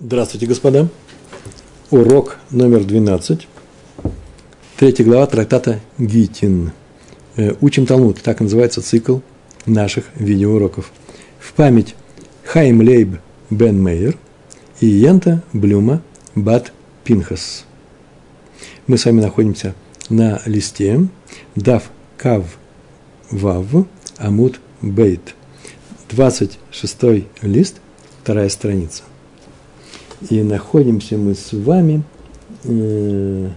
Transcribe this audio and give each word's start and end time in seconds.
Здравствуйте, 0.00 0.46
господа. 0.46 0.88
Урок 1.90 2.38
номер 2.52 2.84
12. 2.84 3.48
Третья 4.76 5.02
глава 5.02 5.26
трактата 5.26 5.80
Гитин. 5.98 6.70
Э, 7.34 7.54
учим 7.60 7.84
Талмуд. 7.84 8.22
Так 8.22 8.38
называется 8.38 8.80
цикл 8.80 9.18
наших 9.66 10.04
видеоуроков. 10.14 10.92
В 11.40 11.52
память 11.52 11.96
Хайм 12.44 12.80
Лейб 12.80 13.18
Бен 13.50 13.82
Мейер 13.82 14.16
и 14.78 14.86
Янта 14.86 15.42
Блюма 15.52 16.00
Бат 16.36 16.72
Пинхас. 17.02 17.64
Мы 18.86 18.98
с 18.98 19.04
вами 19.04 19.20
находимся 19.20 19.74
на 20.08 20.40
листе 20.46 21.08
Дав 21.56 21.90
Кав 22.16 22.44
Вав 23.32 23.66
Амут 24.16 24.60
Бейт. 24.80 25.34
26 26.08 27.26
лист, 27.42 27.80
вторая 28.22 28.48
страница. 28.48 29.02
И 30.30 30.42
находимся 30.42 31.16
мы 31.16 31.34
с 31.34 31.52
вами 31.52 32.02
э, 32.64 33.48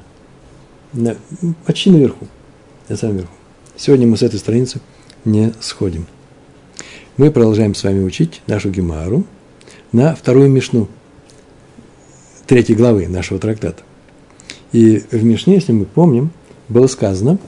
на, 0.93 1.15
почти 1.65 1.89
наверху, 1.89 2.27
на 2.88 2.95
самом 2.95 3.17
верху. 3.17 3.33
Сегодня 3.75 4.05
мы 4.05 4.15
с 4.15 4.21
этой 4.21 4.38
страницы 4.39 4.79
не 5.25 5.53
сходим. 5.59 6.05
Мы 7.17 7.31
продолжаем 7.31 7.73
с 7.73 7.83
вами 7.83 8.03
учить 8.03 8.41
нашу 8.45 8.69
Гемару 8.69 9.23
на 9.91 10.13
вторую 10.13 10.49
Мишну 10.49 10.88
третьей 12.45 12.75
главы 12.75 13.07
нашего 13.07 13.39
трактата. 13.39 13.81
И 14.71 15.03
в 15.11 15.23
Мишне, 15.23 15.55
если 15.55 15.71
мы 15.71 15.85
помним, 15.85 16.31
было 16.69 16.88
сказано, 16.88 17.39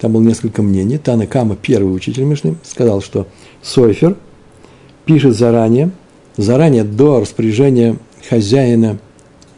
там 0.00 0.12
было 0.12 0.22
несколько 0.22 0.62
мнений, 0.62 0.96
Тана 0.96 1.26
Кама, 1.26 1.56
первый 1.56 1.94
учитель 1.94 2.22
Мишны, 2.22 2.54
сказал, 2.62 3.02
что 3.02 3.26
Сойфер 3.62 4.16
пишет 5.04 5.36
заранее, 5.36 5.90
заранее 6.36 6.84
до 6.84 7.20
распоряжения 7.20 7.96
хозяина 8.28 8.98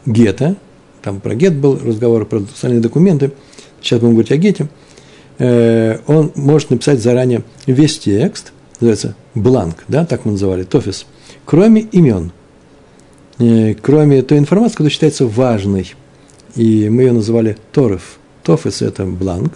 гетто, 0.05 0.55
там 1.01 1.19
про 1.19 1.35
гет 1.35 1.55
был 1.55 1.77
разговор, 1.77 2.25
про 2.25 2.39
остальные 2.39 2.81
документы, 2.81 3.31
сейчас 3.81 3.99
будем 3.99 4.13
говорить 4.13 4.31
о 4.31 4.37
гете, 4.37 4.69
э, 5.37 5.99
он 6.07 6.31
может 6.35 6.69
написать 6.69 7.01
заранее 7.01 7.43
весь 7.67 7.99
текст, 7.99 8.53
называется 8.79 9.15
бланк, 9.35 9.83
да, 9.87 10.05
так 10.05 10.25
мы 10.25 10.31
называли, 10.33 10.63
тофис, 10.63 11.05
кроме 11.45 11.81
имен, 11.81 12.31
э, 13.39 13.73
кроме 13.75 14.21
той 14.21 14.37
информации, 14.37 14.73
которая 14.73 14.91
считается 14.91 15.27
важной, 15.27 15.93
и 16.55 16.89
мы 16.89 17.03
ее 17.03 17.11
называли 17.11 17.57
торов. 17.71 18.17
Тофис– 18.43 18.81
это 18.81 19.05
бланк, 19.05 19.53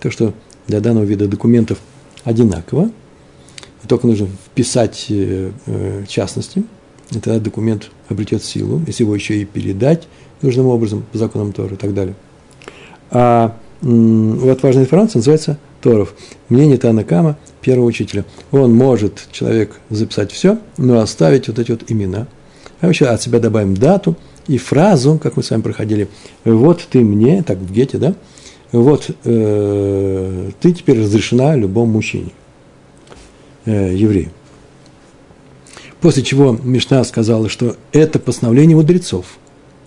то, 0.00 0.10
что 0.10 0.34
для 0.66 0.80
данного 0.80 1.04
вида 1.04 1.28
документов 1.28 1.78
одинаково, 2.24 2.90
только 3.86 4.06
нужно 4.06 4.26
вписать 4.26 5.06
э, 5.08 5.50
частности– 6.06 6.64
и 7.10 7.18
тогда 7.18 7.38
документ 7.38 7.90
обретет 8.08 8.44
силу, 8.44 8.82
если 8.86 9.04
его 9.04 9.14
еще 9.14 9.36
и 9.36 9.44
передать 9.44 10.08
нужным 10.42 10.66
образом 10.66 11.04
по 11.10 11.18
законам 11.18 11.52
Тора 11.52 11.74
и 11.74 11.76
так 11.76 11.94
далее. 11.94 12.14
А 13.10 13.56
вот 13.80 14.62
важная 14.62 14.84
информация 14.84 15.18
называется 15.20 15.58
Торов. 15.80 16.14
Мнение 16.48 16.78
Танакама, 16.78 17.38
первого 17.60 17.86
учителя. 17.86 18.24
Он 18.50 18.74
может, 18.74 19.28
человек, 19.32 19.80
записать 19.90 20.32
все, 20.32 20.58
но 20.76 21.00
оставить 21.00 21.48
вот 21.48 21.58
эти 21.58 21.70
вот 21.70 21.84
имена. 21.88 22.26
А 22.80 22.88
еще 22.88 23.06
от 23.06 23.22
себя 23.22 23.40
добавим 23.40 23.74
дату 23.74 24.16
и 24.46 24.58
фразу, 24.58 25.18
как 25.22 25.36
мы 25.36 25.42
с 25.42 25.50
вами 25.50 25.62
проходили. 25.62 26.08
Вот 26.44 26.86
ты 26.90 27.00
мне, 27.00 27.42
так 27.42 27.58
в 27.58 27.72
Гете, 27.72 27.98
да? 27.98 28.14
Вот 28.72 29.10
э, 29.24 30.50
ты 30.60 30.72
теперь 30.72 31.00
разрешена 31.00 31.56
любому 31.56 31.92
мужчине, 31.92 32.30
э, 33.64 33.94
еврею. 33.94 34.30
После 36.00 36.22
чего 36.22 36.52
Мишна 36.62 37.02
сказала, 37.04 37.48
что 37.48 37.76
это 37.92 38.18
постановление 38.18 38.76
мудрецов. 38.76 39.38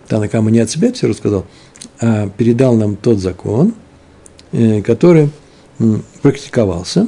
Танакама 0.07 0.51
не 0.51 0.59
от 0.59 0.69
себя 0.69 0.91
все 0.91 1.07
рассказал, 1.07 1.45
а 2.01 2.29
передал 2.29 2.75
нам 2.75 2.97
тот 2.97 3.19
закон, 3.19 3.73
э, 4.51 4.81
который 4.81 5.29
практиковался. 6.21 7.07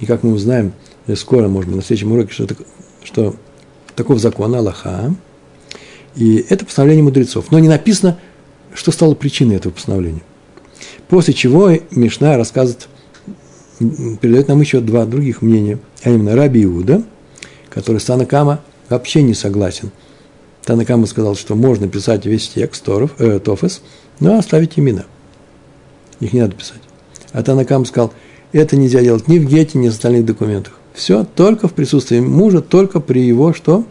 И 0.00 0.06
как 0.06 0.22
мы 0.22 0.32
узнаем 0.32 0.72
э, 1.06 1.16
скоро, 1.16 1.48
может 1.48 1.68
быть, 1.68 1.76
на 1.76 1.82
следующем 1.82 2.12
уроке, 2.12 2.32
что, 2.32 2.46
что 3.02 3.34
таков 3.96 4.18
закон 4.18 4.54
Аллаха. 4.54 5.14
И 6.14 6.44
это 6.50 6.66
постановление 6.66 7.04
мудрецов. 7.04 7.50
Но 7.50 7.58
не 7.58 7.68
написано, 7.68 8.18
что 8.74 8.92
стало 8.92 9.14
причиной 9.14 9.56
этого 9.56 9.72
постановления. 9.72 10.22
После 11.08 11.32
чего 11.32 11.70
Мишна 11.90 12.36
рассказывает, 12.36 12.88
передает 13.78 14.48
нам 14.48 14.60
еще 14.60 14.80
два 14.80 15.06
других 15.06 15.40
мнения, 15.40 15.78
а 16.02 16.10
именно 16.10 16.36
Раби 16.36 16.64
Иуда– 16.64 17.02
который 17.72 17.98
с 17.98 18.04
Танакама 18.04 18.60
вообще 18.88 19.22
не 19.22 19.34
согласен. 19.34 19.90
Танакама 20.64 21.06
сказал, 21.06 21.34
что 21.34 21.54
можно 21.54 21.88
писать 21.88 22.26
весь 22.26 22.48
текст 22.48 22.84
Торов, 22.84 23.12
э, 23.18 23.38
Тофес, 23.38 23.82
но 24.20 24.38
оставить 24.38 24.78
имена. 24.78 25.04
Их 26.20 26.32
не 26.32 26.40
надо 26.40 26.54
писать. 26.54 26.80
А 27.32 27.42
Танакама 27.42 27.84
сказал, 27.84 28.12
это 28.52 28.76
нельзя 28.76 29.00
делать 29.00 29.26
ни 29.26 29.38
в 29.38 29.46
Гете, 29.48 29.78
ни 29.78 29.88
в 29.88 29.92
остальных 29.92 30.26
документах. 30.26 30.74
Все 30.92 31.24
только 31.24 31.66
в 31.66 31.72
присутствии 31.72 32.20
мужа, 32.20 32.60
только 32.60 33.00
при 33.00 33.20
его 33.20 33.54
что? 33.54 33.86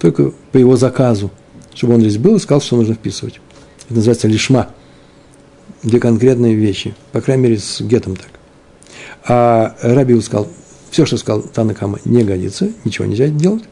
Только 0.00 0.32
по 0.50 0.58
его 0.58 0.76
заказу. 0.76 1.30
Чтобы 1.72 1.94
он 1.94 2.00
здесь 2.00 2.18
был 2.18 2.36
и 2.36 2.40
сказал, 2.40 2.60
что 2.60 2.76
нужно 2.76 2.94
вписывать. 2.94 3.40
Это 3.86 3.94
называется 3.94 4.26
лишма. 4.26 4.70
Где 5.84 6.00
конкретные 6.00 6.54
вещи. 6.54 6.94
По 7.12 7.20
крайней 7.20 7.44
мере, 7.44 7.58
с 7.58 7.80
Гетом 7.80 8.16
так. 8.16 8.28
А 9.26 9.76
Рабиу 9.80 10.20
сказал, 10.20 10.48
все, 10.94 11.06
что 11.06 11.16
сказал 11.16 11.42
Танакама, 11.42 11.98
не 12.04 12.22
годится, 12.22 12.70
ничего 12.84 13.04
нельзя 13.06 13.26
делать, 13.26 13.64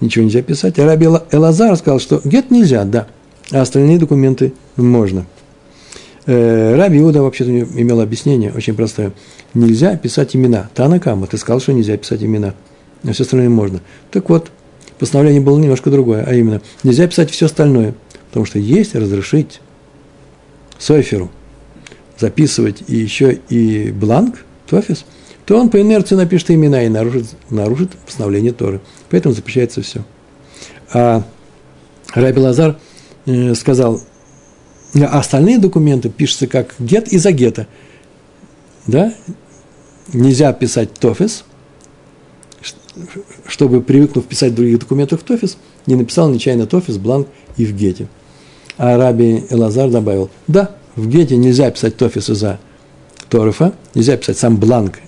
ничего 0.00 0.24
нельзя 0.24 0.40
писать. 0.40 0.78
А 0.78 0.86
Раби 0.86 1.06
Элазар 1.32 1.76
сказал, 1.76 1.98
что 1.98 2.20
гет 2.24 2.52
нельзя, 2.52 2.84
да, 2.84 3.08
а 3.50 3.62
остальные 3.62 3.98
документы 3.98 4.52
можно. 4.76 5.26
Э, 6.26 6.76
Раби 6.76 7.00
Иуда 7.00 7.22
вообще-то 7.22 7.50
имел 7.50 8.00
объяснение 8.00 8.52
очень 8.52 8.74
простое. 8.74 9.10
Нельзя 9.52 9.96
писать 9.96 10.36
имена. 10.36 10.70
Танакама, 10.76 11.26
ты 11.26 11.38
сказал, 11.38 11.58
что 11.58 11.72
нельзя 11.72 11.96
писать 11.96 12.22
имена, 12.22 12.54
а 13.02 13.12
все 13.12 13.24
остальное 13.24 13.48
можно. 13.48 13.80
Так 14.12 14.30
вот, 14.30 14.52
постановление 15.00 15.40
было 15.40 15.58
немножко 15.58 15.90
другое, 15.90 16.22
а 16.24 16.34
именно, 16.34 16.62
нельзя 16.84 17.08
писать 17.08 17.32
все 17.32 17.46
остальное, 17.46 17.94
потому 18.28 18.46
что 18.46 18.60
есть 18.60 18.94
разрешить 18.94 19.60
Сойферу 20.78 21.32
записывать 22.16 22.84
и 22.86 22.94
еще 22.94 23.40
и 23.48 23.90
бланк, 23.90 24.44
тофис– 24.68 25.04
то 25.48 25.58
он 25.58 25.70
по 25.70 25.80
инерции 25.80 26.14
напишет 26.14 26.50
имена 26.50 26.82
и 26.82 26.90
нарушит, 26.90 27.28
нарушит 27.48 27.92
постановление 28.04 28.52
Торы. 28.52 28.82
Поэтому 29.08 29.34
запрещается 29.34 29.80
все. 29.80 30.04
А 30.92 31.22
Раби 32.12 32.38
Лазар 32.38 32.78
э, 33.24 33.54
сказал, 33.54 33.98
а 34.94 35.18
остальные 35.18 35.56
документы 35.56 36.10
пишутся 36.10 36.48
как 36.48 36.74
гет 36.78 37.08
из-за 37.08 37.32
гета. 37.32 37.66
Да? 38.86 39.14
Нельзя 40.12 40.52
писать 40.52 40.92
тофис, 40.92 41.44
чтобы, 43.46 43.80
привыкнув 43.80 44.26
писать 44.26 44.52
в 44.52 44.56
других 44.56 44.80
документах 44.80 45.22
тофис, 45.22 45.56
не 45.86 45.94
написал 45.94 46.28
нечаянно 46.28 46.66
тофис, 46.66 46.98
бланк 46.98 47.26
и 47.56 47.64
в 47.64 47.74
гете. 47.74 48.08
А 48.76 48.98
Раби 48.98 49.46
Элазар 49.48 49.88
добавил, 49.88 50.28
да, 50.46 50.76
в 50.94 51.08
гете 51.08 51.38
нельзя 51.38 51.70
писать 51.70 51.96
тофис 51.96 52.28
из-за 52.28 52.60
торфа, 53.30 53.72
нельзя 53.94 54.18
писать 54.18 54.36
сам 54.36 54.58
бланк 54.58 54.98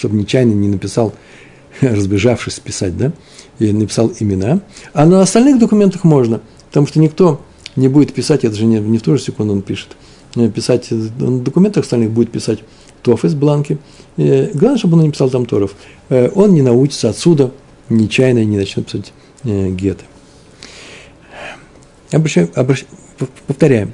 чтобы 0.00 0.16
нечаянно 0.16 0.52
не 0.52 0.68
написал, 0.68 1.14
разбежавшись 1.80 2.60
писать, 2.60 2.96
да, 2.96 3.12
и 3.58 3.72
написал 3.72 4.12
имена. 4.18 4.60
А 4.92 5.06
на 5.06 5.20
остальных 5.20 5.58
документах 5.58 6.04
можно, 6.04 6.40
потому 6.68 6.86
что 6.86 6.98
никто 6.98 7.40
не 7.76 7.88
будет 7.88 8.12
писать, 8.12 8.44
это 8.44 8.56
же 8.56 8.66
не, 8.66 8.80
не 8.80 8.98
в 8.98 9.02
ту 9.02 9.16
же 9.16 9.22
секунду 9.22 9.52
он 9.52 9.62
пишет, 9.62 9.96
э, 10.36 10.48
писать, 10.48 10.90
на 10.90 11.40
документах 11.40 11.84
остальных 11.84 12.10
будет 12.10 12.30
писать 12.30 12.60
тоф 13.02 13.22
бланки. 13.34 13.78
И 14.16 14.50
главное, 14.54 14.78
чтобы 14.78 14.96
он 14.96 15.04
не 15.04 15.10
писал 15.10 15.30
там 15.30 15.46
торов. 15.46 15.74
Э, 16.08 16.30
он 16.34 16.54
не 16.54 16.62
научится 16.62 17.08
отсюда 17.08 17.52
нечаянно 17.90 18.44
не 18.44 18.56
начнет 18.56 18.86
писать 18.86 19.12
э, 19.44 19.68
геты. 19.70 20.04
Обращаю, 22.12 22.50
обращаю, 22.54 22.88
повторяем, 23.46 23.92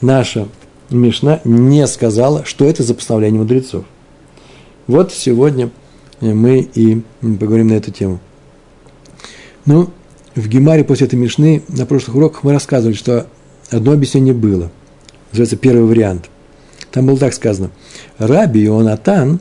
наша 0.00 0.48
Мишна 0.90 1.40
не 1.44 1.86
сказала, 1.86 2.44
что 2.44 2.64
это 2.64 2.82
за 2.82 2.94
постановление 2.94 3.40
мудрецов. 3.40 3.84
Вот 4.86 5.12
сегодня 5.12 5.70
мы 6.20 6.60
и 6.60 7.02
поговорим 7.22 7.68
на 7.68 7.74
эту 7.74 7.90
тему. 7.90 8.20
Ну, 9.64 9.90
в 10.34 10.46
Гемаре 10.46 10.84
после 10.84 11.06
этой 11.06 11.14
Мишны 11.14 11.62
на 11.68 11.86
прошлых 11.86 12.16
уроках 12.16 12.42
мы 12.42 12.52
рассказывали, 12.52 12.94
что 12.94 13.26
одно 13.70 13.92
объяснение 13.92 14.34
было. 14.34 14.70
Называется 15.32 15.56
первый 15.56 15.84
вариант. 15.84 16.28
Там 16.90 17.06
было 17.06 17.16
так 17.16 17.32
сказано. 17.32 17.70
Раби 18.18 18.66
Ионатан 18.66 19.40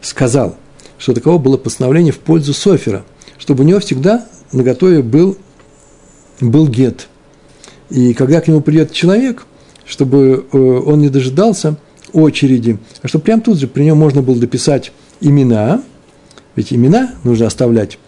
сказал, 0.00 0.56
что 0.96 1.12
таково 1.12 1.38
было 1.38 1.56
постановление 1.56 2.12
в 2.12 2.18
пользу 2.18 2.54
Софера, 2.54 3.04
чтобы 3.36 3.64
у 3.64 3.66
него 3.66 3.80
всегда 3.80 4.28
на 4.52 4.62
готове 4.62 5.02
был, 5.02 5.36
был 6.40 6.68
гет. 6.68 7.08
И 7.90 8.14
когда 8.14 8.40
к 8.40 8.46
нему 8.46 8.60
придет 8.60 8.92
человек, 8.92 9.44
чтобы 9.84 10.46
э, 10.52 10.56
он 10.56 11.00
не 11.00 11.08
дожидался– 11.08 11.76
очереди, 12.22 12.78
а 13.02 13.08
чтобы 13.08 13.24
прямо 13.24 13.42
тут 13.42 13.58
же 13.58 13.66
при 13.66 13.84
нем 13.84 13.98
можно 13.98 14.22
было 14.22 14.36
дописать 14.36 14.92
имена, 15.20 15.82
ведь 16.56 16.72
имена 16.72 17.14
нужно 17.24 17.46
оставлять 17.46 17.98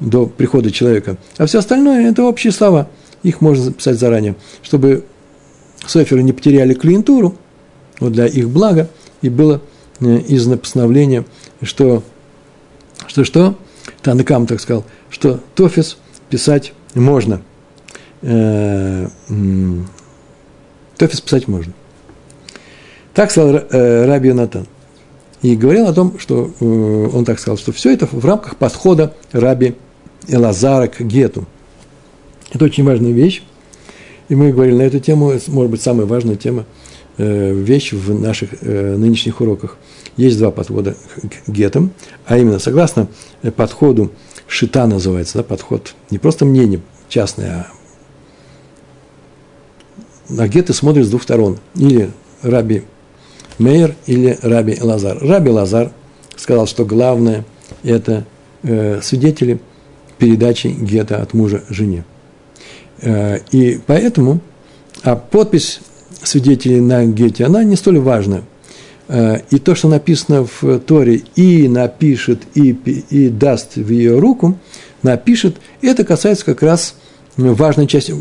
до 0.00 0.26
прихода 0.26 0.70
человека, 0.70 1.16
а 1.36 1.46
все 1.46 1.58
остальное– 1.58 2.10
это 2.10 2.24
общие 2.24 2.52
слова. 2.52 2.88
их 3.22 3.40
можно 3.40 3.64
записать 3.64 3.98
заранее, 3.98 4.36
чтобы 4.62 5.04
соферы 5.86 6.22
не 6.22 6.32
потеряли 6.32 6.74
клиентуру, 6.74 7.36
вот 7.98 8.12
для 8.12 8.26
их 8.26 8.48
блага, 8.48 8.88
и 9.22 9.28
было 9.28 9.60
э, 10.00 10.18
из 10.20 10.46
постановления, 10.46 11.24
что, 11.62 12.02
что, 13.06 13.24
что, 13.24 13.58
Танакам 14.02 14.46
так 14.46 14.60
сказал, 14.60 14.84
что 15.10 15.40
Тофис 15.54 15.98
писать 16.30 16.72
можно. 16.94 17.42
Э, 18.22 19.08
Тофис 20.96 21.20
писать 21.20 21.48
можно. 21.48 21.72
Так 23.14 23.30
сказал 23.30 23.56
э, 23.56 24.06
Раби 24.06 24.32
Натан. 24.32 24.66
И 25.42 25.56
говорил 25.56 25.86
о 25.86 25.92
том, 25.92 26.18
что 26.18 26.50
он 26.60 27.24
так 27.24 27.38
сказал, 27.38 27.56
что 27.56 27.72
все 27.72 27.92
это 27.92 28.06
в 28.06 28.24
рамках 28.24 28.56
подхода 28.56 29.14
Раби 29.32 29.74
Элазара 30.26 30.88
к 30.88 31.00
Гету. 31.00 31.46
Это 32.52 32.64
очень 32.64 32.84
важная 32.84 33.12
вещь. 33.12 33.42
И 34.28 34.34
мы 34.34 34.52
говорили 34.52 34.76
на 34.76 34.82
эту 34.82 34.98
тему, 34.98 35.32
может 35.46 35.70
быть 35.70 35.80
самая 35.80 36.06
важная 36.06 36.36
тема, 36.36 36.66
вещь 37.16 37.92
в 37.92 38.20
наших 38.20 38.62
нынешних 38.62 39.40
уроках. 39.40 39.76
Есть 40.16 40.38
два 40.38 40.50
подхода 40.50 40.96
к 41.46 41.48
гетам, 41.48 41.92
а 42.26 42.36
именно, 42.36 42.58
согласно 42.58 43.06
подходу 43.54 44.10
шита 44.48 44.86
называется, 44.86 45.38
да, 45.38 45.44
подход, 45.44 45.94
не 46.10 46.18
просто 46.18 46.44
мнение 46.44 46.80
частное, 47.08 47.50
а 47.50 47.66
на 50.28 50.48
геты 50.48 50.72
смотрят 50.72 51.06
с 51.06 51.10
двух 51.10 51.22
сторон. 51.22 51.58
Или 51.76 52.10
Раби 52.42 52.82
Мейер, 53.58 53.94
или 54.06 54.38
Раби 54.42 54.76
Лазар. 54.80 55.18
Раби 55.20 55.50
Лазар 55.50 55.90
сказал, 56.36 56.66
что 56.66 56.84
главное– 56.84 57.44
это 57.82 58.24
э, 58.62 59.00
свидетели 59.02 59.58
передачи 60.18 60.68
гета 60.68 61.22
от 61.22 61.34
мужа 61.34 61.62
жене. 61.68 62.04
Э, 63.00 63.38
и 63.50 63.80
поэтому, 63.86 64.40
а 65.02 65.16
подпись 65.16 65.80
свидетелей 66.22 66.80
на 66.80 67.04
гете, 67.06 67.44
она 67.44 67.64
не 67.64 67.76
столь 67.76 67.98
важна– 67.98 68.42
Э, 69.08 69.38
и 69.50 69.58
то, 69.58 69.74
что 69.74 69.88
написано 69.88 70.46
в 70.60 70.80
Торе, 70.80 71.22
и 71.34 71.66
напишет, 71.66 72.42
и, 72.54 72.70
и 73.10 73.28
даст 73.28 73.76
в 73.76 73.90
ее 73.90 74.18
руку, 74.18 74.58
напишет, 75.02 75.56
это 75.80 76.04
касается 76.04 76.44
как 76.44 76.62
раз 76.62 76.94
важной 77.36 77.86
части 77.86 78.14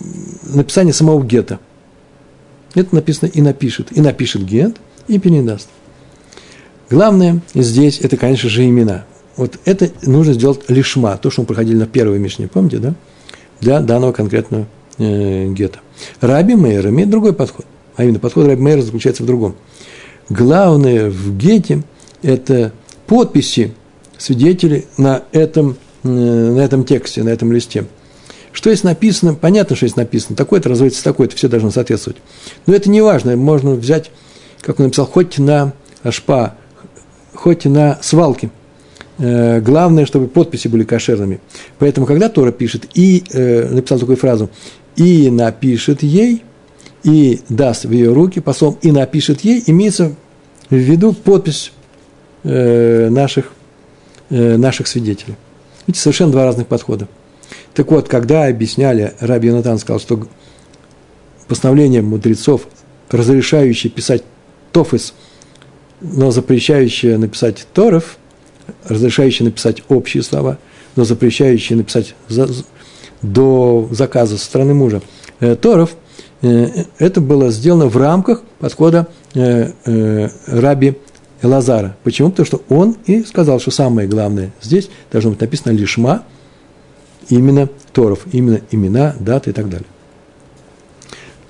написания 0.43 0.93
самого 0.93 1.23
гета. 1.23 1.59
Это 2.73 2.95
написано 2.95 3.29
и 3.29 3.41
напишет. 3.41 3.87
И 3.91 4.01
напишет 4.01 4.45
гет, 4.45 4.77
и 5.07 5.19
передаст. 5.19 5.69
Главное 6.89 7.41
здесь, 7.53 7.99
это, 7.99 8.17
конечно 8.17 8.49
же, 8.49 8.65
имена. 8.65 9.05
Вот 9.35 9.59
это 9.65 9.89
нужно 10.03 10.33
сделать 10.33 10.61
лишма, 10.69 11.17
то, 11.17 11.29
что 11.29 11.41
мы 11.41 11.47
проходили 11.47 11.77
на 11.77 11.85
первой 11.85 12.17
Мишне, 12.17 12.47
помните, 12.47 12.77
да? 12.77 12.95
Для 13.59 13.79
данного 13.81 14.13
конкретного 14.13 14.67
э, 14.97 15.47
гета. 15.49 15.79
Раби 16.21 16.55
Мейер 16.55 16.87
имеет 16.89 17.09
другой 17.09 17.33
подход. 17.33 17.65
А 17.95 18.03
именно, 18.03 18.19
подход 18.19 18.47
Раби 18.47 18.61
Мейера 18.61 18.81
заключается 18.81 19.23
в 19.23 19.25
другом– 19.25 19.55
Главное 20.29 21.09
в 21.09 21.37
гете– 21.37 21.83
это 22.21 22.73
подписи 23.05 23.73
свидетелей 24.17 24.85
на 24.97 25.23
этом, 25.31 25.77
э, 26.03 26.07
на 26.07 26.59
этом 26.59 26.83
тексте, 26.83 27.23
на 27.23 27.29
этом 27.29 27.51
листе. 27.53 27.85
Что 28.51 28.69
есть 28.69 28.83
написано, 28.83 29.35
понятно, 29.35 29.75
что 29.75 29.85
есть 29.85 29.95
написано, 29.95 30.35
такое-то 30.35 30.67
разводится 30.67 31.03
такое-то, 31.03 31.35
все 31.35 31.47
должно 31.47 31.71
соответствовать. 31.71 32.19
Но 32.65 32.73
это 32.73 32.89
не 32.89 33.01
важно, 33.01 33.37
можно 33.37 33.71
взять, 33.71 34.11
как 34.61 34.79
он 34.79 34.85
написал, 34.85 35.05
хоть 35.05 35.37
на 35.37 35.73
шпа, 36.09 36.55
хоть 37.33 37.65
на 37.65 37.97
свалке. 38.01 38.49
Э, 39.19 39.59
главное, 39.61 40.05
чтобы 40.05 40.27
подписи 40.27 40.67
были 40.67 40.83
кошерными. 40.83 41.39
Поэтому, 41.79 42.05
когда 42.05 42.29
Тора 42.29 42.51
пишет, 42.51 42.87
и 42.93 43.23
э, 43.31 43.67
написал 43.69 43.99
такую 43.99 44.17
фразу, 44.17 44.49
и 44.95 45.29
напишет 45.31 46.03
ей, 46.03 46.43
и 47.03 47.41
даст 47.49 47.85
в 47.85 47.91
ее 47.91 48.13
руки 48.13 48.39
послом 48.39 48.77
и 48.81 48.91
напишет 48.91 49.41
ей, 49.41 49.63
имеется 49.67 50.15
в 50.69 50.75
виду 50.75 51.13
подпись 51.13 51.71
э, 52.43 53.09
наших, 53.09 53.51
наших 54.29 54.87
свидетелей. 54.87 55.35
Видите, 55.85 56.01
совершенно 56.01 56.33
два 56.33 56.43
разных 56.43 56.67
подхода. 56.67 57.07
Так 57.73 57.91
вот, 57.91 58.09
когда 58.09 58.47
объясняли, 58.47 59.13
Раби 59.19 59.47
Янатан 59.47 59.77
сказал, 59.77 59.99
что 60.01 60.27
постановление 61.47 62.01
мудрецов, 62.01 62.67
разрешающее 63.09 63.89
писать 63.89 64.23
тофис, 64.77 65.13
но 66.01 66.31
запрещающее 66.31 67.17
написать 67.17 67.67
торов, 67.73 68.17
разрешающее 68.85 69.45
написать 69.45 69.83
общие 69.89 70.23
слова, 70.23 70.57
но 70.95 71.03
запрещающее 71.03 71.77
написать 71.77 72.15
за, 72.27 72.47
до 73.21 73.87
заказа 73.91 74.37
со 74.37 74.45
стороны 74.45 74.73
мужа 74.73 75.01
э, 75.39 75.55
торов– 75.55 75.95
Э, 76.41 76.83
это 76.99 77.21
было 77.21 77.49
сделано 77.49 77.87
в 77.87 77.97
рамках 77.97 78.43
подхода 78.59 79.07
э, 79.33 79.71
э, 79.85 80.29
раби 80.47 80.97
Лазара. 81.41 81.95
Почему? 82.03 82.29
Потому 82.29 82.45
что 82.45 82.61
он 82.69 82.97
и 83.05 83.23
сказал, 83.23 83.59
что 83.59 83.71
самое 83.71 84.07
главное 84.07 84.51
здесь 84.61 84.89
должно 85.11 85.31
быть 85.31 85.41
написано 85.41 85.71
лишма, 85.73 86.23
именно 87.29 87.69
Торов, 87.91 88.25
именно 88.31 88.61
имена, 88.71 89.15
даты 89.19 89.49
и 89.49 89.53
так 89.53 89.69
далее. 89.69 89.87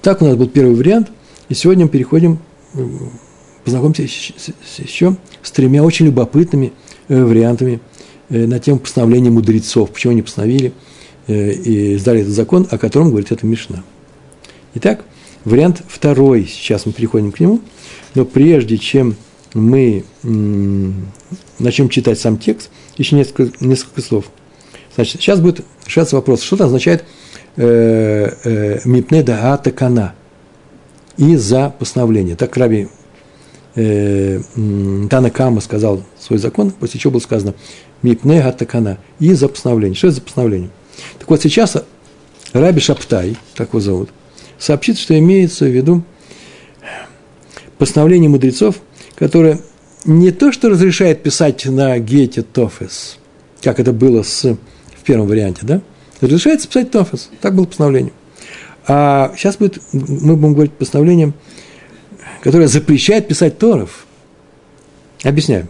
Так 0.01 0.21
у 0.21 0.25
нас 0.25 0.35
был 0.35 0.47
первый 0.47 0.75
вариант, 0.75 1.09
и 1.49 1.53
сегодня 1.53 1.85
мы 1.85 1.91
переходим, 1.91 2.39
познакомимся 3.63 4.03
еще 4.03 5.17
с 5.41 5.51
тремя 5.51 5.83
очень 5.83 6.05
любопытными 6.05 6.73
вариантами 7.07 7.79
на 8.29 8.59
тему 8.59 8.79
постановления 8.79 9.29
мудрецов, 9.29 9.91
почему 9.91 10.11
они 10.11 10.21
постановили 10.21 10.73
и 11.27 11.95
издали 11.95 12.21
этот 12.21 12.33
закон, 12.33 12.67
о 12.69 12.77
котором 12.77 13.09
говорит 13.09 13.31
эта 13.31 13.45
Мишна. 13.45 13.83
Итак, 14.75 15.03
вариант 15.43 15.81
второй, 15.87 16.45
сейчас 16.45 16.85
мы 16.85 16.93
переходим 16.93 17.31
к 17.31 17.39
нему, 17.39 17.61
но 18.15 18.25
прежде 18.25 18.77
чем 18.77 19.15
мы 19.53 20.03
начнем 20.23 21.89
читать 21.89 22.19
сам 22.19 22.37
текст, 22.37 22.69
еще 22.97 23.15
несколько, 23.15 23.51
несколько 23.63 24.01
слов. 24.01 24.25
Значит, 24.95 25.21
сейчас 25.21 25.39
будет 25.39 25.63
решаться 25.85 26.15
вопрос, 26.15 26.41
что 26.41 26.55
это 26.55 26.65
означает 26.65 27.03
э, 27.55 28.31
э, 28.43 28.79
мипне 28.85 29.23
да 29.23 29.57
кана 29.57 30.15
и 31.17 31.35
за 31.35 31.69
постановление. 31.69 32.35
Так 32.35 32.55
Раби 32.57 32.87
э, 33.75 34.41
Танакама 35.09 35.61
сказал 35.61 36.03
свой 36.19 36.39
закон, 36.39 36.71
после 36.71 36.99
чего 36.99 37.11
было 37.11 37.19
сказано 37.21 37.53
мипне 38.01 38.41
кана 38.67 38.97
и 39.19 39.33
за 39.33 39.47
постановление. 39.47 39.95
Что 39.95 40.07
это 40.07 40.15
за 40.17 40.21
постановление? 40.21 40.69
Так 41.19 41.29
вот 41.29 41.41
сейчас 41.41 41.77
Раби 42.53 42.79
Шаптай, 42.79 43.37
так 43.55 43.69
его 43.69 43.79
зовут, 43.79 44.09
сообщит, 44.57 44.97
что 44.97 45.17
имеется 45.17 45.65
в 45.65 45.69
виду 45.69 46.03
постановление 47.77 48.29
мудрецов, 48.29 48.77
которое 49.15 49.59
не 50.05 50.31
то, 50.31 50.51
что 50.51 50.69
разрешает 50.69 51.21
писать 51.21 51.65
на 51.65 51.97
гете 51.99 52.41
тофес, 52.41 53.17
как 53.61 53.79
это 53.79 53.91
было 53.91 54.23
с, 54.23 54.43
в 54.43 55.03
первом 55.03 55.27
варианте, 55.27 55.61
да? 55.63 55.81
Разрешается 56.21 56.67
писать 56.67 56.91
тофес, 56.91 57.29
так 57.41 57.55
было 57.55 57.65
постановление. 57.65 58.13
А 58.87 59.33
сейчас 59.35 59.57
будет, 59.57 59.81
мы 59.91 60.35
будем 60.35 60.53
говорить 60.53 60.73
постановлением, 60.73 61.33
которое 62.41 62.67
запрещает 62.67 63.27
писать 63.27 63.57
торов. 63.57 64.05
Объясняю. 65.23 65.67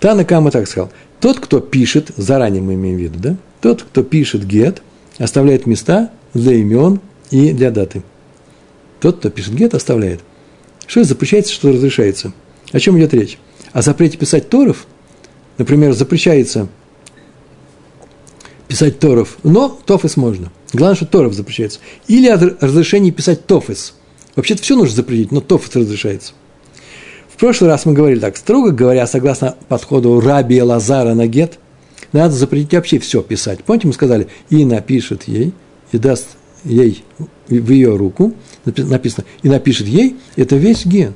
Тана 0.00 0.24
Кама 0.24 0.50
так 0.50 0.66
сказал. 0.66 0.90
Тот, 1.20 1.40
кто 1.40 1.60
пишет, 1.60 2.12
заранее 2.16 2.62
мы 2.62 2.74
имеем 2.74 2.96
в 2.96 3.00
виду, 3.00 3.18
да? 3.18 3.36
Тот, 3.60 3.82
кто 3.82 4.02
пишет 4.02 4.46
гет, 4.46 4.82
оставляет 5.18 5.66
места 5.66 6.10
для 6.32 6.54
имен 6.54 7.00
и 7.30 7.52
для 7.52 7.70
даты. 7.70 8.02
Тот, 9.00 9.18
кто 9.18 9.30
пишет 9.30 9.54
гет, 9.54 9.74
оставляет. 9.74 10.20
Что 10.86 11.04
запрещается, 11.04 11.52
что 11.52 11.70
разрешается? 11.70 12.32
О 12.72 12.80
чем 12.80 12.98
идет 12.98 13.12
речь? 13.12 13.38
О 13.72 13.82
запрете 13.82 14.16
писать 14.16 14.48
торов? 14.48 14.86
Например, 15.58 15.92
запрещается 15.92 16.68
писать 18.68 18.98
торов, 18.98 19.38
но 19.42 19.68
тофис 19.68 20.16
можно. 20.16 20.50
Главное, 20.72 20.96
что 20.96 21.06
торов 21.06 21.34
запрещается. 21.34 21.80
Или 22.08 22.28
о 22.28 22.36
разрешении 22.36 23.10
писать 23.10 23.46
тофис. 23.46 23.94
Вообще-то 24.36 24.62
все 24.62 24.76
нужно 24.76 24.94
запретить, 24.94 25.32
но 25.32 25.40
тофис 25.40 25.74
разрешается. 25.74 26.32
В 27.28 27.36
прошлый 27.38 27.70
раз 27.70 27.86
мы 27.86 27.92
говорили 27.92 28.18
так, 28.18 28.36
строго 28.36 28.70
говоря, 28.72 29.06
согласно 29.06 29.56
подходу 29.68 30.20
Раби 30.20 30.60
Лазара 30.60 31.14
на 31.14 31.26
гет, 31.26 31.58
надо 32.12 32.34
запретить 32.34 32.74
вообще 32.74 32.98
все 32.98 33.22
писать. 33.22 33.64
Помните, 33.64 33.86
мы 33.86 33.92
сказали, 33.92 34.28
и 34.50 34.64
напишет 34.64 35.24
ей, 35.28 35.52
и 35.92 35.98
даст 35.98 36.26
ей 36.64 37.04
в 37.48 37.70
ее 37.70 37.96
руку, 37.96 38.34
написано, 38.64 39.24
и 39.42 39.48
напишет 39.48 39.86
ей, 39.86 40.16
это 40.36 40.56
весь 40.56 40.84
гет. 40.84 41.14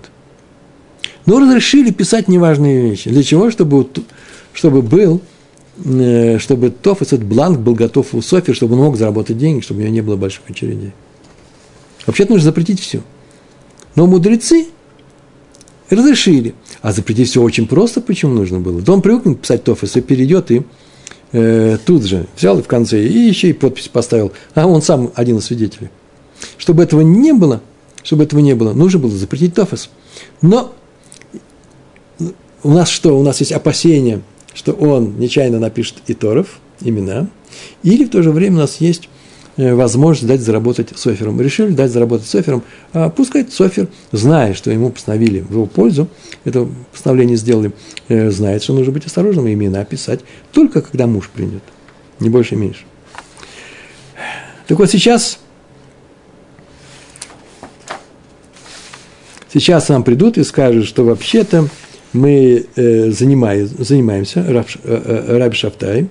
Но 1.26 1.38
разрешили 1.38 1.90
писать 1.92 2.28
неважные 2.28 2.90
вещи. 2.90 3.10
Для 3.10 3.22
чего? 3.22 3.50
Чтобы, 3.50 3.86
чтобы 4.52 4.82
был, 4.82 5.20
чтобы 5.78 6.70
Тоф, 6.70 7.02
этот 7.02 7.22
бланк 7.24 7.58
был 7.58 7.74
готов 7.74 8.14
у 8.14 8.20
Софи, 8.20 8.52
чтобы 8.52 8.74
он 8.74 8.80
мог 8.80 8.96
заработать 8.96 9.38
деньги, 9.38 9.62
чтобы 9.62 9.80
у 9.80 9.82
него 9.84 9.92
не 9.92 10.00
было 10.02 10.16
больших 10.16 10.42
очередей. 10.48 10.92
Вообще-то 12.06 12.32
нужно 12.32 12.46
запретить 12.46 12.80
все. 12.80 13.02
Но 13.94 14.06
мудрецы 14.06 14.66
разрешили. 15.88 16.54
А 16.80 16.92
запретить 16.92 17.28
все 17.28 17.42
очень 17.42 17.66
просто, 17.66 18.00
почему 18.00 18.34
нужно 18.34 18.60
было? 18.60 18.80
Да 18.80 18.92
он 18.92 19.02
писать 19.02 19.64
Тофис 19.64 19.96
и 19.96 20.00
перейдет 20.00 20.50
и 20.50 20.62
э, 21.32 21.78
тут 21.84 22.04
же 22.04 22.26
взял 22.36 22.58
и 22.58 22.62
в 22.62 22.66
конце, 22.66 23.04
и 23.04 23.18
еще 23.18 23.50
и 23.50 23.52
подпись 23.52 23.88
поставил, 23.88 24.32
а 24.54 24.66
он 24.66 24.82
сам 24.82 25.12
один 25.14 25.38
из 25.38 25.44
свидетелей. 25.44 25.90
Чтобы 26.58 26.82
этого 26.82 27.02
не 27.02 27.32
было, 27.32 27.62
чтобы 28.02 28.24
этого 28.24 28.40
не 28.40 28.54
было, 28.54 28.72
нужно 28.72 28.98
было 28.98 29.10
запретить 29.10 29.54
тофес. 29.54 29.90
Но 30.40 30.72
у 32.62 32.70
нас 32.70 32.88
что? 32.88 33.18
У 33.18 33.22
нас 33.22 33.40
есть 33.40 33.52
опасение, 33.52 34.22
что 34.54 34.72
он 34.72 35.18
нечаянно 35.18 35.58
напишет 35.58 35.96
и 36.06 36.14
Торов, 36.14 36.60
имена, 36.80 37.28
или 37.82 38.04
в 38.04 38.10
то 38.10 38.22
же 38.22 38.30
время 38.30 38.56
у 38.56 38.60
нас 38.60 38.80
есть 38.80 39.08
Э, 39.58 39.74
возможность 39.74 40.26
дать 40.26 40.40
заработать 40.40 40.96
софером. 40.96 41.38
Решили 41.38 41.72
дать 41.72 41.90
заработать 41.90 42.26
софером, 42.26 42.62
а 42.94 43.10
пускай 43.10 43.46
софер, 43.46 43.88
зная, 44.10 44.54
что 44.54 44.70
ему 44.70 44.90
постановили 44.90 45.40
в 45.40 45.52
его 45.52 45.66
пользу, 45.66 46.08
это 46.44 46.66
постановление 46.90 47.36
сделали, 47.36 47.72
э, 48.08 48.30
знает, 48.30 48.62
что 48.62 48.72
нужно 48.72 48.92
быть 48.92 49.04
осторожным 49.04 49.46
и 49.48 49.52
имена 49.52 49.84
писать 49.84 50.20
только 50.52 50.80
когда 50.80 51.06
муж 51.06 51.28
придет, 51.28 51.62
не 52.18 52.30
больше, 52.30 52.54
не 52.54 52.62
меньше. 52.62 52.84
Так 54.68 54.78
вот 54.78 54.90
сейчас, 54.90 55.38
сейчас 59.52 59.90
нам 59.90 60.02
придут 60.02 60.38
и 60.38 60.44
скажут, 60.44 60.86
что 60.86 61.04
вообще-то 61.04 61.68
мы 62.12 62.66
э, 62.76 63.10
занимаем, 63.10 63.68
занимаемся, 63.78 64.44
Раб, 64.48 64.66
Раби 64.84 65.56
Шафтай, 65.56 66.08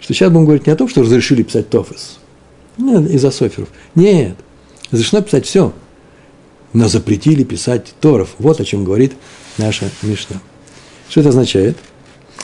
что 0.00 0.14
сейчас 0.14 0.30
будем 0.30 0.44
говорить 0.44 0.66
не 0.66 0.72
о 0.72 0.76
том, 0.76 0.88
что 0.88 1.02
разрешили 1.02 1.42
писать 1.42 1.68
тофес– 1.68 2.18
ну, 2.78 3.04
из-за 3.06 3.30
соферов. 3.30 3.68
Нет, 3.94 4.36
разрешено 4.90 5.22
писать 5.22 5.46
все. 5.46 5.72
Но 6.72 6.88
запретили 6.88 7.44
писать 7.44 7.94
Торов. 8.00 8.34
Вот 8.38 8.60
о 8.60 8.64
чем 8.64 8.84
говорит 8.84 9.12
наша 9.58 9.90
Мишна. 10.02 10.40
Что 11.08 11.20
это 11.20 11.28
означает? 11.28 11.76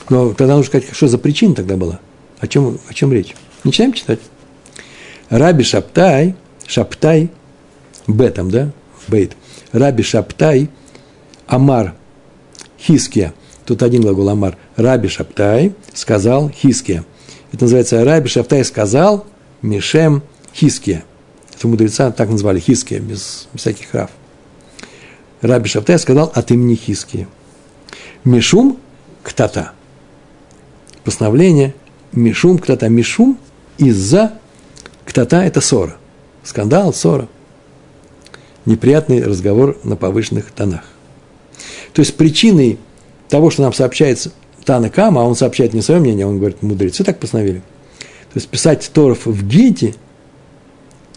Но 0.09 0.33
тогда 0.33 0.55
нужно 0.55 0.69
сказать, 0.69 0.89
что 0.91 1.07
за 1.07 1.17
причина 1.17 1.55
тогда 1.55 1.77
была. 1.77 1.99
О 2.39 2.47
чем, 2.47 2.79
о 2.87 2.93
чем 2.93 3.11
речь? 3.11 3.33
Начинаем 3.63 3.93
читать. 3.93 4.19
Раби 5.29 5.63
Шаптай, 5.63 6.35
Шаптай, 6.67 7.31
Бетам, 8.07 8.51
да, 8.51 8.71
Бейт. 9.07 9.35
Раби 9.71 10.03
Шаптай, 10.03 10.69
Амар, 11.47 11.95
Хиския. 12.79 13.33
Тут 13.65 13.83
один 13.83 14.01
глагол 14.01 14.29
Амар. 14.29 14.57
Раби 14.75 15.07
Шаптай 15.07 15.73
сказал 15.93 16.49
Хиския. 16.49 17.05
Это 17.51 17.65
называется 17.65 18.03
Раби 18.03 18.27
Шаптай 18.27 18.63
сказал– 18.63 19.25
Мишем 19.61 20.23
Хиския. 20.53 21.03
Это 21.55 21.67
мудреца 21.67 22.11
так 22.11 22.29
назвали 22.29 22.59
Хиския, 22.59 22.99
без, 22.99 23.47
без 23.53 23.61
всяких 23.61 23.93
рав. 23.93 24.09
Раби 25.41 25.67
Шафтай 25.69 25.99
сказал 25.99 26.31
от 26.33 26.51
имени 26.51 26.75
Хиския. 26.75 27.27
Мишум 28.23 28.77
ктата. 29.23 29.71
Постановление 31.03 31.73
Мишум 32.11 32.57
ктата. 32.57 32.89
Мишум 32.89 33.37
из-за 33.77 34.33
ктата– 35.05 35.37
это 35.43 35.61
ссора. 35.61 35.97
Скандал, 36.43 36.93
ссора. 36.93 37.27
Неприятный 38.65 39.23
разговор 39.23 39.77
на 39.83 39.95
повышенных 39.95 40.51
тонах. 40.51 40.83
То 41.93 42.01
есть 42.01 42.15
причиной 42.15 42.77
того, 43.29 43.49
что 43.49 43.61
нам 43.63 43.73
сообщается 43.73 44.31
Тана 44.65 44.89
Кама, 44.89 45.21
а 45.21 45.25
он 45.25 45.35
сообщает 45.35 45.73
не 45.73 45.81
свое 45.81 45.99
мнение, 45.99 46.25
он 46.25 46.37
говорит, 46.37 46.61
мудрецы 46.61 47.03
так 47.03 47.19
постановили– 47.19 47.61
то 48.33 48.37
есть 48.37 48.47
писать 48.47 48.89
Торов 48.93 49.25
в 49.25 49.47
гете 49.47 49.95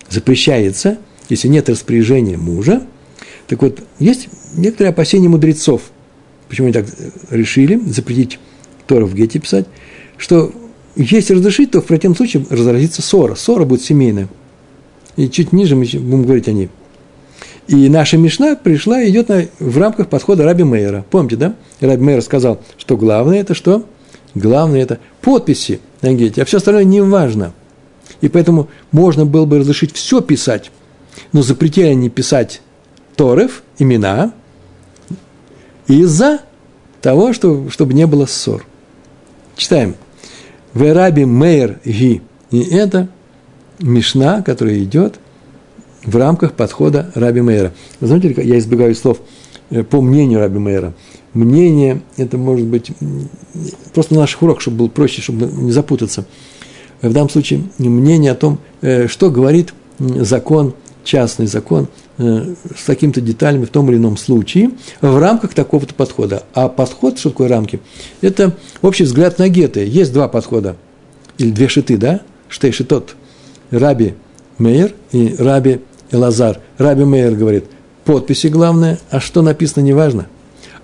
запрещается, 0.09 0.99
если 1.29 1.49
нет 1.49 1.69
распоряжения 1.69 2.39
мужа. 2.39 2.87
Так 3.49 3.61
вот, 3.61 3.81
есть 3.99 4.29
некоторые 4.55 4.91
опасения 4.91 5.29
мудрецов, 5.29 5.83
почему 6.49 6.69
они 6.69 6.73
так 6.73 6.87
решили 7.31 7.77
запретить 7.77 8.39
Торов 8.87 9.11
в 9.11 9.15
гете 9.15 9.41
писать, 9.41 9.67
что 10.17 10.53
если 10.97 11.35
разрешить, 11.35 11.71
то 11.73 11.83
в 11.83 11.87
противном 11.87 12.17
случае 12.17 12.47
разразится 12.49 13.03
ссора. 13.03 13.35
Ссора 13.35 13.65
будет 13.65 13.83
семейная. 13.83 14.29
И 15.17 15.29
чуть 15.29 15.53
ниже 15.53 15.77
мы 15.77 15.85
будем 15.85 16.23
говорить 16.25 16.49
о 16.49 16.53
ней. 16.53 16.71
И 17.69 17.89
наша 17.89 18.19
Мишна 18.19 18.57
пришла, 18.57 19.05
идет 19.05 19.29
на, 19.29 19.47
в 19.59 19.79
рамках 19.79 20.09
подхода 20.09 20.45
Раби 20.45 20.65
Мейера. 20.65 21.05
Помните, 21.11 21.37
да? 21.37 21.55
Раби 21.81 22.03
Мейер 22.03 22.23
сказал, 22.23 22.61
что 22.77 22.97
главное 22.97 23.41
это 23.41 23.55
что? 23.55 23.87
Главное 24.35 24.83
это 24.83 24.99
подписи 25.21 25.81
на 26.01 26.13
гете, 26.15 26.43
а 26.43 26.45
все 26.45 26.57
остальное 26.57 26.85
не 26.85 27.01
важно. 27.01 27.53
И 28.21 28.29
поэтому 28.29 28.69
можно 28.91 29.27
было 29.27 29.47
бы 29.47 29.59
разрешить 29.59 29.95
все 29.95 30.21
писать, 30.21 30.71
но 31.33 31.43
запретили 31.43 31.87
они 31.87 32.09
писать 32.09 32.63
Торев, 33.17 33.63
имена, 33.79 34.33
из-за 35.87 36.41
того, 37.01 37.33
что, 37.33 37.69
чтобы 37.69 37.95
не 37.95 38.07
было 38.07 38.27
ссор. 38.27 38.65
Читаем. 39.57 39.97
Вераби 40.75 41.25
Мейер 41.25 41.81
Ги. 41.85 42.23
И 42.51 42.61
это 42.61 43.09
Мишна, 43.79 44.43
которая 44.43 44.79
идет 44.79 45.19
в 46.05 46.17
рамках 46.17 46.53
подхода 46.55 47.11
Раби 47.15 47.41
Мейера. 47.41 47.73
Вы 48.01 48.07
знаете, 48.07 48.35
я 48.43 48.59
избегаю 48.59 48.95
слов 48.95 49.21
э, 49.71 49.83
по 49.83 50.01
мнению 50.01 50.41
Раби 50.41 50.59
Мейера 50.59 50.95
мнение, 51.35 52.03
это 52.17 52.39
может 52.39 52.67
быть 52.67 52.93
просто 53.95 54.15
на 54.15 54.21
наших 54.21 54.43
уроках, 54.43 54.63
чтобы 54.63 54.79
было 54.79 54.89
проще, 54.89 55.23
чтобы 55.23 55.47
не 55.47 55.73
запутаться. 55.73 56.25
В 57.01 57.13
данном 57.13 57.31
случае 57.31 57.65
мнение 57.79 58.33
о 58.33 58.37
том, 58.37 58.59
э, 58.81 59.09
что 59.09 59.31
говорит 59.31 59.75
закон, 59.99 60.75
частный 61.05 61.47
закон, 61.47 61.89
э, 62.19 62.55
с 62.77 62.85
какими-то 62.85 63.21
деталями 63.21 63.65
в 63.65 63.71
том 63.71 63.91
или 63.91 63.97
ином 63.97 64.17
случае 64.17 64.71
в 65.01 65.19
рамках 65.19 65.55
такого-то 65.55 65.95
подхода. 65.95 66.45
А 66.55 66.69
подход, 66.69 67.19
что 67.19 67.31
такое 67.31 67.49
рамки? 67.49 67.81
Это 68.21 68.57
общий 68.83 69.05
взгляд 69.05 69.39
на 69.39 69.49
геты. 69.49 69.85
Есть 69.85 70.13
два 70.13 70.29
подхода, 70.29 70.77
или 71.39 71.51
две 71.51 71.69
шиты, 71.69 71.97
да? 71.97 72.21
Штей 72.49 72.71
шитот. 72.73 73.17
Раби 73.71 74.15
Мейер 74.59 74.95
и 75.13 75.35
Раби 75.39 75.81
Элазар. 76.13 76.61
Раби 76.79 77.05
Мейер 77.05 77.35
говорит, 77.35 77.65
подписи 78.05 78.47
главное, 78.47 79.01
а 79.11 79.19
что 79.19 79.43
написано, 79.43 79.83
не 79.83 79.93
важно– 79.93 80.27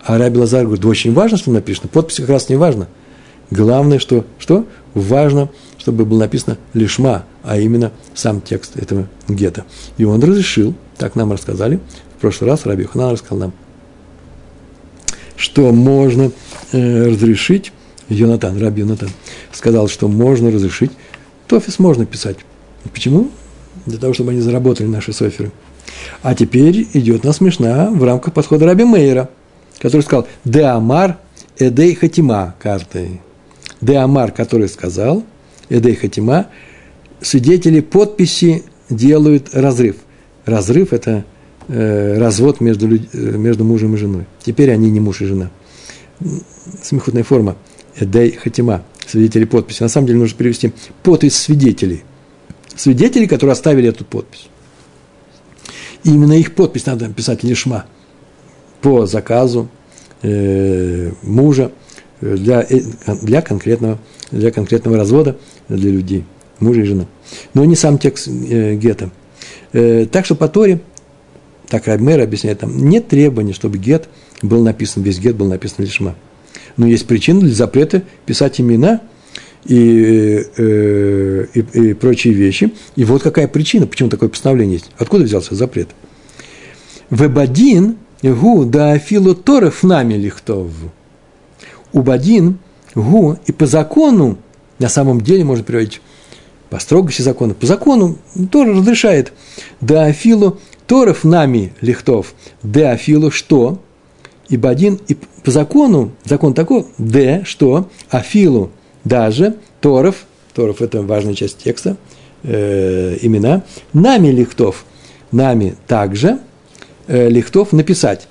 а 0.09 0.17
Раби 0.17 0.39
Лазар 0.39 0.65
говорит, 0.65 0.83
да 0.83 0.89
очень 0.89 1.13
важно, 1.13 1.37
что 1.37 1.51
написано. 1.51 1.89
Подпись 1.89 2.17
как 2.17 2.31
раз 2.31 2.49
не 2.49 2.57
важно. 2.57 2.89
Главное, 3.51 3.99
что, 3.99 4.25
что 4.39 4.67
важно, 4.95 5.51
чтобы 5.77 6.07
было 6.07 6.21
написано 6.21 6.57
лишма, 6.73 7.25
а 7.43 7.59
именно 7.59 7.93
сам 8.15 8.41
текст 8.41 8.77
этого 8.77 9.07
гета. 9.29 9.65
И 9.97 10.05
он 10.05 10.23
разрешил, 10.23 10.75
так 10.97 11.15
нам 11.15 11.33
рассказали, 11.33 11.81
в 12.17 12.21
прошлый 12.21 12.51
раз 12.51 12.65
Раби 12.65 12.85
Ханан 12.85 13.13
рассказал 13.13 13.39
нам, 13.39 13.53
что 15.37 15.73
можно 15.73 16.31
э, 16.73 17.07
разрешить, 17.07 17.73
Йонатан, 18.09 18.59
Раби 18.59 18.81
Йонатан, 18.81 19.11
сказал, 19.53 19.89
что 19.89 20.09
можно 20.09 20.51
разрешить, 20.51 20.91
тофис 21.47 21.79
можно 21.79 22.07
писать. 22.07 22.39
Почему? 22.93 23.31
Для 23.89 23.99
того, 23.99 24.15
чтобы 24.15 24.31
они 24.31 24.41
заработали 24.41 24.87
наши 24.87 25.13
соферы. 25.13 25.51
А 26.23 26.35
теперь 26.35 26.87
идет 26.93 27.25
нас 27.25 27.37
смешна 27.37 27.91
в 27.91 28.05
рамках 28.05 28.35
подхода 28.35 28.67
Раби 28.67 28.85
Мейера– 28.85 29.29
который 29.79 30.03
сказал 30.03 30.29
«Де 30.45 30.63
Амар 30.63 31.19
Эдей 31.59 31.95
Хатима» 31.95 32.55
картой. 32.61 33.21
«Де 33.81 33.97
Амар», 33.97 34.33
который 34.33 34.69
сказал 34.69 35.25
«Эдей 35.69 35.95
Хатима», 35.95 36.47
свидетели 37.21 37.81
подписи 37.81 38.65
делают 38.91 39.55
разрыв. 39.55 39.97
Разрыв– 40.45 40.93
это 40.93 41.25
э, 41.69 42.19
развод 42.19 42.61
между, 42.61 42.89
люд... 42.89 43.03
Э, 43.13 43.19
между 43.19 43.65
мужем 43.65 43.95
и 43.95 43.99
женой. 43.99 44.25
Теперь 44.43 44.71
они 44.71 44.91
не 44.91 45.01
муж 45.01 45.21
и 45.21 45.27
жена. 45.27 45.51
Смехотная 46.83 47.23
форма 47.25 47.57
«Эдей 47.97 48.33
Хатима», 48.33 48.83
свидетели 49.07 49.45
подписи. 49.45 49.83
На 49.83 49.89
самом 49.89 50.07
деле 50.09 50.19
нужно 50.19 50.37
перевести 50.37 50.73
подпись 51.03 51.37
свидетелей. 51.37 52.03
Свидетели, 52.79 53.27
которые 53.27 53.53
оставили 53.53 53.91
эту 53.91 54.07
подпись. 54.07 54.49
И 56.05 56.11
именно 56.11 56.33
их 56.33 56.55
подпись 56.55 56.87
надо 56.87 57.09
писать 57.11 57.43
лишма– 57.43 57.85
по 58.81 59.07
заказу 59.07 59.69
э, 60.23 61.11
мужа 61.23 61.73
для, 62.21 62.63
э, 62.63 62.81
для, 63.23 63.43
конкретного, 63.43 63.99
для 64.31 64.51
конкретного 64.51 64.97
развода 64.97 65.37
для 65.69 65.91
людей, 65.91 66.25
мужа 66.61 66.81
и 66.81 66.85
жены. 66.85 67.07
Но 67.55 67.65
не 67.65 67.77
сам 67.77 67.99
текст 67.99 68.29
э, 68.29 68.75
гетто. 68.77 69.11
Э, 69.73 70.07
так 70.11 70.25
что 70.25 70.35
по 70.35 70.49
Торе, 70.49 70.81
так 71.69 71.87
Рабмер 71.87 72.21
объясняет, 72.21 72.61
там 72.61 72.89
нет 72.89 73.09
требования, 73.09 73.53
чтобы 73.53 73.79
гет 73.79 74.09
был 74.43 74.63
написан, 74.63 75.03
весь 75.03 75.19
гет 75.19 75.37
был 75.37 75.47
написан 75.47 75.85
лишма. 75.85 76.15
Но 76.77 76.87
есть 76.87 77.07
причина 77.07 77.41
для 77.41 77.55
запрета 77.55 78.03
писать 78.25 78.61
имена 78.61 79.01
и, 79.69 80.45
э, 80.57 81.47
и, 81.55 81.61
и 81.61 81.95
прочие 81.95 82.35
вещи. 82.35 82.73
И 82.97 83.05
вот 83.05 83.23
какая 83.23 83.47
причина, 83.47 83.87
почему 83.87 84.09
такое 84.09 84.29
постановление 84.29 84.79
есть. 84.79 84.91
Откуда 84.99 85.25
взялся 85.25 85.55
запрет? 85.55 85.89
Вебадин– 87.11 87.97
гу 88.23 88.65
да 88.65 88.93
афилу 88.93 89.35
торов 89.35 89.83
нами 89.83 90.15
лихтов. 90.15 90.71
Убадин 91.93 92.59
гу 92.95 93.39
и 93.47 93.53
по 93.53 93.67
закону, 93.67 94.39
на 94.79 94.89
самом 94.89 95.21
деле 95.21 95.45
можно 95.45 95.65
приводить 95.65 96.01
по 96.71 96.79
строгости 96.79 97.23
закона, 97.23 97.55
по 97.55 97.67
закону 97.67 98.19
тоже 98.51 98.73
разрешает 98.73 99.33
да 99.81 100.05
афилу 100.05 100.59
торов 100.87 101.25
нами 101.25 101.73
лихтов. 101.81 102.35
Да 102.63 102.93
афилу 102.93 103.31
что? 103.31 103.81
Ибо 104.49 104.71
один, 104.71 104.99
и 105.09 105.17
по 105.45 105.51
закону, 105.51 106.13
закон 106.25 106.55
такой, 106.55 106.87
д, 106.97 107.43
что, 107.45 107.91
афилу, 108.09 108.71
даже, 109.09 109.57
Торов, 109.81 110.27
Торов– 110.55 110.81
это 110.83 111.03
важная 111.03 111.35
часть 111.35 111.59
текста, 111.59 111.97
э, 112.43 113.17
имена, 113.23 113.63
нами 113.93 114.29
лихтов, 114.29 114.85
нами 115.33 115.75
также 115.87 116.39
э, 117.07 117.29
лихтов 117.29 117.73
написать. 117.73 118.29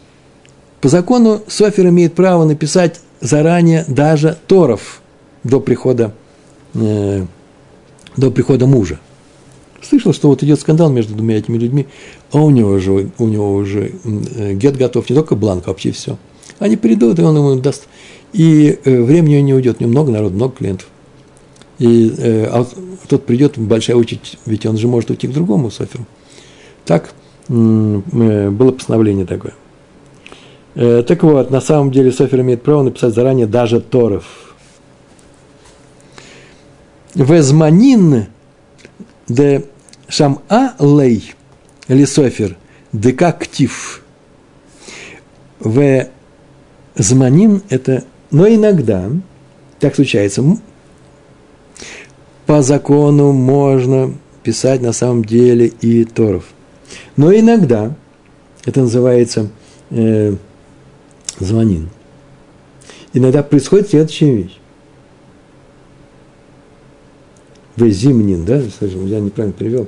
По 0.82 0.90
закону 0.90 1.42
Софер 1.48 1.88
имеет 1.88 2.14
право 2.14 2.46
написать 2.46 3.02
заранее 3.20 3.84
даже 3.88 4.38
Торов 4.48 5.02
до 5.44 5.60
прихода, 5.60 6.14
э, 6.76 7.26
до 8.16 8.32
прихода 8.32 8.68
мужа. 8.68 9.00
Слышал, 9.82 10.14
что 10.14 10.30
вот 10.30 10.44
идет 10.44 10.60
скандал 10.60 10.90
между 10.90 11.16
двумя 11.16 11.38
этими 11.38 11.58
людьми, 11.58 11.88
а 12.32 12.40
у 12.42 12.50
него 12.50 12.72
уже, 12.72 13.10
у 13.18 13.28
него 13.28 13.56
уже 13.56 13.94
э, 14.04 14.54
гет 14.54 14.78
готов, 14.78 15.10
не 15.10 15.16
только 15.16 15.36
бланк, 15.36 15.64
а 15.66 15.70
вообще 15.70 15.92
все. 15.92 16.18
Они 16.60 16.76
придут, 16.76 17.20
и 17.20 17.22
он 17.22 17.38
ему 17.38 17.56
даст. 17.56 17.88
И 18.34 18.80
э, 18.84 19.02
времени 19.02 19.36
не 19.38 19.54
уйдет, 19.54 19.78
у 19.80 19.84
него 19.84 19.92
много 19.92 20.12
народу, 20.12 20.36
много 20.36 20.56
клиентов. 20.56 20.88
И 21.80 22.14
э, 22.18 22.46
а 22.46 22.66
тот 23.08 23.26
придет, 23.26 23.58
большая 23.58 23.96
очередь, 23.96 24.38
ведь 24.46 24.66
он 24.66 24.78
же 24.78 24.88
может 24.88 25.10
уйти 25.10 25.28
к 25.28 25.32
другому 25.32 25.72
соферу. 25.72 26.06
Так 26.86 27.14
было 27.48 28.72
постановление 28.72 29.26
такое. 29.26 29.54
Так 30.74 31.24
вот, 31.24 31.50
на 31.50 31.62
самом 31.62 31.92
деле 31.92 32.12
софер 32.12 32.42
имеет 32.42 32.62
право 32.62 32.84
написать 32.84 33.14
заранее 33.14 33.48
даже 33.48 33.80
Торов. 33.80 34.54
Везманин 37.16 38.26
де 39.30 39.64
шам-а 40.10 40.76
лей 40.80 41.34
или 41.88 42.06
софер 42.06 42.58
дека 42.92 43.32
ктив. 43.32 44.04
В 45.60 46.08
зманин 46.96 47.62
это, 47.70 48.04
но 48.32 48.48
иногда, 48.48 49.10
так 49.80 49.96
случается, 49.96 50.44
по 52.46 52.62
закону 52.62 53.34
можно 53.34 54.14
писать 54.44 54.82
на 54.82 54.94
самом 54.94 55.26
деле 55.26 55.68
и 55.68 56.06
Торов. 56.06 56.46
Но 57.16 57.34
иногда, 57.34 57.96
это 58.66 58.82
называется 58.82 59.50
э, 59.90 60.36
звонин, 61.40 61.90
иногда 63.14 63.44
происходит 63.44 63.90
следующая 63.90 64.36
вещь. 64.36 64.58
Везимнин, 67.76 68.44
да, 68.44 68.62
я 68.82 69.20
неправильно 69.20 69.54
перевел, 69.54 69.88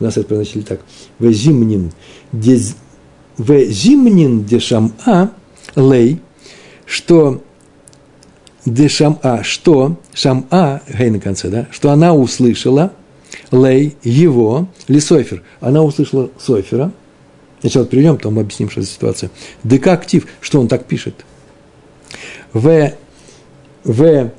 у 0.00 0.04
нас 0.04 0.16
это 0.16 0.28
произносили 0.28 0.62
так. 0.62 0.80
Везимнин, 1.18 1.92
Везимнин 2.32 4.44
дешам-а 4.44 5.30
лей, 5.76 6.20
что 6.86 7.42
де 8.64 8.88
шам-а, 8.88 9.42
что 9.42 9.96
шам-а, 10.12 10.82
гей 10.88 11.10
на 11.10 11.20
конце, 11.20 11.48
да, 11.48 11.68
что 11.70 11.90
она 11.90 12.14
услышала, 12.14 12.92
лей, 13.50 13.96
его, 14.02 14.68
ли 14.88 15.00
Сойфер, 15.00 15.42
она 15.60 15.82
услышала 15.82 16.30
Сойфера, 16.38 16.92
Сначала 17.60 17.86
перейдем, 17.86 18.16
потом 18.16 18.38
объясним, 18.38 18.70
что 18.70 18.82
за 18.82 18.86
ситуация. 18.86 19.30
ДК 19.64 19.88
актив, 19.88 20.26
что 20.40 20.60
он 20.60 20.68
так 20.68 20.84
пишет. 20.84 21.24
В, 22.52 22.92
в, 23.84 24.30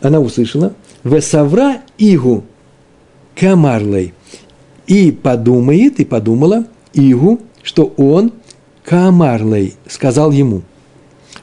она 0.00 0.20
услышала, 0.20 0.72
в 1.02 1.20
савра 1.20 1.82
игу 1.98 2.44
камарлей. 3.36 4.14
И 4.86 5.12
подумает, 5.12 6.00
и 6.00 6.04
подумала 6.04 6.66
игу, 6.92 7.40
что 7.62 7.92
он 7.96 8.32
камарлей, 8.84 9.74
сказал 9.88 10.30
ему– 10.30 10.62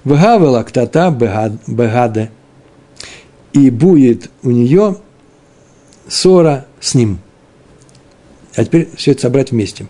Вгавела 0.04 0.64
ктата 0.64 1.12
бегаде. 1.12 2.32
И 3.54 3.70
будет 3.70 4.32
у 4.44 4.50
нее 4.50 4.98
ссора 6.08 6.66
с 6.80 6.96
ним. 6.96 7.20
А 8.56 8.64
теперь 8.64 8.90
все 8.96 9.12
это 9.12 9.22
собрать 9.22 9.52
вместе. 9.52 9.86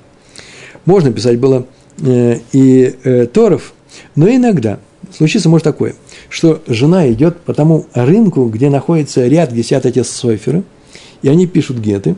Можно 0.85 1.11
писать 1.11 1.39
было 1.39 1.65
э, 1.99 2.39
и 2.51 2.95
э, 3.03 3.27
Торов, 3.27 3.73
но 4.15 4.27
иногда 4.27 4.79
случится 5.15 5.47
может 5.47 5.63
такое, 5.63 5.95
что 6.29 6.61
жена 6.67 7.11
идет 7.11 7.39
по 7.41 7.53
тому 7.53 7.85
рынку, 7.93 8.45
где 8.45 8.69
находится 8.69 9.27
ряд, 9.27 9.51
где 9.51 9.63
сидят 9.63 9.85
эти 9.85 10.01
соферы, 10.01 10.63
и 11.21 11.29
они 11.29 11.45
пишут 11.45 11.77
геты, 11.77 12.15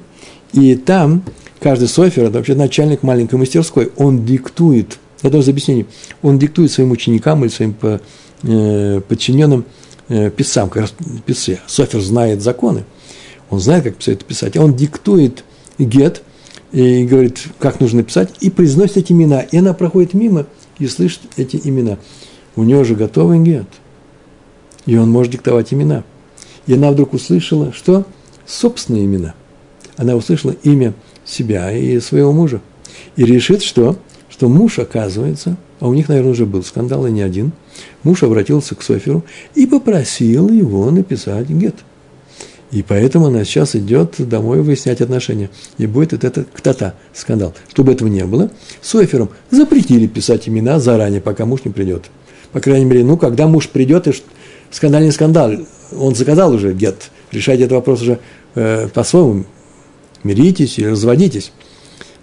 и 0.53 0.75
там 0.75 1.23
каждый 1.59 1.87
софер, 1.87 2.25
это 2.25 2.37
вообще 2.37 2.55
начальник 2.55 3.03
маленькой 3.03 3.35
мастерской, 3.35 3.91
он 3.97 4.25
диктует 4.25 4.99
я 5.23 5.29
должен 5.29 5.51
объяснение. 5.51 5.85
Он 6.21 6.37
диктует 6.37 6.71
своим 6.71 6.91
ученикам 6.91 7.43
или 7.43 7.49
своим 7.49 7.75
э, 7.81 9.01
подчиненным 9.07 9.65
э, 10.09 10.29
писцам, 10.29 10.69
как 10.69 10.83
раз 10.83 10.93
писцы. 11.25 11.59
Софер 11.65 12.01
знает 12.01 12.41
законы, 12.41 12.83
он 13.49 13.59
знает, 13.59 13.85
как 13.85 13.99
все 13.99 14.11
это 14.11 14.25
писать. 14.25 14.57
Он 14.57 14.75
диктует 14.75 15.45
гет 15.79 16.23
и 16.73 17.05
говорит, 17.05 17.39
как 17.57 17.79
нужно 17.79 18.03
писать, 18.03 18.31
и 18.41 18.49
произносит 18.49 18.97
эти 18.97 19.13
имена. 19.13 19.39
И 19.41 19.57
она 19.57 19.73
проходит 19.73 20.13
мимо 20.13 20.45
и 20.77 20.87
слышит 20.87 21.21
эти 21.37 21.59
имена. 21.63 21.97
У 22.55 22.63
него 22.63 22.83
же 22.83 22.95
готовый 22.95 23.39
гет. 23.39 23.67
И 24.85 24.97
он 24.97 25.09
может 25.09 25.31
диктовать 25.31 25.73
имена. 25.73 26.03
И 26.67 26.73
она 26.73 26.91
вдруг 26.91 27.13
услышала, 27.13 27.71
что 27.71 28.05
собственные 28.45 29.05
имена. 29.05 29.35
Она 29.97 30.15
услышала 30.15 30.55
имя 30.63 30.93
себя 31.25 31.71
и 31.71 31.99
своего 31.99 32.31
мужа. 32.33 32.61
И 33.15 33.23
решит, 33.23 33.63
что 33.63 33.97
что 34.33 34.49
муж, 34.49 34.79
оказывается, 34.79 35.57
а 35.79 35.87
у 35.87 35.93
них, 35.93 36.09
наверное, 36.09 36.31
уже 36.31 36.47
был 36.47 36.63
скандал, 36.63 37.05
и 37.05 37.11
не 37.11 37.21
один, 37.21 37.51
муж 38.01 38.23
обратился 38.23 38.73
к 38.73 38.81
Соферу 38.81 39.23
и 39.53 39.67
попросил 39.67 40.49
его 40.49 40.89
написать 40.89 41.49
гет. 41.49 41.75
И 42.71 42.81
поэтому 42.81 43.27
она 43.27 43.43
сейчас 43.43 43.75
идет 43.75 44.15
домой 44.17 44.61
выяснять 44.61 45.01
отношения. 45.01 45.51
И 45.77 45.85
будет 45.85 46.13
вот 46.13 46.23
этот 46.23 46.47
ктата, 46.51 46.95
скандал. 47.13 47.53
Чтобы 47.69 47.91
этого 47.91 48.07
не 48.07 48.25
было, 48.25 48.49
Софером 48.81 49.29
запретили 49.51 50.07
писать 50.07 50.49
имена 50.49 50.79
заранее, 50.79 51.21
пока 51.21 51.45
муж 51.45 51.63
не 51.65 51.71
придет. 51.71 52.05
По 52.51 52.59
крайней 52.59 52.85
мере, 52.85 53.03
ну, 53.03 53.17
когда 53.17 53.45
муж 53.45 53.69
придет, 53.69 54.07
и 54.07 54.13
скандал 54.71 55.01
не 55.01 55.11
скандал, 55.11 55.51
он 55.95 56.15
заказал 56.15 56.51
уже 56.53 56.73
гет, 56.73 57.11
решайте 57.31 57.65
этот 57.65 57.75
вопрос 57.75 58.01
уже 58.01 58.19
э, 58.55 58.87
по-своему, 58.91 59.45
миритесь 60.23 60.79
и 60.79 60.85
разводитесь. 60.85 61.51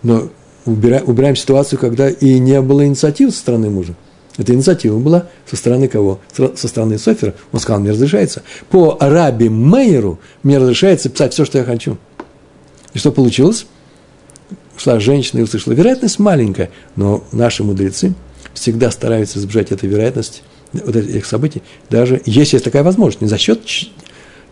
Но 0.03 0.31
убираем, 0.65 1.09
убираем 1.09 1.37
ситуацию, 1.37 1.79
когда 1.79 2.09
и 2.09 2.39
не 2.39 2.61
было 2.61 2.87
инициативы 2.87 3.31
со 3.31 3.39
стороны 3.39 3.71
мужа. 3.71 3.95
Эта 4.37 4.55
инициатива 4.55 4.99
была 4.99 5.27
со 5.49 5.57
стороны 5.57 5.89
кого? 5.89 6.21
Со 6.33 6.69
стороны 6.69 6.99
Софера. 6.99 7.35
Он 7.53 7.61
сказал, 7.61 7.81
мне 7.81 7.91
разрешается. 7.91 8.43
По 8.71 8.97
Раби 9.01 9.49
Мейеру 9.49 10.19
мне 10.43 10.59
разрешается 10.59 11.11
писать 11.11 11.35
все, 11.35 11.45
что 11.45 11.59
я 11.59 11.65
хочу. 11.65 11.99
И 12.95 12.99
что 12.99 13.13
получилось? 13.13 13.67
Шла 14.77 14.99
женщина 14.99 15.41
и 15.41 15.43
услышала. 15.43 15.75
Вероятность 15.75 16.19
маленькая, 16.19 16.71
но 16.97 17.23
наши 17.33 17.63
мудрецы 17.63 18.15
всегда 18.55 18.91
стараются 18.91 19.39
избежать 19.39 19.73
этой 19.73 19.89
вероятности, 19.89 20.43
вот 20.73 20.97
этих 20.97 21.27
событий, 21.27 21.63
даже 21.89 22.23
если 22.25 22.57
есть 22.57 22.65
такая 22.65 22.83
возможность, 22.83 23.21
не 23.21 23.29
за 23.29 23.39
счет, 23.39 23.61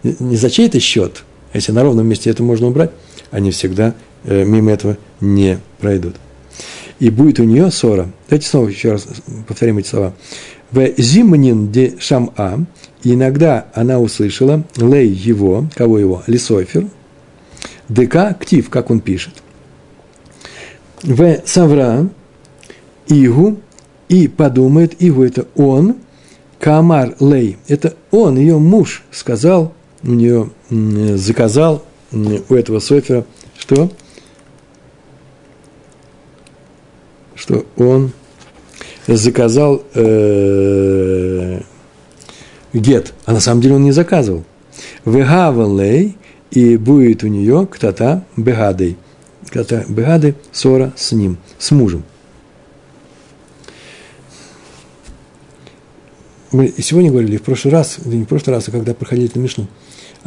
не 0.03 0.37
за 0.37 0.51
чей-то 0.51 0.81
счет, 0.81 1.25
если 1.55 1.73
на 1.73 1.83
ровном 1.83 2.07
месте 2.07 2.31
это 2.31 2.43
можно 2.43 2.67
убрать, 2.67 2.91
они 3.31 3.51
всегда 3.51 3.95
Э, 4.25 4.45
мимо 4.45 4.73
этого 4.73 4.97
не 5.21 5.59
пройдут. 5.79 6.17
И 6.99 7.11
будет 7.11 7.39
у 7.41 7.45
нее 7.45 7.71
ссора. 7.71 8.09
Давайте 8.29 8.49
снова 8.49 8.69
еще 8.69 8.93
раз 8.93 9.07
повторим 9.47 9.79
эти 9.79 9.89
слова. 9.89 10.13
В 10.71 10.93
зимнин 10.99 11.71
де 11.71 11.95
шам-а, 11.99 12.59
иногда 13.03 13.69
она 13.73 14.01
услышала, 14.01 14.65
лей 14.77 15.09
его, 15.09 15.67
кого 15.75 15.99
его, 15.99 16.23
лисофер, 16.27 16.89
ДК 17.89 18.37
ктив, 18.39 18.69
как 18.69 18.91
он 18.91 19.01
пишет. 19.01 19.35
В 21.03 21.41
савра, 21.47 22.09
игу, 23.07 23.57
и 24.09 24.29
подумает, 24.29 24.97
игу 24.99 25.23
это 25.23 25.47
он, 25.55 25.97
камар 26.59 27.15
лей, 27.21 27.57
это 27.69 27.95
он, 28.11 28.37
ее 28.37 28.59
муж, 28.59 29.05
сказал, 29.11 29.73
у 30.03 30.11
нее 30.11 30.51
заказал 30.69 31.85
у 32.13 32.55
этого 32.55 32.81
софера, 32.81 33.25
что? 33.59 33.91
что 37.39 37.65
он 37.77 38.13
заказал 39.07 39.83
э, 39.95 41.61
гет, 42.73 43.15
а 43.25 43.33
на 43.33 43.41
самом 43.41 43.61
деле 43.61 43.77
он 43.77 43.85
не 43.85 43.93
заказывал. 43.93 44.45
Вегавалей, 45.05 46.17
и 46.51 46.77
будет 46.77 47.23
у 47.23 47.29
нее 47.29 47.67
ктата 47.71 48.25
бегадой. 48.37 48.97
Ктата 49.47 49.85
бегады, 49.89 50.35
ссора 50.53 50.93
с 50.97 51.13
ним, 51.13 51.39
с 51.59 51.71
мужем. 51.71 52.03
Мы 56.51 56.75
сегодня 56.79 57.11
говорили, 57.11 57.37
в 57.37 57.43
прошлый 57.43 57.73
раз, 57.73 57.99
не 58.05 58.25
в 58.25 58.29
прошлый 58.29 58.57
раз, 58.57 58.69
а 58.69 58.71
когда 58.73 58.95
проходили 58.95 59.29
эту 59.29 59.39
Мишну, 59.39 59.69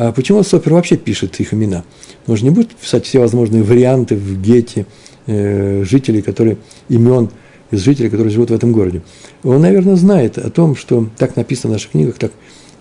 а 0.07 0.11
почему 0.11 0.43
Сопер 0.43 0.73
вообще 0.73 0.97
пишет 0.97 1.39
их 1.39 1.53
имена? 1.53 1.83
Он 2.27 2.37
же 2.37 2.43
не 2.43 2.49
будет 2.49 2.69
писать 2.75 3.05
все 3.05 3.19
возможные 3.19 3.63
варианты 3.63 4.15
в 4.15 4.41
гете, 4.41 4.85
Э, 5.27 5.83
жителей, 5.83 6.23
которые, 6.23 6.57
имен 6.89 7.29
из 7.69 7.81
жителей, 7.81 8.09
которые 8.09 8.31
живут 8.31 8.49
в 8.49 8.53
этом 8.53 8.71
городе. 8.71 9.03
Он, 9.43 9.61
наверное, 9.61 9.95
знает 9.95 10.39
о 10.39 10.49
том, 10.49 10.75
что 10.75 11.07
так 11.15 11.35
написано 11.35 11.69
в 11.69 11.73
наших 11.73 11.91
книгах, 11.91 12.17
так 12.17 12.31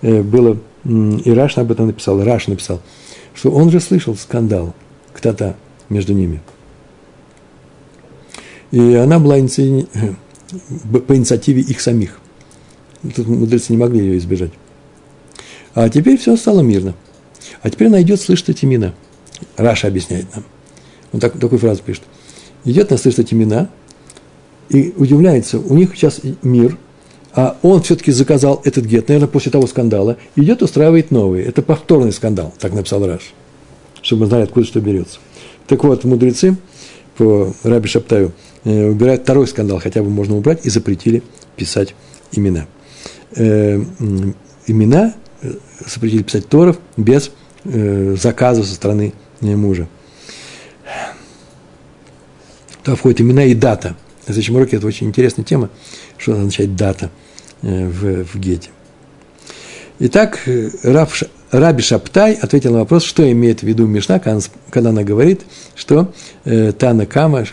э, 0.00 0.22
было 0.22 0.58
и 0.84 1.30
Раш 1.30 1.58
об 1.58 1.70
этом 1.70 1.88
написал, 1.88 2.24
Раш 2.24 2.46
написал, 2.46 2.80
что 3.34 3.50
он 3.50 3.70
же 3.70 3.78
слышал 3.80 4.16
скандал, 4.16 4.74
кто-то 5.12 5.54
между 5.90 6.14
ними. 6.14 6.40
И 8.70 8.94
она 8.94 9.18
была 9.18 9.38
иници... 9.38 9.86
по 11.06 11.14
инициативе 11.14 11.60
их 11.60 11.80
самих. 11.82 12.18
Тут 13.14 13.28
мудрецы 13.28 13.72
не 13.72 13.78
могли 13.78 14.00
ее 14.00 14.16
избежать. 14.16 14.52
А 15.74 15.90
теперь 15.90 16.16
все 16.16 16.36
стало 16.36 16.62
мирно. 16.62 16.94
А 17.62 17.70
теперь 17.70 17.88
она 17.88 18.00
идет 18.02 18.20
слышать 18.20 18.50
эти 18.50 18.64
имена. 18.64 18.94
Раша 19.56 19.88
объясняет 19.88 20.26
нам. 20.34 20.44
Он 21.12 21.20
так, 21.20 21.38
такую 21.38 21.58
фразу 21.58 21.82
пишет. 21.82 22.02
Идет, 22.64 22.90
она 22.90 22.98
слышит 22.98 23.20
эти 23.20 23.34
имена 23.34 23.68
и 24.70 24.94
удивляется, 24.96 25.58
у 25.58 25.74
них 25.74 25.94
сейчас 25.96 26.20
мир, 26.42 26.78
а 27.34 27.56
он 27.62 27.82
все-таки 27.82 28.12
заказал 28.12 28.60
этот 28.64 28.84
гет, 28.84 29.08
наверное, 29.08 29.28
после 29.28 29.50
того 29.50 29.66
скандала, 29.66 30.16
идет, 30.36 30.62
устраивает 30.62 31.10
новый. 31.10 31.42
Это 31.42 31.60
повторный 31.62 32.12
скандал, 32.12 32.54
так 32.58 32.72
написал 32.72 33.04
Раш, 33.04 33.32
чтобы 34.00 34.22
мы 34.22 34.26
знали, 34.26 34.42
откуда 34.44 34.66
что 34.66 34.80
берется. 34.80 35.18
Так 35.66 35.82
вот, 35.84 36.04
мудрецы 36.04 36.56
по 37.16 37.52
Раби 37.64 37.88
Шаптаю 37.88 38.32
э, 38.64 38.88
убирают 38.88 39.22
второй 39.22 39.46
скандал, 39.48 39.80
хотя 39.80 40.02
бы 40.02 40.10
можно 40.10 40.36
убрать, 40.36 40.64
и 40.64 40.70
запретили 40.70 41.22
писать 41.56 41.94
имена. 42.32 42.66
Э, 43.36 43.80
имена 44.66 45.14
запретили 45.86 46.22
писать 46.22 46.48
Торов 46.48 46.78
без 46.96 47.30
э, 47.64 48.16
заказа 48.20 48.62
со 48.64 48.74
стороны 48.74 49.14
э, 49.40 49.56
мужа. 49.56 49.88
Туда 52.82 52.96
входят 52.96 53.20
имена 53.20 53.44
и 53.44 53.54
дата. 53.54 53.96
На 54.26 54.34
следующем 54.34 54.56
уроке 54.56 54.76
это 54.76 54.86
очень 54.86 55.08
интересная 55.08 55.44
тема, 55.44 55.70
что 56.16 56.32
означает 56.32 56.76
дата 56.76 57.10
э, 57.62 57.86
в, 57.86 58.24
в 58.24 58.38
Гете. 58.38 58.70
Итак, 59.98 60.40
э, 60.46 60.70
Рав, 60.82 61.22
Раби 61.50 61.82
Шаптай 61.82 62.34
ответил 62.34 62.72
на 62.72 62.80
вопрос, 62.80 63.04
что 63.04 63.30
имеет 63.30 63.60
в 63.60 63.62
виду 63.64 63.86
Мишна, 63.86 64.18
когда 64.18 64.90
она 64.90 65.02
говорит, 65.02 65.42
что 65.74 66.12
э, 66.44 66.72
Тана 66.72 67.06
Кама 67.06 67.44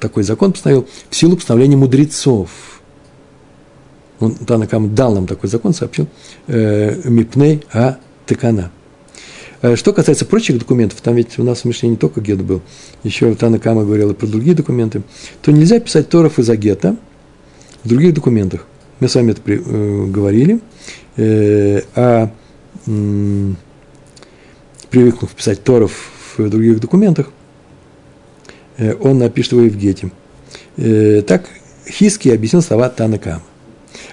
такой 0.00 0.22
закон 0.22 0.52
постановил 0.52 0.88
в 1.10 1.14
силу 1.14 1.36
постановления 1.36 1.76
мудрецов. 1.76 2.50
Он, 4.20 4.34
Тана 4.34 4.66
Кама 4.66 4.88
дал 4.88 5.14
нам 5.14 5.26
такой 5.26 5.48
закон, 5.50 5.74
сообщил 5.74 6.06
э, 6.46 7.00
Мипней 7.08 7.64
А 7.72 7.98
Текана– 8.26 8.70
Э, 9.64 9.76
что 9.76 9.94
касается 9.94 10.26
прочих 10.26 10.58
документов, 10.58 11.00
там 11.00 11.14
ведь 11.14 11.38
у 11.38 11.42
нас 11.42 11.62
в 11.62 11.64
Мишне 11.64 11.88
не 11.88 11.96
только 11.96 12.20
гет 12.20 12.42
был, 12.42 12.60
еще 13.02 13.34
Тана 13.34 13.58
Кама 13.58 13.82
говорила 13.82 14.12
про 14.12 14.26
другие 14.26 14.54
документы, 14.54 15.00
то 15.40 15.52
нельзя 15.52 15.80
писать 15.80 16.10
Торов 16.10 16.38
из-за 16.38 16.54
гета 16.56 16.96
в 17.82 17.88
других 17.88 18.12
документах. 18.12 18.66
Мы 19.00 19.08
с 19.08 19.14
вами 19.14 19.30
это 19.30 19.40
при, 19.40 19.62
э, 19.64 20.06
говорили. 20.06 20.60
Э, 21.16 21.80
а 21.94 22.30
э, 22.86 23.52
привыкнув 24.90 25.30
писать 25.30 25.64
Торов 25.64 26.10
в 26.36 26.46
других 26.50 26.78
документах, 26.78 27.30
э, 28.76 28.94
он 29.00 29.18
напишет 29.18 29.52
его 29.52 29.62
и 29.62 29.70
в 29.70 29.78
гете. 29.78 30.10
Э, 30.76 31.22
так 31.26 31.48
Хиски 31.88 32.28
объяснил 32.28 32.60
слова 32.60 32.90
Тана 32.90 33.18
Кама. 33.18 33.42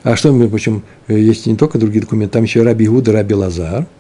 А 0.04 0.16
что, 0.16 0.32
мы 0.32 0.50
прочим, 0.50 0.84
э, 1.08 1.18
есть 1.18 1.46
не 1.46 1.56
только 1.56 1.78
другие 1.78 2.02
документы, 2.02 2.34
там 2.34 2.44
еще 2.44 2.64
Раби 2.64 2.88
Иуда, 2.88 3.12
Раби 3.12 3.36
Лазар– 3.36 3.88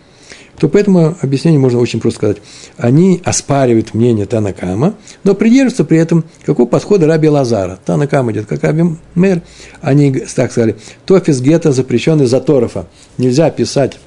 то 0.62 0.70
по 0.70 0.78
этому 0.78 1.18
объяснению 1.20 1.60
можно 1.60 1.80
очень 1.80 2.00
просто 2.00 2.18
сказать. 2.18 2.38
Они 2.78 3.20
оспаривают 3.26 3.96
мнение 3.96 4.28
Танакама, 4.28 4.94
но 5.24 5.34
придерживаются 5.34 5.86
при 5.86 5.98
этом 5.98 6.24
какого 6.46 6.68
подхода 6.68 7.08
Раби 7.08 7.30
Лазара. 7.30 7.80
Танакам 7.84 8.32
идет 8.32 8.46
как 8.46 8.64
Раби 8.64 8.84
Мэр. 9.16 9.42
Они 9.82 10.14
так 10.14 10.52
сказали, 10.52 10.76
тофис 11.08 11.42
гетто 11.42 11.72
запрещенный 11.72 12.28
за 12.28 12.42
Торфа. 12.42 12.86
Нельзя 13.18 13.50
писать 13.50 13.98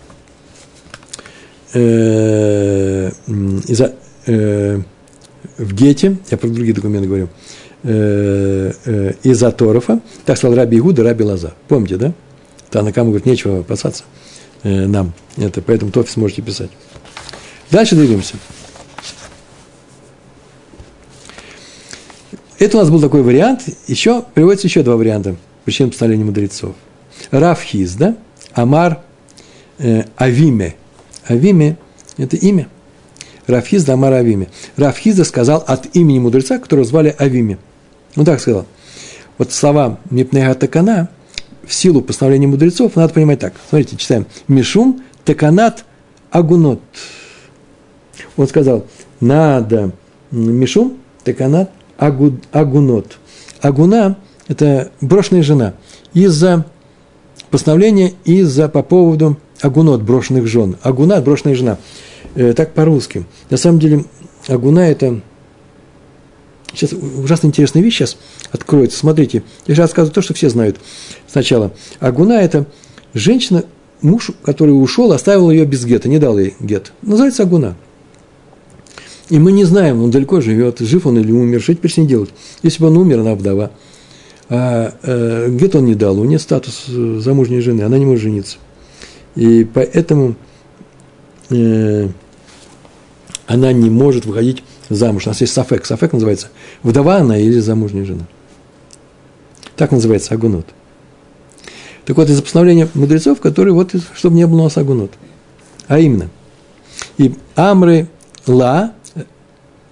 э, 1.73 3.11
э, 4.27 4.83
в 5.59 5.75
гете, 5.75 6.17
я 6.31 6.39
про 6.39 6.47
другие 6.47 6.75
документы 6.75 7.09
говорю, 7.09 7.31
из-за 7.85 9.53
Торфа, 9.53 10.01
так 10.25 10.39
сказал 10.39 10.57
Раби 10.57 10.79
Игуда, 10.79 11.03
Раби 11.03 11.23
Лазар. 11.23 11.55
Помните, 11.69 11.97
да? 11.97 12.15
Танакам 12.71 13.07
говорит, 13.07 13.27
нечего 13.27 13.61
опасаться 13.61 14.03
э, 14.65 14.87
нам. 14.87 15.13
Это, 15.37 15.63
поэтому 15.63 15.93
тофис 15.93 16.17
можете 16.17 16.43
писать. 16.43 16.71
Дальше 17.71 17.95
двигаемся. 17.95 18.35
Это 22.59 22.77
у 22.77 22.81
нас 22.81 22.91
был 22.91 23.01
такой 23.01 23.23
вариант. 23.23 23.63
Еще 23.87 24.23
приводится 24.35 24.67
еще 24.67 24.83
два 24.83 24.97
варианта 24.97 25.37
причин 25.65 25.91
постановления 25.91 26.25
мудрецов. 26.25 26.75
Рафхиз, 27.31 27.95
да? 27.95 28.17
Амар 28.55 29.03
э, 29.79 30.05
Авиме. 30.19 30.75
Авиме– 31.29 31.77
это 32.17 32.37
имя. 32.37 32.69
Рафхизда 33.47 33.93
Амар 33.93 34.15
Авиме. 34.15 34.49
Рафхизда 34.77 35.25
сказал 35.25 35.63
от 35.67 35.95
имени 35.95 36.19
мудреца, 36.19 36.59
которого 36.59 36.85
звали 36.85 37.15
Авиме. 37.21 37.59
Он 38.17 38.25
так 38.25 38.41
сказал. 38.41 38.67
Вот 39.39 39.53
слова 39.53 39.99
Мипнега 40.11 40.55
Такана 40.55 41.09
в 41.67 41.73
силу 41.73 42.03
постановления 42.03 42.47
мудрецов, 42.47 42.97
надо 42.97 43.13
понимать 43.13 43.41
так. 43.41 43.55
Смотрите, 43.69 43.97
читаем. 43.97 44.27
Мишум 44.49 45.03
теканат 45.25 45.85
агунот. 46.31 46.81
Он 48.37 48.47
сказал, 48.47 48.87
надо 49.21 49.93
мишум 50.31 50.99
теканат 51.25 51.71
агунот. 51.97 53.19
Агуна– 53.61 54.19
это 54.49 54.91
брошенная 55.01 55.43
жена. 55.43 55.75
Из-за 56.13 56.67
постановления, 57.51 58.13
из-за 58.25 58.69
по 58.69 58.83
поводу 58.83 59.39
агунот, 59.61 60.03
брошенных 60.03 60.47
жен. 60.47 60.77
Агуна– 60.83 61.21
брошенная 61.23 61.55
жена. 61.55 61.79
Э, 62.35 62.53
так 62.53 62.75
по-русски. 62.75 63.25
На 63.51 63.57
самом 63.57 63.79
деле, 63.79 64.05
агуна– 64.49 64.81
это 64.91 65.21
Сейчас 66.75 66.93
ужасно 66.93 67.49
интересная 67.49 67.83
вещь 67.83 67.95
сейчас 67.95 68.17
откроется. 68.53 68.99
Смотрите, 68.99 69.43
я 69.67 69.75
сейчас 69.75 69.91
рассказываю 69.91 70.15
то, 70.15 70.23
что 70.23 70.35
все 70.35 70.49
знают 70.49 70.77
сначала. 71.27 71.73
Агуна– 72.01 72.33
это 72.43 72.67
женщина, 73.15 73.65
муж, 74.03 74.31
который 74.43 74.71
ушел, 74.71 75.13
оставил 75.13 75.51
ее 75.51 75.65
без 75.65 75.85
гета, 75.85 76.09
не 76.09 76.19
дал 76.19 76.39
ей 76.39 76.55
гет. 76.61 76.93
Называется 77.03 77.45
агуна. 77.45 77.77
И 79.31 79.39
мы 79.39 79.53
не 79.53 79.65
знаем, 79.65 80.03
он 80.03 80.11
далеко 80.11 80.41
живет, 80.41 80.81
жив 80.81 81.07
он 81.07 81.19
или 81.19 81.33
умер, 81.33 81.63
что 81.63 81.75
теперь 81.75 81.91
с 81.91 81.97
ней 81.97 82.07
делать? 82.07 82.31
Если 82.63 82.81
бы 82.81 82.89
он 82.89 82.99
умер, 82.99 83.21
она 83.21 83.35
вдова. 83.35 83.71
А 84.51 84.93
э, 85.03 85.49
гет 85.51 85.75
он 85.75 85.87
не 85.87 85.95
дал, 85.95 86.21
у 86.21 86.25
нее 86.25 86.39
статус 86.39 86.85
э, 86.89 87.21
замужней 87.21 87.61
жены, 87.61 87.83
она 87.83 87.97
не 87.97 88.05
может 88.05 88.23
жениться. 88.23 88.59
И 89.35 89.65
поэтому 89.65 90.37
э, 91.49 92.09
она 93.47 93.73
не 93.73 93.89
может 93.89 94.27
выходить 94.27 94.63
замуж. 94.89 95.27
У 95.27 95.31
нас 95.31 95.41
есть 95.41 95.53
сафек. 95.53 95.87
Сафек 95.87 96.13
называется 96.13 96.49
вдова 96.83 97.17
она 97.17 97.39
или 97.39 97.59
замужняя 97.59 98.05
жена. 98.05 98.27
Так 99.77 99.91
называется 99.91 100.35
агунот. 100.35 100.67
Так 102.05 102.17
вот, 102.17 102.29
из-за 102.29 102.43
постановления 102.43 102.89
мудрецов, 102.95 103.41
которые 103.41 103.75
вот, 103.75 103.93
чтобы 104.15 104.37
не 104.37 104.47
было 104.47 104.61
у 104.61 104.65
нас 104.65 104.77
агунот. 104.77 105.13
А 105.89 105.99
именно, 105.99 106.29
и 107.17 107.35
Амры 107.57 108.09
Ла, 108.47 108.93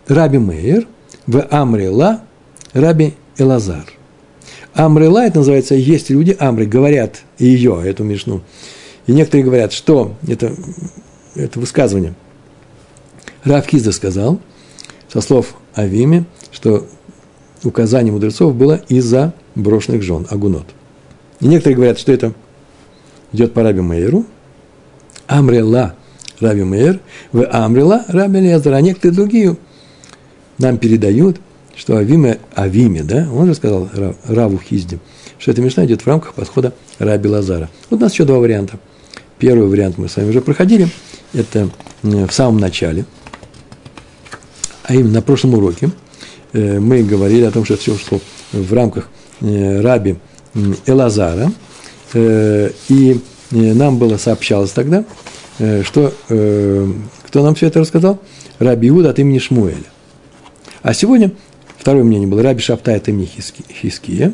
Раби 0.06 0.38
Мейер, 0.38 0.86
в 1.26 1.46
Амре 1.50 1.88
Ла, 1.88 2.22
Раби 2.72 3.14
Элазар. 3.38 3.84
Амры 4.74 5.08
Ла, 5.08 5.26
это 5.26 5.38
называется, 5.38 5.74
есть 5.74 6.10
люди, 6.10 6.36
Амры, 6.38 6.66
говорят 6.66 7.22
ее, 7.38 7.82
эту 7.84 8.04
Мишну. 8.04 8.42
И 9.06 9.12
некоторые 9.12 9.44
говорят, 9.44 9.72
что 9.72 10.14
это, 10.28 10.54
это 11.34 11.58
высказывание. 11.58 12.14
Рав 13.44 13.66
Кизда 13.66 13.92
сказал– 13.92 14.38
со 15.12 15.20
слов 15.20 15.54
Авиме, 15.76 16.24
что 16.50 16.86
указание 17.64 18.12
мудрецов 18.12 18.54
было 18.54 18.80
из-за 18.88 19.34
брошенных 19.54 20.02
жен, 20.02 20.26
агунот. 20.30 20.66
И 21.40 21.46
некоторые 21.46 21.76
говорят, 21.76 21.98
что 21.98 22.12
это 22.12 22.32
идет 23.32 23.52
по 23.52 23.62
Раби 23.62 23.80
Мейеру, 23.80 24.24
Амрела 25.26 25.94
Раби 26.40 26.64
Мейер, 26.64 27.00
в 27.32 27.44
Амрела 27.44 28.04
Раби 28.08 28.40
Лезер, 28.40 28.72
а 28.72 28.80
некоторые 28.80 29.14
другие 29.14 29.56
нам 30.58 30.78
передают, 30.78 31.38
что 31.76 31.96
Авиме, 31.96 32.38
Авиме, 32.56 33.02
да, 33.02 33.28
он 33.32 33.46
же 33.46 33.54
сказал 33.54 33.88
Раву 34.26 34.58
Хизди, 34.58 34.98
что 35.38 35.50
эта 35.50 35.60
мечта 35.60 35.84
идет 35.84 36.02
в 36.02 36.06
рамках 36.06 36.34
подхода 36.34 36.72
Раби 36.98 37.28
Лазара. 37.28 37.68
Вот 37.90 38.00
у 38.00 38.02
нас 38.02 38.12
еще 38.12 38.24
два 38.24 38.38
варианта. 38.38 38.78
Первый 39.38 39.68
вариант 39.68 39.98
мы 39.98 40.08
с 40.08 40.16
вами 40.16 40.30
уже 40.30 40.40
проходили, 40.40 40.88
это 41.32 41.68
в 42.02 42.30
самом 42.30 42.58
начале– 42.58 43.04
а 44.84 44.94
именно 44.94 45.14
на 45.14 45.22
прошлом 45.22 45.54
уроке 45.54 45.90
э, 46.52 46.78
мы 46.78 47.02
говорили 47.02 47.44
о 47.44 47.50
том, 47.50 47.64
что 47.64 47.76
все 47.76 47.96
шло 47.96 48.20
в 48.52 48.72
рамках 48.72 49.08
э, 49.40 49.80
раби 49.80 50.16
Элазара, 50.86 51.52
э, 52.14 52.70
и 52.88 53.20
нам 53.50 53.98
было 53.98 54.16
сообщалось 54.16 54.70
тогда, 54.70 55.04
что 55.82 56.14
кто 56.26 57.42
нам 57.42 57.54
все 57.54 57.66
это 57.66 57.80
рассказал? 57.80 58.18
Раби 58.58 58.88
Иуда 58.88 59.10
от 59.10 59.18
имени 59.18 59.38
Шмуэля. 59.38 59.76
А 60.82 60.94
сегодня 60.94 61.32
второе 61.76 62.02
мнение 62.02 62.26
было 62.26 62.42
Раби 62.42 62.60
Шаптай 62.62 62.96
от 62.96 63.08
имени 63.08 63.28
Хиския. 63.82 64.32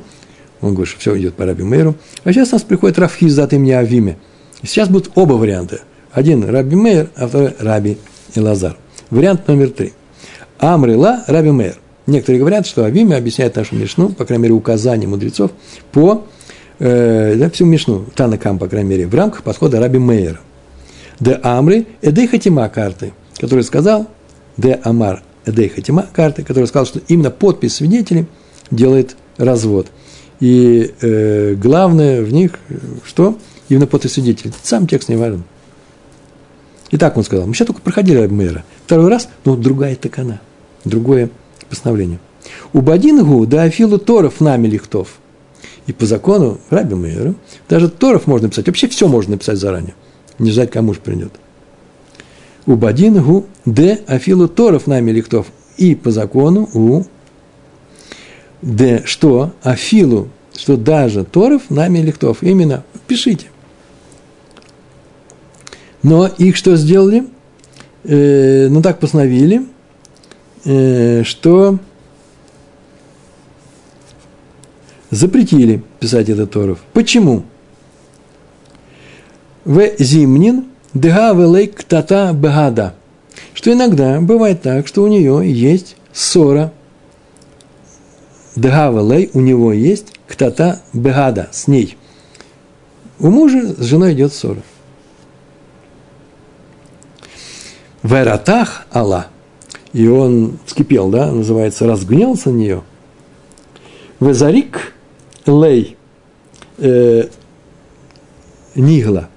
Он 0.60 0.74
говорит, 0.74 0.90
что 0.90 1.00
все 1.00 1.18
идет 1.18 1.34
по 1.34 1.44
Раби 1.44 1.64
Мейру. 1.64 1.96
А 2.22 2.32
сейчас 2.32 2.50
у 2.50 2.52
нас 2.52 2.62
приходит 2.62 2.98
Рафхиза 2.98 3.42
от 3.42 3.52
имени 3.52 3.72
Авиме. 3.72 4.18
сейчас 4.62 4.88
будут 4.88 5.10
оба 5.16 5.32
варианта. 5.32 5.80
Один 6.12 6.44
Раби 6.44 6.76
Мейер, 6.76 7.10
а 7.16 7.26
второй 7.26 7.54
Раби 7.58 7.98
Илазар. 8.36 8.76
Вариант 9.10 9.48
номер 9.48 9.70
три. 9.70 9.94
Амрила 10.58 11.24
Раби 11.26 11.50
Мейер. 11.50 11.78
Некоторые 12.06 12.40
говорят, 12.40 12.66
что 12.66 12.84
Авиме 12.84 13.16
объясняет 13.16 13.56
нашу 13.56 13.76
Мишну, 13.76 14.08
по 14.08 14.24
крайней 14.24 14.44
мере, 14.44 14.54
указания 14.54 15.06
мудрецов, 15.06 15.50
по 15.92 16.26
э, 16.78 17.34
да, 17.36 17.50
всю 17.50 17.66
Мишну, 17.66 18.06
Танакам, 18.14 18.58
по 18.58 18.66
крайней 18.66 18.88
мере, 18.88 19.06
в 19.06 19.14
рамках 19.14 19.42
подхода 19.42 19.78
Раби 19.78 19.98
Мейера. 19.98 20.40
Де 21.20 21.38
Амри 21.42 21.86
Эдей 22.00 22.26
Хатима 22.26 22.68
карты, 22.70 23.12
который 23.36 23.62
сказал, 23.62 24.06
Де 24.56 24.80
Амар 24.84 25.22
Эдей 25.44 25.68
Хатима 25.68 26.06
карты, 26.10 26.44
который 26.44 26.64
сказал, 26.64 26.86
что 26.86 27.00
именно 27.08 27.30
подпись 27.30 27.74
свидетелей 27.74 28.26
делает 28.70 29.16
развод. 29.36 29.88
И 30.40 30.94
э, 31.02 31.54
главное 31.54 32.22
в 32.22 32.32
них, 32.32 32.52
что? 33.04 33.36
Именно 33.68 33.86
подпись 33.86 34.12
свидетелей. 34.12 34.54
Сам 34.62 34.86
текст 34.86 35.10
не 35.10 35.16
важен. 35.16 35.44
И 36.90 36.96
так 36.96 37.18
он 37.18 37.24
сказал. 37.24 37.46
Мы 37.46 37.54
сейчас 37.54 37.66
только 37.66 37.82
проходили 37.82 38.16
Раби 38.16 38.34
Мейера. 38.34 38.64
Второй 38.86 39.10
раз, 39.10 39.28
но 39.44 39.56
другая 39.56 39.94
такана, 39.94 40.40
другое 40.88 41.30
постановление. 41.68 42.18
У 42.72 42.80
Бадингу 42.80 43.46
да 43.46 43.62
Афилу 43.62 43.98
Торов 43.98 44.40
нами 44.40 44.68
лихтов. 44.68 45.18
И 45.86 45.92
по 45.92 46.06
закону 46.06 46.60
Раби 46.70 46.94
Мейера 46.94 47.34
даже 47.68 47.88
Торов 47.88 48.26
можно 48.26 48.48
писать. 48.48 48.66
Вообще 48.66 48.88
все 48.88 49.08
можно 49.08 49.32
написать 49.32 49.58
заранее. 49.58 49.94
Не 50.38 50.50
ждать, 50.50 50.70
кому 50.70 50.94
же 50.94 51.00
придет. 51.00 51.32
У 52.66 52.76
Бадингу 52.76 53.46
де 53.64 54.00
Афилу 54.06 54.48
Торов 54.48 54.86
нами 54.86 55.10
лихтов. 55.10 55.46
И 55.78 55.94
по 55.94 56.10
закону 56.10 56.68
у 56.74 57.04
де 58.60 59.02
что? 59.06 59.52
Афилу, 59.62 60.28
что 60.56 60.76
даже 60.76 61.24
Торов 61.24 61.70
нами 61.70 62.00
лихтов. 62.00 62.42
Именно 62.42 62.84
пишите. 63.06 63.46
Но 66.02 66.26
их 66.26 66.56
что 66.56 66.76
сделали? 66.76 67.26
Э, 68.04 68.68
ну 68.68 68.82
так 68.82 69.00
постановили– 69.00 69.66
Э, 70.64 71.22
что 71.24 71.78
запретили 75.10 75.82
писать 76.00 76.28
этот 76.28 76.50
Торов. 76.50 76.80
Почему? 76.92 77.44
В 79.64 79.90
зимнин 79.98 80.66
дгавелейк 80.94 81.84
тата 81.84 82.32
бгада. 82.32 82.94
Что 83.54 83.72
иногда 83.72 84.20
бывает 84.20 84.62
так, 84.62 84.86
что 84.86 85.02
у 85.02 85.08
нее 85.08 85.42
есть 85.44 85.96
ссора. 86.12 86.72
Дгавелей 88.56 89.30
у 89.34 89.40
него 89.40 89.72
есть 89.72 90.14
ктата 90.26 90.80
бгада 90.92 91.48
с 91.52 91.68
ней. 91.68 91.96
У 93.20 93.30
мужа 93.30 93.74
с 93.76 93.84
женой 93.84 94.14
идет 94.14 94.32
ссора. 94.32 94.62
В 98.02 98.14
эратах 98.14 98.86
Аллах 98.90 99.28
и 99.98 100.06
он 100.06 100.58
вскипел, 100.64 101.10
да, 101.10 101.32
называется, 101.32 101.84
разгнелся 101.84 102.50
на 102.50 102.56
нее. 102.56 102.82
Везарик 104.20 104.94
лей 105.44 105.96
э, 106.78 107.28
нигла. 108.76 109.28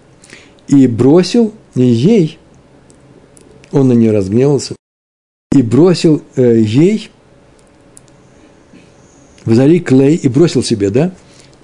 И 0.68 0.86
бросил 0.86 1.52
ей, 1.74 2.38
он 3.72 3.88
на 3.88 3.94
нее 3.94 4.12
разгневался, 4.12 4.76
и 5.52 5.64
бросил 5.64 6.22
э, 6.36 6.60
ей 6.60 7.10
Вазарик 9.46 9.92
лей 9.92 10.16
и 10.16 10.28
бросил 10.28 10.62
себе, 10.62 10.92
да, 10.92 11.12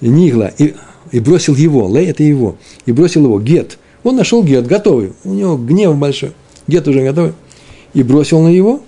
нигла, 0.01 0.47
и, 0.57 0.73
и 1.11 1.19
бросил 1.19 1.53
его, 1.53 1.87
лей 1.95 2.07
это 2.07 2.23
его, 2.23 2.57
и 2.87 2.91
бросил 2.91 3.25
его, 3.25 3.39
гет. 3.39 3.77
Он 4.03 4.15
нашел 4.15 4.43
гет, 4.43 4.65
готовый, 4.65 5.13
у 5.23 5.33
него 5.33 5.55
гнев 5.55 5.95
большой, 5.95 6.31
гет 6.65 6.87
уже 6.87 7.03
готовый. 7.03 7.33
И 7.93 8.01
бросил 8.01 8.41
на 8.41 8.47
его, 8.47 8.81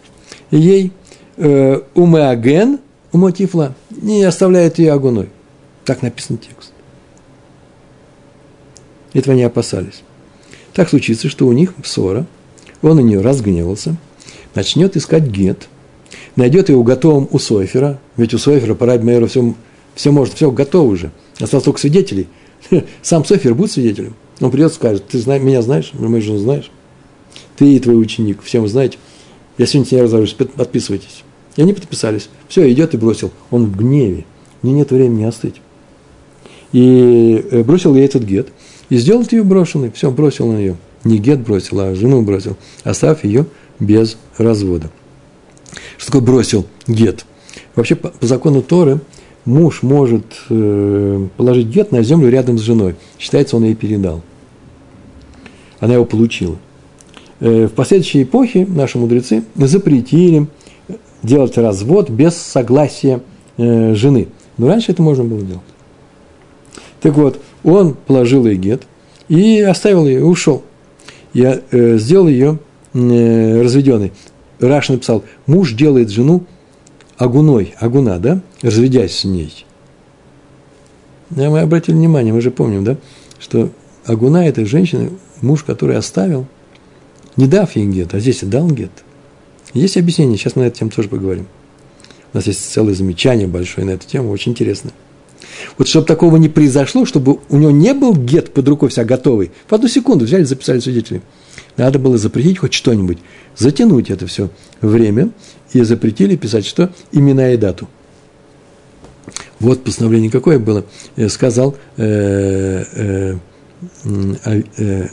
ей 0.52 0.92
э, 1.38 1.82
умеаген, 1.94 2.80
умотифла, 3.12 3.76
не 3.90 4.24
оставляет 4.24 4.80
ее 4.80 4.94
огуной. 4.94 5.30
Так 5.86 6.02
написан 6.02 6.38
текст. 6.38 6.72
Этого 9.14 9.36
не 9.36 9.44
опасались. 9.44 10.04
Так 10.74 10.90
случится, 10.90 11.30
что 11.30 11.48
у 11.48 11.52
них 11.52 11.74
ссора, 11.84 12.26
он 12.82 12.98
на 12.98 13.02
нее 13.02 13.22
разгневался, 13.22 13.96
начнет 14.56 14.96
искать 14.96 15.24
гет, 15.24 15.68
найдет 16.36 16.70
его 16.70 16.84
готовым 16.84 17.28
у 17.32 17.40
Сойфера, 17.40 18.00
ведь 18.18 18.34
у 18.34 18.38
Сойфера 18.38 18.76
по 18.76 18.86
Рабмейеру 18.86 19.28
все, 19.28 19.56
все 19.96 20.12
может, 20.12 20.36
все 20.36 20.52
готово 20.52 20.88
уже, 20.88 21.12
осталось 21.40 21.66
только 21.66 21.80
свидетелей. 21.80 22.28
Сам 23.02 23.26
Сойфер 23.26 23.56
будет 23.56 23.72
свидетелем. 23.72 24.16
Он 24.40 24.52
придет 24.52 24.72
и 24.72 24.76
скажет, 24.76 25.08
ты 25.08 25.18
знаешь, 25.20 25.42
меня 25.42 25.62
знаешь, 25.62 25.92
мою 25.94 26.22
жену 26.22 26.38
знаешь 26.38 26.72
ты 27.60 27.76
и 27.76 27.80
твой 27.80 28.02
ученик, 28.02 28.42
все 28.42 28.62
вы 28.62 28.70
знаете, 28.70 28.98
я 29.60 29.66
сегодня 29.66 29.90
тебя 29.90 30.04
разорвусь, 30.04 30.34
подписывайтесь. 30.34 31.24
И 31.58 31.62
они 31.62 31.74
подписались. 31.74 32.30
Все, 32.48 32.72
идет 32.72 32.94
и 32.94 32.98
бросил. 32.98 33.30
Он 33.52 33.66
в 33.66 33.76
гневе. 33.76 34.24
Мне 34.62 34.72
нет 34.72 34.90
времени 34.92 35.26
остыть. 35.26 35.56
И 36.72 37.46
э, 37.52 37.64
бросил 37.64 37.94
ей 37.94 38.06
этот 38.06 38.24
гет. 38.24 38.48
И 38.88 38.98
сделал 38.98 39.26
ее 39.30 39.44
брошенной. 39.44 39.92
Все, 39.92 40.12
бросил 40.12 40.48
на 40.48 40.58
нее. 40.58 40.78
Не 41.04 41.18
гет 41.18 41.42
бросил, 41.42 41.82
а 41.82 41.94
жену 41.94 42.22
бросил. 42.22 42.56
Оставив 42.86 43.26
ее 43.26 43.48
без 43.82 44.18
развода. 44.38 44.90
Что 45.98 46.14
такое 46.14 46.22
бросил 46.22 46.66
гет? 46.88 47.26
Вообще, 47.76 47.96
по, 47.96 48.10
по 48.10 48.26
закону 48.26 48.62
Торы, 48.62 49.02
муж 49.44 49.82
может 49.84 50.24
э, 50.50 51.28
положить 51.36 51.68
гет 51.68 51.92
на 51.92 52.02
землю 52.02 52.30
рядом 52.30 52.58
с 52.58 52.62
женой. 52.62 52.96
Считается, 53.18 53.58
он 53.58 53.66
ей 53.66 53.76
передал. 53.76 54.22
Она 55.82 55.96
его 55.96 56.06
получила. 56.06 56.58
Э, 57.40 57.68
в 57.68 57.72
последующей 57.72 58.24
эпохе 58.24 58.66
наши 58.66 58.98
мудрецы 58.98 59.44
запретили 59.56 60.48
делать 61.24 61.58
развод 61.58 62.10
без 62.10 62.36
согласия 62.36 63.22
э, 63.58 63.94
жены. 63.96 64.28
Но 64.58 64.68
раньше 64.68 64.92
это 64.92 65.02
можно 65.02 65.24
было 65.24 65.42
делать. 65.42 65.64
Так 67.02 67.16
вот, 67.16 67.40
он 67.64 67.94
положил 67.94 68.46
ей 68.46 68.58
гет 68.58 68.84
и 69.30 69.62
оставил 69.62 70.06
ее, 70.06 70.26
ушел. 70.26 70.64
Я 71.34 71.62
э, 71.72 71.98
сделал 71.98 72.28
ее 72.28 72.60
э, 72.94 73.62
разведенной. 73.62 74.12
Раш 74.60 74.90
написал, 74.90 75.24
муж 75.46 75.74
делает 75.74 76.10
жену 76.10 76.44
агуной, 77.18 77.74
агуна, 77.80 78.20
да, 78.20 78.42
разведясь 78.62 79.16
с 79.16 79.24
ней. 79.24 79.66
Да, 81.30 81.50
мы 81.50 81.62
обратили 81.62 81.96
внимание, 81.96 82.34
мы 82.34 82.42
же 82.42 82.52
помним, 82.52 82.84
да, 82.84 82.98
что 83.40 83.70
агуна– 84.06 84.48
это 84.48 84.66
женщина, 84.66 85.12
муж, 85.42 85.64
который 85.64 85.96
оставил– 85.96 86.46
не 87.40 87.48
дав 87.48 87.74
ей 87.76 87.88
гет, 87.88 88.14
а 88.14 88.20
здесь 88.20 88.42
дал 88.44 88.70
гет. 88.70 88.92
Есть 89.74 89.96
объяснение, 89.96 90.38
сейчас 90.38 90.56
мы 90.56 90.64
на 90.64 90.68
эту 90.68 90.80
тему 90.80 90.92
тоже 90.92 91.08
поговорим. 91.08 91.48
У 92.34 92.38
нас 92.38 92.46
есть 92.48 92.72
целое 92.72 92.94
замечание 92.94 93.48
большое 93.48 93.88
на 93.88 93.92
эту 93.92 94.06
тему, 94.06 94.30
очень 94.30 94.52
интересно. 94.52 94.92
Вот 95.78 95.88
чтобы 95.88 96.06
такого 96.06 96.36
не 96.36 96.50
произошло, 96.50 97.06
чтобы 97.06 97.40
у 97.50 97.58
него 97.58 97.72
не 97.72 97.94
был 97.94 98.14
гет 98.14 98.54
под 98.54 98.68
рукой 98.68 98.90
вся 98.90 99.06
готовый, 99.06 99.52
в 99.70 99.74
одну 99.74 99.88
секунду 99.88 100.26
взяли, 100.26 100.44
записали 100.44 100.80
свидетелей. 100.80 101.22
Надо 101.78 101.98
было 101.98 102.18
запретить 102.18 102.60
хоть 102.60 102.74
что-нибудь, 102.74 103.20
затянуть 103.56 104.10
это 104.10 104.28
все 104.28 104.50
время, 104.82 105.30
и 105.72 105.82
запретили 105.84 106.36
писать 106.36 106.66
что? 106.66 106.92
Имена 107.14 107.52
и 107.52 107.58
дату. 107.58 107.88
Вот 109.62 109.84
постановление 109.84 110.30
какое 110.30 110.60
было, 110.60 110.86
э, 111.16 111.30
сказал 111.30 111.78
э, 111.96 112.84
э, 112.96 113.36
э, 114.06 114.62
э 114.78 115.08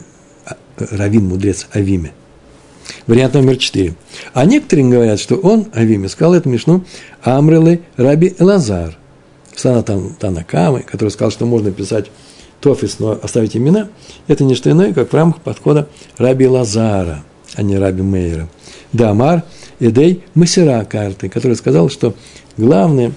раввин, 0.77 1.25
мудрец 1.25 1.67
Авиме. 1.73 2.13
Вариант 3.05 3.33
номер 3.33 3.57
четыре. 3.57 3.95
А 4.33 4.45
некоторые 4.45 4.89
говорят, 4.89 5.19
что 5.19 5.35
он, 5.35 5.67
Авиме, 5.75 6.09
сказал 6.09 6.35
эту 6.35 6.49
мишну 6.49 6.83
Амрелы 7.23 7.81
Раби 7.95 8.35
Элазар, 8.37 8.97
сана 9.55 9.83
Танакамы, 9.83 10.81
который 10.81 11.09
сказал, 11.09 11.31
что 11.31 11.45
можно 11.45 11.71
писать 11.71 12.07
Тофис, 12.61 12.99
но 12.99 13.17
оставить 13.21 13.55
имена, 13.55 13.89
это 14.27 14.43
не 14.43 14.55
что 14.55 14.71
иное, 14.71 14.93
как 14.93 15.11
в 15.11 15.15
рамках 15.15 15.41
подхода 15.41 15.87
Раби 16.17 16.47
Лазара, 16.47 17.23
а 17.55 17.61
не 17.61 17.77
Раби 17.77 18.01
Мейера. 18.01 18.49
Дамар 18.93 19.43
Эдей 19.79 20.23
Масера 20.33 20.83
карты, 20.85 21.29
который 21.29 21.55
сказал, 21.55 21.89
что 21.89 22.15
главное 22.57 23.11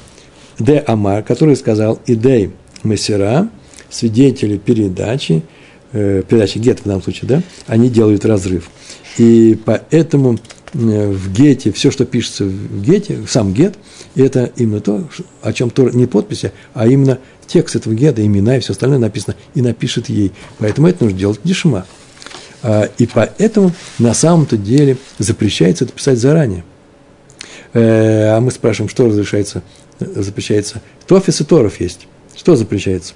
Де 0.59 0.79
Амар, 0.87 1.23
который 1.23 1.57
сказал 1.57 1.99
Идей 2.07 2.53
Масера, 2.83 3.49
свидетели 3.89 4.59
передачи, 4.59 5.43
э, 5.93 6.23
передачи 6.29 6.59
гет 6.59 6.81
в 6.81 6.85
данном 6.85 7.03
случае, 7.03 7.29
да, 7.29 7.43
они 7.67 7.89
делают 7.89 8.25
разрыв. 8.25 8.71
И 9.21 9.59
поэтому 9.67 10.39
э, 10.73 11.11
в 11.11 11.31
гете, 11.31 11.73
все, 11.73 11.91
что 11.91 12.07
пишется 12.07 12.47
в 12.47 12.83
гете, 12.83 13.19
сам 13.29 13.53
гет, 13.53 13.75
это 14.15 14.51
именно 14.57 14.81
то, 14.81 15.07
о 15.43 15.53
чем 15.53 15.69
Тора 15.69 15.91
не 15.91 16.07
подписи, 16.07 16.53
а 16.73 16.87
именно 16.87 17.19
текст 17.47 17.77
этого 17.77 17.93
гета, 17.93 18.25
имена 18.25 18.57
и 18.57 18.61
все 18.61 18.73
остальное 18.73 18.99
написано, 18.99 19.37
и 19.55 19.61
напишет 19.61 20.09
ей. 20.09 20.33
Поэтому 20.57 20.89
это 20.89 21.05
нужно 21.05 21.19
делать 21.19 21.39
дешма. 21.45 21.85
А, 22.63 22.89
и 22.97 23.07
поэтому 23.07 23.75
на 23.99 24.15
самом-то 24.15 24.57
деле 24.57 24.97
запрещается 25.19 25.85
это 25.85 25.93
писать 25.93 26.19
заранее. 26.19 26.65
Э, 27.75 28.37
а 28.37 28.41
мы 28.41 28.51
спрашиваем, 28.53 28.89
что 28.89 29.07
разрешается, 29.07 29.63
запрещается. 29.99 30.81
Тофис 31.07 31.43
и 31.43 31.45
Торов 31.45 31.79
есть. 31.79 32.09
Что 32.35 32.57
запрещается? 32.57 33.13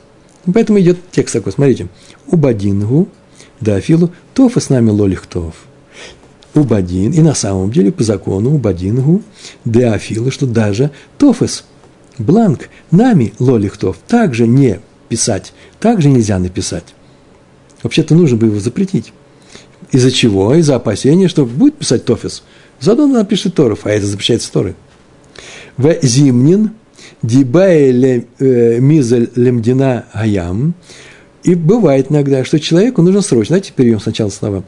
Поэтому 0.52 0.78
идет 0.80 0.98
текст 1.12 1.32
такой, 1.32 1.52
смотрите. 1.52 1.88
Убадингу, 2.26 3.08
Дафилу, 3.62 4.12
тоф 4.34 4.58
и 4.58 4.60
с 4.60 4.68
нами 4.68 4.90
лолихтов. 4.90 5.54
Убадин, 6.54 7.12
и 7.12 7.20
на 7.20 7.34
самом 7.34 7.70
деле 7.70 7.90
по 7.90 8.04
закону 8.04 8.54
Убадингу, 8.54 9.22
Деофила, 9.64 10.30
что 10.30 10.46
даже 10.46 10.90
тофес, 11.18 11.64
бланк, 12.18 12.68
нами 12.90 13.32
лолихтов, 13.38 13.98
также 14.06 14.46
не 14.46 14.80
писать, 15.08 15.52
также 15.80 16.08
нельзя 16.08 16.38
написать. 16.38 16.94
Вообще-то 17.82 18.14
нужно 18.14 18.36
бы 18.36 18.46
его 18.46 18.60
запретить. 18.60 19.12
Из-за 19.92 20.10
чего? 20.10 20.54
Из-за 20.54 20.76
опасения, 20.76 21.28
что 21.28 21.44
будет 21.44 21.76
писать 21.76 22.04
тофес. 22.04 22.42
Заодно 22.80 23.06
напишет 23.06 23.54
Торов, 23.54 23.80
а 23.84 23.90
это 23.90 24.06
запрещается 24.06 24.50
Торы. 24.50 24.74
В 25.76 25.98
зимнин 26.02 26.70
дибае 27.22 28.26
э, 28.38 28.78
мизель 28.80 29.30
лемдина 29.34 30.06
гаям. 30.14 30.74
И 31.42 31.54
бывает 31.54 32.10
иногда, 32.10 32.44
что 32.44 32.58
человеку 32.58 33.02
нужно 33.02 33.20
срочно. 33.20 33.54
Давайте 33.56 33.72
перейдем 33.72 34.00
сначала 34.00 34.30
слова. 34.30 34.64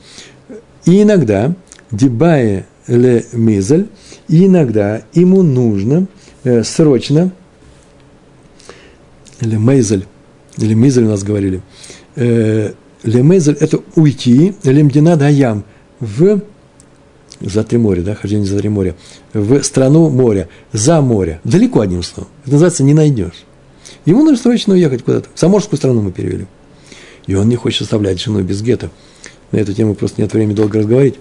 И 0.84 1.02
иногда 1.02 1.54
дибае 1.90 2.66
ле 2.86 3.24
мизель, 3.32 3.88
и 4.28 4.46
иногда 4.46 5.02
ему 5.12 5.42
нужно 5.42 6.06
э, 6.44 6.62
срочно, 6.62 7.32
или 9.40 9.56
мейзель, 9.56 10.06
или 10.58 10.74
мизель 10.74 11.04
у 11.04 11.08
нас 11.08 11.22
говорили, 11.22 11.62
э, 12.16 12.72
лемезель– 13.02 13.56
это 13.60 13.80
уйти, 13.94 14.54
лемдина 14.64 15.16
даям, 15.16 15.64
в 16.00 16.40
за 17.40 17.64
три 17.64 17.78
моря, 17.78 18.02
да, 18.02 18.14
хождение 18.14 18.46
за 18.46 18.58
три 18.58 18.68
моря, 18.68 18.94
в 19.32 19.62
страну 19.62 20.08
моря, 20.08 20.48
за 20.72 21.00
море, 21.00 21.40
далеко 21.44 21.80
одним 21.80 22.02
словом. 22.02 22.30
Это 22.44 22.52
называется 22.52 22.82
«не 22.82 22.94
найдешь». 22.94 23.44
Ему 24.06 24.22
нужно 24.22 24.38
срочно 24.38 24.74
уехать 24.74 25.02
куда-то. 25.02 25.28
В 25.34 25.38
Саморскую 25.38 25.76
страну 25.76 26.00
мы 26.00 26.12
перевели. 26.12 26.46
И 27.26 27.34
он 27.34 27.48
не 27.48 27.56
хочет 27.56 27.82
оставлять 27.82 28.20
жену 28.20 28.40
без 28.42 28.62
гетто. 28.62 28.90
На 29.52 29.58
эту 29.58 29.74
тему 29.74 29.94
просто 29.94 30.20
нет 30.20 30.32
времени 30.32 30.54
долго 30.54 30.78
разговаривать. 30.78 31.18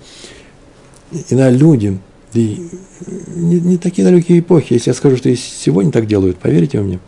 И 1.12 1.36
на 1.36 1.50
люди, 1.50 1.98
да 2.34 2.40
и 2.40 2.60
не, 3.36 3.60
не 3.60 3.78
такие 3.78 4.04
далекие 4.04 4.40
эпохи, 4.40 4.74
если 4.74 4.90
я 4.90 4.94
скажу, 4.94 5.18
что 5.18 5.30
и 5.30 5.36
сегодня 5.36 5.92
так 5.92 6.08
делают, 6.08 6.38
поверите 6.38 6.80
мне, 6.82 7.00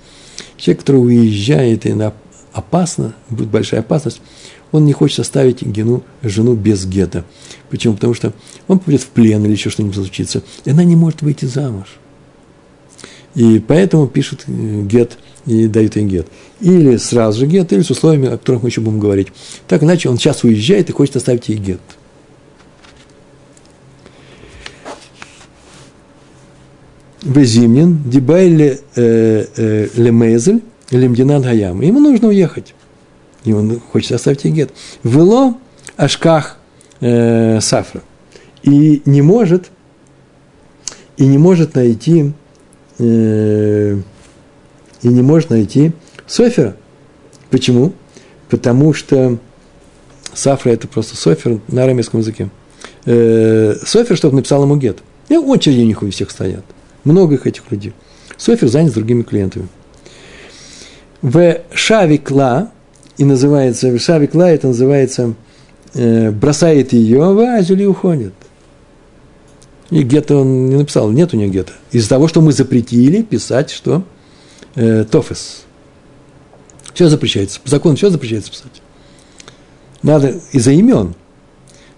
человек, 0.58 0.82
который 0.82 0.98
уезжает, 0.98 1.86
и 1.86 1.94
на 1.94 2.14
опасно, 2.54 3.14
будет 3.30 3.50
большая 3.50 3.82
опасность, 3.82 4.22
он 4.72 4.86
не 4.86 4.94
хочет 4.94 5.20
оставить 5.20 5.62
гену, 5.62 6.04
жену 6.24 6.54
без 6.54 6.86
гетто. 6.86 7.24
Почему? 7.70 7.96
Потому 7.96 8.14
что 8.14 8.34
он 8.68 8.80
попадет 8.80 9.02
в 9.02 9.08
плен 9.08 9.44
или 9.46 9.52
еще 9.52 9.70
что-нибудь 9.70 9.96
случится, 9.96 10.44
и 10.66 10.72
она 10.72 10.84
не 10.84 10.96
может 10.96 11.22
выйти 11.22 11.46
замуж. 11.46 11.88
И 13.36 13.60
поэтому 13.60 14.08
пишут 14.08 14.46
э, 14.48 14.82
гет 14.82 15.18
и 15.46 15.68
дают 15.68 15.96
ей 15.96 16.06
гет. 16.06 16.28
Или 16.60 16.98
сразу 16.98 17.42
же 17.42 17.46
гет, 17.46 17.72
или 17.72 17.82
с 17.82 17.92
условиями, 17.92 18.30
о 18.30 18.38
которых 18.38 18.64
мы 18.64 18.70
еще 18.70 18.82
будем 18.82 19.00
говорить. 19.00 19.28
Так 19.68 19.84
иначе 19.84 20.10
он 20.10 20.18
сейчас 20.18 20.44
уезжает 20.44 20.90
и 20.90 20.94
хочет 20.94 21.18
оставить 21.18 21.48
ей 21.48 21.58
гет. 21.58 21.82
Везимнин, 27.28 28.02
Дибайле 28.06 28.80
э, 28.96 29.46
э, 29.56 29.88
Лемезель, 29.96 30.62
Лемдинан 30.92 31.42
Гаям. 31.42 31.82
Ему 31.82 32.00
нужно 32.00 32.30
уехать. 32.30 32.74
И 33.44 33.54
он 33.54 33.80
хочет 33.80 34.14
оставить 34.14 34.46
ей 34.46 34.54
гет. 34.54 34.72
Вело 35.04 35.58
Ашках 35.96 36.58
э, 37.02 37.60
Сафра. 37.62 38.02
И 38.64 39.02
не 39.06 39.22
может, 39.22 39.70
и 41.18 41.26
не 41.26 41.38
может 41.38 41.76
найти, 41.76 42.34
и 43.00 43.94
не 45.04 45.22
может 45.22 45.52
найти 45.52 45.92
Софера. 46.26 46.76
Почему? 47.50 47.94
Потому 48.50 48.94
что 48.94 49.38
Сафра– 50.34 50.70
это 50.72 50.88
просто 50.88 51.16
Софер 51.16 51.60
на 51.68 51.84
арамейском 51.84 52.20
языке. 52.20 52.50
Э, 53.06 53.76
Софер, 53.86 54.18
чтобы 54.18 54.36
написал 54.36 54.64
ему 54.64 54.76
гет. 54.76 55.00
И 55.30 55.38
очереди 55.38 55.82
у 55.82 55.86
них 55.86 56.04
у 56.04 56.10
всех 56.10 56.30
стоят. 56.30 56.64
Много 57.08 57.36
их 57.36 57.48
этих 57.48 57.72
людей. 57.72 57.94
Софер 58.36 58.68
занят 58.68 58.92
с 58.92 58.96
другими 58.96 59.24
клиентами. 59.24 59.70
В 61.22 61.62
Шавикла, 61.74 62.70
и 63.18 63.24
называется, 63.24 63.92
в 63.92 64.00
Шавикла 64.00 64.44
это 64.50 64.68
называется, 64.68 65.34
э, 65.94 66.32
бросает 66.32 66.92
ее 66.92 67.34
в 67.34 67.40
Азель 67.40 67.82
и 67.82 67.86
уходит. 67.88 68.34
И 69.90 70.04
гетто 70.04 70.36
он 70.36 70.68
не 70.68 70.76
написал, 70.76 71.10
нет 71.12 71.34
у 71.34 71.38
него 71.38 71.50
гетто. 71.50 71.72
Из-за 71.94 72.10
того, 72.10 72.28
что 72.28 72.42
мы 72.42 72.52
запретили 72.52 73.22
писать, 73.22 73.72
что 73.72 74.04
э, 74.76 75.06
тофес. 75.10 75.64
Все 76.94 77.08
запрещается. 77.08 77.62
По 77.62 77.70
закону 77.70 77.96
все 77.96 78.10
запрещается 78.10 78.52
писать. 78.52 78.82
Надо 80.04 80.36
из-за 80.52 80.72
имен. 80.72 81.16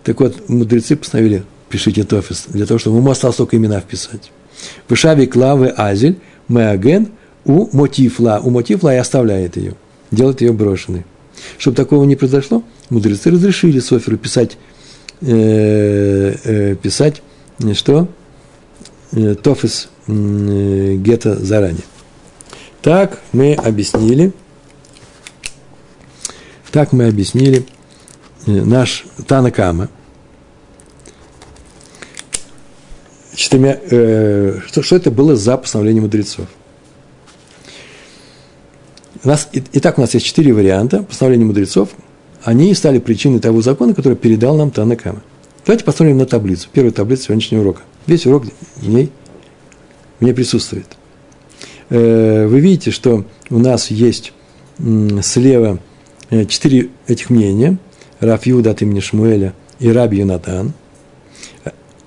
Так 0.03 0.19
вот, 0.19 0.47
мудрецы 0.49 0.95
постановили, 0.95 1.43
пишите 1.67 2.03
тофес, 2.03 2.45
для 2.49 2.67
того, 2.67 2.77
чтобы 2.77 2.97
ему 2.97 3.09
осталось 3.09 3.37
только 3.37 3.57
имена 3.57 3.79
вписать. 3.79 4.31
Вышави 4.87 5.25
клавы 5.25 5.67
азель, 5.67 6.17
меаген, 6.47 7.09
у 7.45 7.75
мотифла. 7.75 8.41
У 8.43 8.49
мотифла 8.49 8.93
и 8.93 8.97
оставляет 8.97 9.57
ее, 9.57 9.75
делает 10.11 10.41
ее 10.41 10.51
брошенной. 10.51 11.05
Чтобы 11.57 11.77
такого 11.77 12.03
не 12.03 12.15
произошло, 12.15 12.63
мудрецы 12.89 13.31
разрешили 13.31 13.79
Соферу 13.79 14.17
писать, 14.17 14.57
э, 15.21 16.35
э, 16.43 16.75
писать 16.75 17.21
что? 17.73 18.07
Э, 19.11 19.35
тофис 19.35 19.89
э, 20.07 20.95
гетто 20.97 21.35
заранее. 21.35 21.83
Так 22.81 23.19
мы 23.31 23.53
объяснили, 23.53 24.31
так 26.71 26.91
мы 26.91 27.07
объяснили 27.07 27.65
э, 28.45 28.51
наш 28.51 29.05
Танакама– 29.27 29.89
четырьмя, 33.39 33.79
э, 33.89 34.59
что, 34.67 34.83
что 34.83 34.97
это 34.97 35.11
было 35.11 35.35
за 35.37 35.55
постановление 35.55 36.01
мудрецов. 36.01 36.47
У 39.23 39.27
нас, 39.27 39.47
и, 39.53 39.63
итак, 39.73 39.97
у 39.97 40.01
нас 40.01 40.13
есть 40.13 40.25
четыре 40.25 40.51
варианта 40.51 41.03
постановления 41.03 41.45
мудрецов. 41.45 41.89
Они 42.43 42.73
стали 42.73 42.99
причиной 42.99 43.39
того 43.39 43.61
закона, 43.61 43.93
который 43.93 44.15
передал 44.15 44.57
нам 44.57 44.71
Танакама. 44.71 45.23
Давайте 45.65 45.85
посмотрим 45.85 46.17
на 46.17 46.25
таблицу. 46.25 46.67
Первая 46.71 46.91
таблица 46.91 47.25
сегодняшнего 47.25 47.61
урока. 47.61 47.81
Весь 48.07 48.25
урок 48.25 48.43
в 48.75 48.89
ней, 48.89 49.09
в 50.19 50.25
ней 50.25 50.33
присутствует. 50.33 50.87
Э, 51.89 52.45
вы 52.45 52.59
видите, 52.59 52.91
что 52.91 53.23
у 53.49 53.57
нас 53.57 53.89
есть 53.89 54.33
слева 55.23 55.79
э, 56.29 56.45
четыре 56.45 56.89
этих 57.07 57.29
мнения. 57.29 57.77
Раф 58.19 58.45
Юда 58.45 58.71
от 58.71 58.81
имени 58.81 58.99
Шмуэля 58.99 59.53
и 59.79 59.89
Раби 59.89 60.17
Юнатан. 60.17 60.73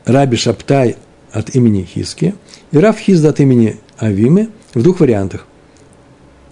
Раби 0.05 0.37
Шаптай 0.37 0.97
от 1.33 1.55
имени 1.55 1.83
Хиски 1.83 2.35
и 2.71 2.79
Раф 2.79 2.99
Хизда 2.99 3.31
от 3.31 3.41
имени 3.41 3.77
Авимы 3.99 4.49
в 4.75 4.83
двух 4.83 5.01
вариантах. 5.01 5.47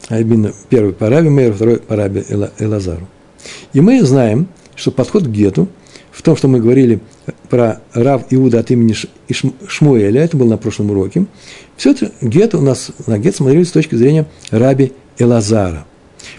А 0.08 0.18
именно 0.20 0.52
первый 0.68 0.92
по 0.92 1.08
Раби 1.08 1.28
Мейру, 1.28 1.54
второй 1.54 1.78
по 1.78 1.94
Раби 1.96 2.24
Элазару. 2.58 3.06
И 3.72 3.80
мы 3.80 4.02
знаем, 4.02 4.48
что 4.74 4.90
подход 4.90 5.24
к 5.24 5.28
Гету 5.28 5.68
в 6.10 6.22
том, 6.22 6.36
что 6.36 6.48
мы 6.48 6.60
говорили 6.60 7.00
про 7.48 7.80
Рав 7.92 8.24
Иуда 8.30 8.60
от 8.60 8.70
имени 8.70 8.94
Шмуэля, 9.68 10.22
это 10.22 10.36
было 10.36 10.48
на 10.48 10.56
прошлом 10.56 10.90
уроке, 10.90 11.26
все 11.76 11.92
это 11.92 12.12
Гет 12.20 12.54
у 12.54 12.60
нас 12.60 12.90
на 13.06 13.18
Гет 13.18 13.36
смотрели 13.36 13.64
с 13.64 13.72
точки 13.72 13.94
зрения 13.94 14.26
Раби 14.50 14.92
Элазара. 15.18 15.86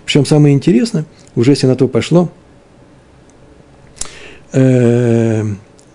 Причем 0.06 0.26
самое 0.26 0.54
интересное, 0.54 1.06
уже 1.36 1.52
если 1.52 1.68
на 1.68 1.76
то 1.76 1.88
пошло, 1.88 2.30
э, 4.52 5.46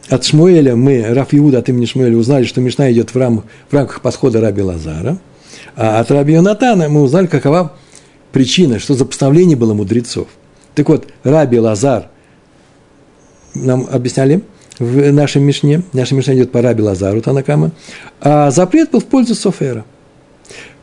от 0.08 0.24
Шмуэля 0.24 0.76
мы, 0.76 1.02
Раф 1.14 1.28
Иуда 1.32 1.58
от 1.58 1.68
имени 1.68 1.86
Шмуэля, 1.86 2.16
узнали, 2.16 2.44
что 2.44 2.60
Мишна 2.60 2.90
идет 2.92 3.10
в, 3.10 3.16
рам, 3.16 3.44
в 3.68 3.74
рамках 3.74 4.00
подхода 4.00 4.40
Раби 4.40 4.62
Лазара, 4.62 5.18
а 5.74 6.00
от 6.00 6.10
Раби 6.10 6.34
Йонатана 6.34 6.88
мы 6.88 7.02
узнали, 7.02 7.26
какова 7.26 7.72
причина, 8.32 8.78
что 8.78 8.94
за 8.94 9.04
постановление 9.04 9.56
было 9.56 9.74
мудрецов. 9.74 10.28
Так 10.74 10.88
вот, 10.88 11.08
Раби 11.24 11.58
Лазар 11.58 12.08
нам 13.54 13.86
объясняли 13.90 14.42
в 14.78 15.10
нашей 15.10 15.40
Мишне, 15.40 15.82
наша 15.92 16.14
Мишна 16.14 16.34
идет 16.34 16.52
по 16.52 16.62
Раби 16.62 16.82
Лазару 16.82 17.20
Танакама, 17.20 17.72
а 18.20 18.50
запрет 18.50 18.90
был 18.90 19.00
в 19.00 19.06
пользу 19.06 19.34
Софера. 19.34 19.84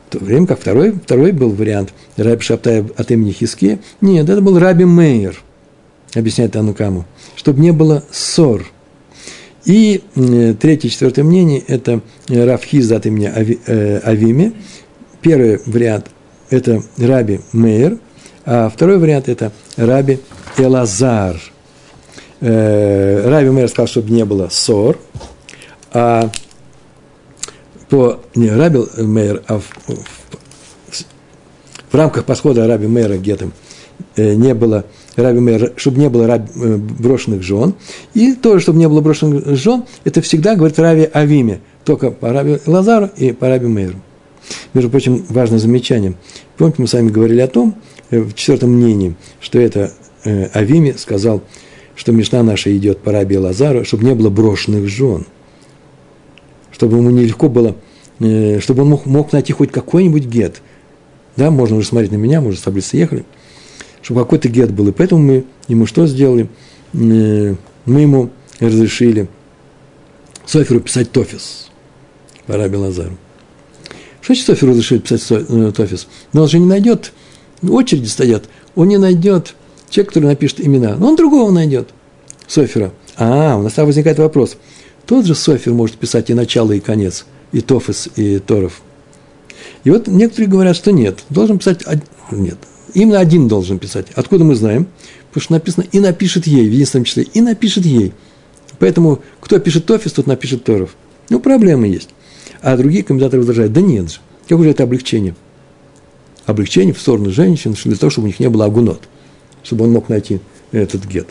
В 0.08 0.12
то 0.12 0.24
время 0.24 0.46
как 0.46 0.60
второй, 0.60 0.92
второй 0.92 1.32
был 1.32 1.50
вариант 1.50 1.94
Раби 2.16 2.42
Шаптая 2.42 2.86
от 2.96 3.10
имени 3.10 3.32
Хиски. 3.32 3.80
Нет, 4.00 4.28
это 4.28 4.40
был 4.40 4.58
Раби 4.58 4.84
Мейер, 4.84 5.40
объясняет 6.14 6.52
Танукаму, 6.52 7.06
чтобы 7.36 7.60
не 7.60 7.72
было 7.72 8.04
ссор– 8.10 8.66
и 9.64 10.02
третье, 10.60 10.88
четвертое 10.88 11.22
мнение– 11.22 11.62
это 11.66 12.00
Рафхиз 12.28 12.90
от 12.92 13.06
имени 13.06 13.26
Ави, 13.26 13.58
э, 13.66 14.00
Авиме. 14.04 14.52
Первый 15.22 15.60
вариант– 15.66 16.06
это 16.50 16.82
Раби 16.98 17.40
Мейер, 17.52 17.98
а 18.44 18.68
второй 18.68 18.98
вариант– 18.98 19.28
это 19.30 19.52
Раби 19.76 20.20
Элазар. 20.58 21.40
Э, 22.40 23.28
Раби 23.28 23.50
Мейер 23.50 23.68
сказал, 23.68 23.86
чтобы 23.86 24.10
не 24.10 24.24
было 24.24 24.48
ссор, 24.50 24.98
а 25.92 26.30
по 27.88 28.20
не 28.34 28.50
Раби 28.50 28.80
Мейер, 28.98 29.42
а 29.46 29.60
в, 29.60 29.70
в, 29.86 31.04
в 31.90 31.94
рамках 31.94 32.26
подхода 32.26 32.66
Раби 32.66 32.86
Мейера 32.86 33.16
Гетом 33.16 33.52
э, 34.16 34.34
не 34.34 34.52
было 34.52 34.84
Раби 35.16 35.40
Мейр, 35.40 35.72
чтобы 35.76 36.00
не 36.00 36.08
было 36.08 36.26
раб, 36.26 36.48
э, 36.56 36.76
брошенных 36.76 37.42
жен. 37.42 37.74
И 38.14 38.34
тоже, 38.34 38.60
чтобы 38.60 38.78
не 38.78 38.88
было 38.88 39.00
брошенных 39.00 39.56
жен, 39.56 39.84
это 40.04 40.20
всегда 40.22 40.56
говорит 40.56 40.78
Рави 40.78 41.08
Авиме, 41.12 41.60
только 41.84 42.10
по 42.10 42.32
Раби 42.32 42.58
Лазару 42.66 43.10
и 43.16 43.32
по 43.32 43.48
Раби 43.48 43.66
Мейру. 43.66 43.98
Между 44.74 44.90
прочим, 44.90 45.24
важное 45.28 45.58
замечание. 45.58 46.14
Помните, 46.56 46.82
мы 46.82 46.88
с 46.88 46.92
вами 46.92 47.10
говорили 47.10 47.40
о 47.40 47.48
том, 47.48 47.76
э, 48.10 48.20
в 48.20 48.34
четвертом 48.34 48.70
мнении, 48.70 49.14
что 49.40 49.58
это 49.58 49.92
э, 50.24 50.48
Авиме 50.52 50.94
сказал, 50.94 51.42
что 51.94 52.10
Мишна 52.10 52.42
наша 52.42 52.76
идет 52.76 52.98
по 52.98 53.12
Раби 53.12 53.38
Лазару, 53.38 53.84
чтобы 53.84 54.04
не 54.04 54.14
было 54.14 54.30
брошенных 54.30 54.88
жен. 54.88 55.26
Чтобы 56.72 56.96
ему 56.96 57.10
нелегко 57.10 57.48
было, 57.48 57.76
э, 58.18 58.58
чтобы 58.58 58.82
он 58.82 58.88
мог, 58.88 59.06
мог 59.06 59.32
найти 59.32 59.52
хоть 59.52 59.70
какой-нибудь 59.70 60.24
гет. 60.24 60.60
Да, 61.36 61.50
можно 61.50 61.76
уже 61.76 61.86
смотреть 61.86 62.10
на 62.10 62.16
меня, 62.16 62.42
уже 62.42 62.58
с 62.58 62.62
таблицы 62.62 62.96
ехали– 62.96 63.24
чтобы 64.04 64.20
какой-то 64.20 64.48
гет 64.48 64.70
был. 64.70 64.88
И 64.88 64.92
поэтому 64.92 65.22
мы 65.22 65.44
ему 65.66 65.86
что 65.86 66.06
сделали? 66.06 66.48
Мы 66.92 67.56
ему 67.86 68.30
разрешили 68.60 69.28
Соферу 70.46 70.80
писать 70.80 71.10
тофис 71.10 71.70
по 72.46 72.56
Раби 72.56 72.76
Лазару. 72.76 73.16
Что 74.20 74.34
значит 74.34 74.46
Соферу 74.46 74.72
разрешили 74.72 74.98
писать 74.98 75.24
э, 75.30 75.72
тофис? 75.74 76.06
Но 76.32 76.42
он 76.42 76.48
же 76.48 76.58
не 76.58 76.66
найдет, 76.66 77.12
очереди 77.62 78.06
стоят, 78.06 78.44
он 78.74 78.88
не 78.88 78.98
найдет 78.98 79.54
человек, 79.88 80.10
который 80.10 80.26
напишет 80.26 80.60
имена, 80.60 80.96
но 80.96 81.08
он 81.08 81.16
другого 81.16 81.50
найдет, 81.50 81.88
Софера. 82.46 82.92
А, 83.16 83.56
у 83.56 83.62
нас 83.62 83.72
там 83.72 83.86
возникает 83.86 84.18
вопрос. 84.18 84.56
Тот 85.06 85.24
же 85.24 85.34
Софер 85.34 85.72
может 85.72 85.96
писать 85.96 86.28
и 86.28 86.34
начало, 86.34 86.72
и 86.72 86.80
конец, 86.80 87.24
и 87.52 87.60
тофис, 87.60 88.08
и 88.16 88.38
торов. 88.38 88.82
И 89.84 89.90
вот 89.90 90.08
некоторые 90.08 90.48
говорят, 90.48 90.76
что 90.76 90.92
нет, 90.92 91.24
должен 91.30 91.58
писать, 91.58 91.84
нет, 92.30 92.58
Именно 92.94 93.18
один 93.18 93.48
должен 93.48 93.78
писать. 93.78 94.06
Откуда 94.14 94.44
мы 94.44 94.54
знаем? 94.54 94.86
Потому 95.28 95.42
что 95.42 95.52
написано 95.52 95.84
«и 95.90 95.98
напишет 95.98 96.46
ей», 96.46 96.68
в 96.68 96.72
единственном 96.72 97.04
числе, 97.04 97.24
«и 97.24 97.40
напишет 97.40 97.84
ей». 97.84 98.12
Поэтому 98.78 99.20
кто 99.40 99.58
пишет 99.58 99.84
Тофис, 99.84 100.12
тот 100.12 100.28
напишет 100.28 100.64
Торов. 100.64 100.94
Ну, 101.28 101.40
проблемы 101.40 101.88
есть. 101.88 102.10
А 102.62 102.76
другие 102.76 103.02
комментаторы 103.02 103.40
возражают, 103.40 103.72
да 103.72 103.80
нет 103.80 104.12
же, 104.12 104.18
какое 104.48 104.64
же 104.64 104.70
это 104.70 104.84
облегчение? 104.84 105.34
Облегчение 106.46 106.94
в 106.94 107.00
сторону 107.00 107.30
женщин, 107.30 107.74
для 107.84 107.96
того, 107.96 108.10
чтобы 108.10 108.26
у 108.26 108.28
них 108.28 108.38
не 108.38 108.48
было 108.48 108.66
агунот, 108.66 109.02
чтобы 109.62 109.84
он 109.84 109.92
мог 109.92 110.08
найти 110.08 110.40
этот 110.70 111.04
гет. 111.04 111.28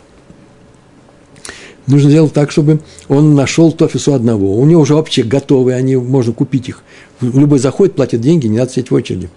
Нужно 1.88 2.10
сделать 2.10 2.34
так, 2.34 2.52
чтобы 2.52 2.82
он 3.08 3.36
нашел 3.36 3.72
Тофису 3.72 4.14
одного. 4.14 4.58
У 4.58 4.66
него 4.66 4.82
уже 4.82 4.96
вообще 4.96 5.24
готовые, 5.24 5.78
они, 5.78 5.96
можно 5.96 6.34
купить 6.34 6.70
их. 6.70 6.84
Любой 7.22 7.60
заходит, 7.60 7.96
платит 7.96 8.22
деньги, 8.22 8.48
не 8.48 8.58
надо 8.58 8.72
сидеть 8.72 8.92
в 8.92 8.96
очереди 8.96 9.30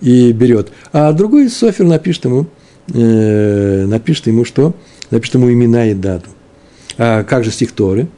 и 0.00 0.32
берет. 0.32 0.72
А 0.92 1.12
другой 1.12 1.48
софер 1.48 1.84
напишет 1.84 2.24
ему, 2.24 2.46
э, 2.92 3.84
напишет 3.86 4.26
ему 4.26 4.44
что? 4.44 4.74
Напишет 5.10 5.34
ему 5.34 5.52
имена 5.52 5.86
и 5.86 5.94
дату. 5.94 6.28
А 6.98 7.24
как 7.24 7.44
же 7.44 7.50
стих 7.50 7.72
Торы? 7.72 8.08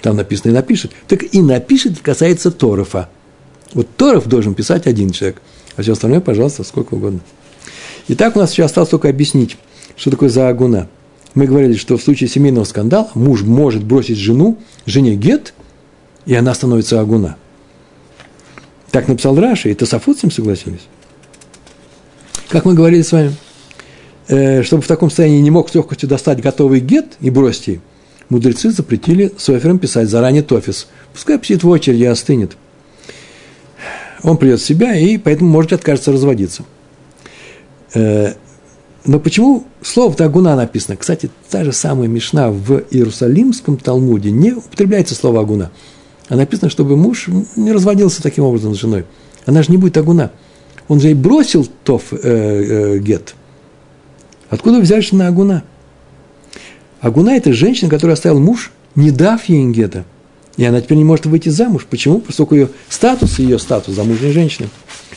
Там 0.00 0.16
написано 0.16 0.50
и 0.50 0.54
напишет. 0.54 0.92
Так 1.06 1.22
и 1.32 1.40
напишет 1.40 2.00
касается 2.00 2.50
Торова. 2.50 3.08
Вот 3.74 3.88
Торов 3.96 4.26
должен 4.26 4.54
писать 4.54 4.86
один 4.86 5.10
человек, 5.10 5.40
а 5.76 5.82
все 5.82 5.92
остальное, 5.92 6.20
пожалуйста, 6.20 6.64
сколько 6.64 6.94
угодно. 6.94 7.20
Итак, 8.08 8.36
у 8.36 8.40
нас 8.40 8.52
еще 8.52 8.64
осталось 8.64 8.90
только 8.90 9.08
объяснить, 9.08 9.56
что 9.96 10.10
такое 10.10 10.28
заагуна. 10.28 10.88
Мы 11.34 11.46
говорили, 11.46 11.74
что 11.74 11.96
в 11.96 12.02
случае 12.02 12.28
семейного 12.28 12.64
скандала 12.64 13.10
муж 13.14 13.42
может 13.42 13.82
бросить 13.84 14.18
жену, 14.18 14.58
жене 14.84 15.14
гет, 15.14 15.54
и 16.26 16.34
она 16.34 16.52
становится 16.52 17.00
агуна. 17.00 17.36
Так 18.90 19.08
написал 19.08 19.38
Раша, 19.38 19.70
и 19.70 19.74
Тософот 19.74 20.18
с 20.18 20.22
ним 20.22 20.30
согласились. 20.30 20.82
Как 22.52 22.66
мы 22.66 22.74
говорили 22.74 23.00
с 23.00 23.12
вами, 23.12 23.34
э, 24.28 24.62
чтобы 24.62 24.82
в 24.82 24.86
таком 24.86 25.08
состоянии 25.08 25.40
не 25.40 25.50
мог 25.50 25.70
с 25.70 25.74
легкостью 25.74 26.06
достать 26.06 26.42
готовый 26.42 26.80
гет 26.80 27.16
и 27.18 27.30
бросить 27.30 27.66
его, 27.68 27.82
мудрецы 28.28 28.70
запретили 28.70 29.32
соферам 29.38 29.78
писать 29.78 30.10
заранее 30.10 30.42
тофис. 30.42 30.88
Пускай 31.14 31.38
псит 31.38 31.62
в 31.62 31.68
очереди 31.70 32.04
остынет. 32.04 32.58
Он 34.22 34.36
придет 34.36 34.60
в 34.60 34.66
себя 34.66 34.94
и 34.94 35.16
поэтому 35.16 35.48
может 35.48 35.72
откажется 35.72 36.12
разводиться. 36.12 36.64
Э, 37.94 38.34
но 39.06 39.18
почему 39.18 39.64
слово-то 39.80 40.26
агуна 40.26 40.54
написано? 40.54 40.98
Кстати, 40.98 41.30
та 41.48 41.64
же 41.64 41.72
самая 41.72 42.06
Мишна 42.06 42.50
в 42.50 42.82
Иерусалимском 42.90 43.78
Талмуде 43.78 44.30
не 44.30 44.52
употребляется 44.52 45.14
слово 45.14 45.40
агуна. 45.40 45.70
А 46.28 46.36
написано, 46.36 46.68
чтобы 46.68 46.98
муж 46.98 47.30
не 47.56 47.72
разводился 47.72 48.22
таким 48.22 48.44
образом 48.44 48.74
с 48.74 48.78
женой. 48.78 49.06
Она 49.46 49.62
же 49.62 49.70
не 49.70 49.78
будет 49.78 49.96
агуна. 49.96 50.32
Он 50.92 51.00
же 51.00 51.10
и 51.10 51.14
бросил 51.14 51.66
Тоф 51.84 52.12
э, 52.12 52.18
э, 52.22 52.98
Гет. 52.98 53.34
Откуда 54.50 54.78
взялись 54.78 55.10
на 55.12 55.26
Агуна? 55.26 55.62
Агуна– 57.00 57.30
это 57.38 57.54
женщина, 57.54 57.88
которая 57.88 58.12
оставил 58.12 58.40
муж, 58.40 58.72
не 58.94 59.10
дав 59.10 59.42
ей 59.46 59.64
Гета. 59.70 60.04
И 60.58 60.64
она 60.66 60.82
теперь 60.82 60.98
не 60.98 61.04
может 61.04 61.24
выйти 61.24 61.48
замуж. 61.48 61.86
Почему? 61.88 62.20
Поскольку 62.20 62.56
ее 62.56 62.68
статус, 62.90 63.38
ее 63.38 63.58
статус 63.58 63.94
замужней 63.94 64.32
женщины. 64.32 64.68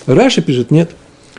Раша 0.05 0.41
пишет, 0.41 0.71
нет. 0.71 0.91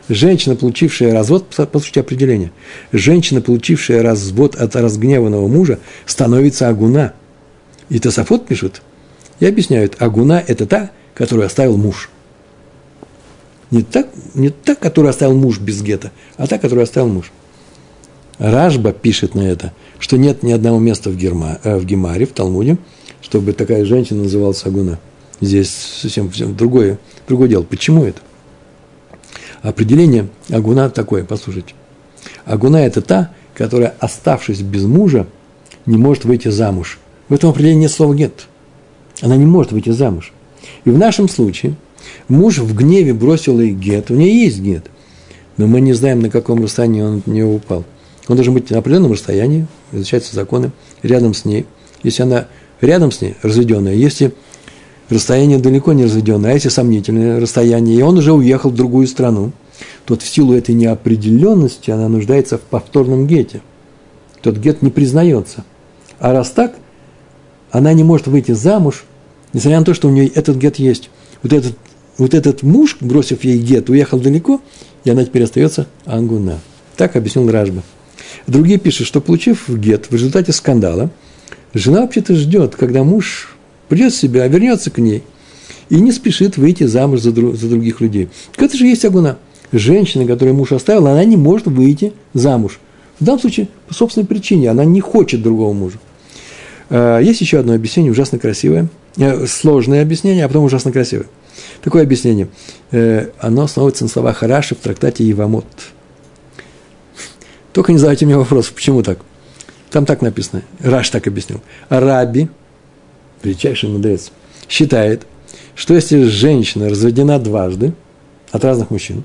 Женщина, 0.07 0.55
получившая 0.55 1.13
развод, 1.13 1.47
послушайте 1.47 2.01
определение. 2.01 2.51
Женщина, 2.91 3.41
получившая 3.41 4.03
развод 4.03 4.53
от 4.53 4.75
разгневанного 4.75 5.47
мужа, 5.47 5.79
становится 6.05 6.69
агуна. 6.69 7.13
И 7.89 7.97
Тософот 7.97 8.45
пишет, 8.45 8.83
и 9.39 9.47
объясняют, 9.47 9.95
агуна– 9.97 10.43
это 10.47 10.67
та, 10.67 10.91
которую 11.15 11.47
оставил 11.47 11.75
муж– 11.77 12.11
не 13.71 13.81
так, 13.81 14.07
не 14.33 14.49
та, 14.49 14.75
которую 14.75 15.09
оставил 15.09 15.35
муж 15.35 15.59
без 15.59 15.81
гетто, 15.81 16.11
а 16.37 16.47
та, 16.47 16.57
которую 16.57 16.83
оставил 16.83 17.09
муж. 17.09 17.31
Ражба 18.39 18.93
пишет 18.93 19.35
на 19.35 19.41
это, 19.41 19.73
что 19.99 20.17
нет 20.17 20.43
ни 20.43 20.51
одного 20.51 20.79
места 20.79 21.09
в, 21.09 21.17
Герма, 21.17 21.59
э, 21.63 21.77
в 21.77 21.85
Гемаре, 21.85 22.25
в 22.25 22.33
Талмуде, 22.33 22.77
чтобы 23.21 23.53
такая 23.53 23.83
женщина 23.83 24.23
называлась 24.23 24.65
Агуна. 24.65 24.99
Здесь 25.41 25.69
совсем, 25.69 26.27
совсем 26.27 26.55
другое, 26.55 26.99
другое 27.27 27.49
дело. 27.49 27.63
Почему 27.63 28.05
это? 28.05 28.21
Определение 29.61 30.27
Агуна 30.49 30.89
такое, 30.89 31.23
послушайте. 31.23 31.73
Агуна– 32.45 32.77
это 32.85 33.01
та, 33.01 33.33
которая, 33.55 33.95
оставшись 33.99 34.61
без 34.61 34.83
мужа, 34.83 35.27
не 35.85 35.97
может 35.97 36.25
выйти 36.25 36.49
замуж. 36.49 36.99
В 37.27 37.33
этом 37.33 37.49
определении 37.49 37.81
нет 37.81 37.91
слова 37.91 38.13
«гет». 38.13 38.47
Она 39.21 39.35
не 39.35 39.45
может 39.45 39.71
выйти 39.71 39.89
замуж. 39.89 40.31
И 40.85 40.91
в 40.91 40.97
нашем 40.97 41.27
случае– 41.27 41.75
Муж 42.27 42.59
в 42.59 42.75
гневе 42.75 43.13
бросил 43.13 43.59
ей 43.59 43.71
гет, 43.71 44.11
у 44.11 44.15
нее 44.15 44.43
есть 44.43 44.59
гет, 44.59 44.85
но 45.57 45.67
мы 45.67 45.81
не 45.81 45.93
знаем, 45.93 46.21
на 46.21 46.29
каком 46.29 46.63
расстоянии 46.63 47.01
он 47.01 47.17
от 47.19 47.27
нее 47.27 47.45
упал. 47.45 47.85
Он 48.27 48.35
должен 48.35 48.53
быть 48.53 48.69
на 48.69 48.79
определенном 48.79 49.13
расстоянии, 49.13 49.67
изучаются 49.91 50.35
законы, 50.35 50.71
рядом 51.01 51.33
с 51.33 51.45
ней. 51.45 51.65
Если 52.03 52.23
она 52.23 52.47
рядом 52.81 53.11
с 53.11 53.21
ней, 53.21 53.35
разведенная, 53.41 53.93
если 53.93 54.33
расстояние 55.09 55.59
далеко 55.59 55.93
не 55.93 56.03
разведенное, 56.03 56.51
а 56.51 56.53
если 56.53 56.69
сомнительное 56.69 57.39
расстояние, 57.39 57.97
и 57.97 58.01
он 58.01 58.17
уже 58.17 58.33
уехал 58.33 58.69
в 58.69 58.75
другую 58.75 59.07
страну, 59.07 59.51
то 60.05 60.17
в 60.17 60.23
силу 60.23 60.53
этой 60.53 60.75
неопределенности 60.75 61.91
она 61.91 62.09
нуждается 62.09 62.57
в 62.57 62.61
повторном 62.61 63.27
гете. 63.27 63.61
Тот 64.41 64.57
гет 64.57 64.81
не 64.81 64.89
признается. 64.89 65.63
А 66.19 66.33
раз 66.33 66.51
так, 66.51 66.75
она 67.71 67.93
не 67.93 68.03
может 68.03 68.27
выйти 68.27 68.51
замуж, 68.51 69.05
несмотря 69.53 69.79
на 69.79 69.85
то, 69.85 69.93
что 69.93 70.07
у 70.07 70.11
нее 70.11 70.27
этот 70.27 70.57
гет 70.57 70.77
есть. 70.77 71.09
Вот 71.43 71.53
этот 71.53 71.77
вот 72.17 72.33
этот 72.33 72.63
муж, 72.63 72.97
бросив 72.99 73.43
ей 73.43 73.59
гет, 73.59 73.89
уехал 73.89 74.19
далеко, 74.19 74.61
и 75.03 75.09
она 75.09 75.23
теперь 75.23 75.43
остается 75.43 75.87
ангуна. 76.05 76.59
Так 76.95 77.15
объяснил 77.15 77.49
Ражба. 77.49 77.83
Другие 78.47 78.79
пишут, 78.79 79.07
что 79.07 79.21
получив 79.21 79.69
гет 79.69 80.07
в 80.09 80.13
результате 80.13 80.51
скандала, 80.51 81.09
жена 81.73 82.01
вообще-то 82.01 82.35
ждет, 82.35 82.75
когда 82.75 83.03
муж 83.03 83.55
придет 83.87 84.13
в 84.13 84.17
себя, 84.17 84.47
вернется 84.47 84.89
к 84.89 84.97
ней 84.97 85.23
и 85.89 85.99
не 85.99 86.11
спешит 86.11 86.57
выйти 86.57 86.83
замуж 86.83 87.21
за, 87.21 87.31
друг, 87.31 87.55
за 87.55 87.69
других 87.69 88.01
людей. 88.01 88.29
Так 88.55 88.65
это 88.65 88.77
же 88.77 88.85
есть 88.85 89.05
агуна. 89.05 89.37
Женщина, 89.71 90.25
которую 90.25 90.55
муж 90.55 90.71
оставил, 90.71 91.07
она 91.07 91.23
не 91.25 91.35
может 91.35 91.67
выйти 91.67 92.13
замуж. 92.33 92.79
В 93.19 93.25
данном 93.25 93.41
случае 93.41 93.67
по 93.87 93.93
собственной 93.93 94.25
причине, 94.25 94.69
она 94.69 94.85
не 94.85 95.01
хочет 95.01 95.41
другого 95.41 95.73
мужа. 95.73 95.97
А, 96.89 97.19
есть 97.19 97.41
еще 97.41 97.59
одно 97.59 97.73
объяснение, 97.73 98.11
ужасно 98.11 98.39
красивое, 98.39 98.87
э, 99.17 99.45
сложное 99.47 100.01
объяснение, 100.01 100.45
а 100.45 100.47
потом 100.47 100.63
ужасно 100.63 100.91
красивое. 100.91 101.27
Такое 101.81 102.03
объяснение. 102.03 102.49
Э, 102.91 103.29
оно 103.39 103.63
основывается 103.63 104.03
на 104.03 104.09
словах 104.09 104.43
Раши 104.43 104.75
в 104.75 104.79
трактате 104.79 105.29
Ивамот. 105.29 105.65
Только 107.73 107.91
не 107.91 107.97
задайте 107.97 108.25
мне 108.25 108.37
вопрос, 108.37 108.69
почему 108.69 109.03
так? 109.03 109.19
Там 109.91 110.05
так 110.05 110.21
написано, 110.21 110.63
Раш 110.79 111.09
так 111.09 111.27
объяснил. 111.27 111.61
Араби, 111.89 112.49
величайший 113.43 113.89
мудрец, 113.89 114.31
считает, 114.67 115.25
что 115.75 115.93
если 115.93 116.23
женщина 116.23 116.89
разведена 116.89 117.39
дважды 117.39 117.93
от 118.51 118.63
разных 118.63 118.89
мужчин, 118.89 119.23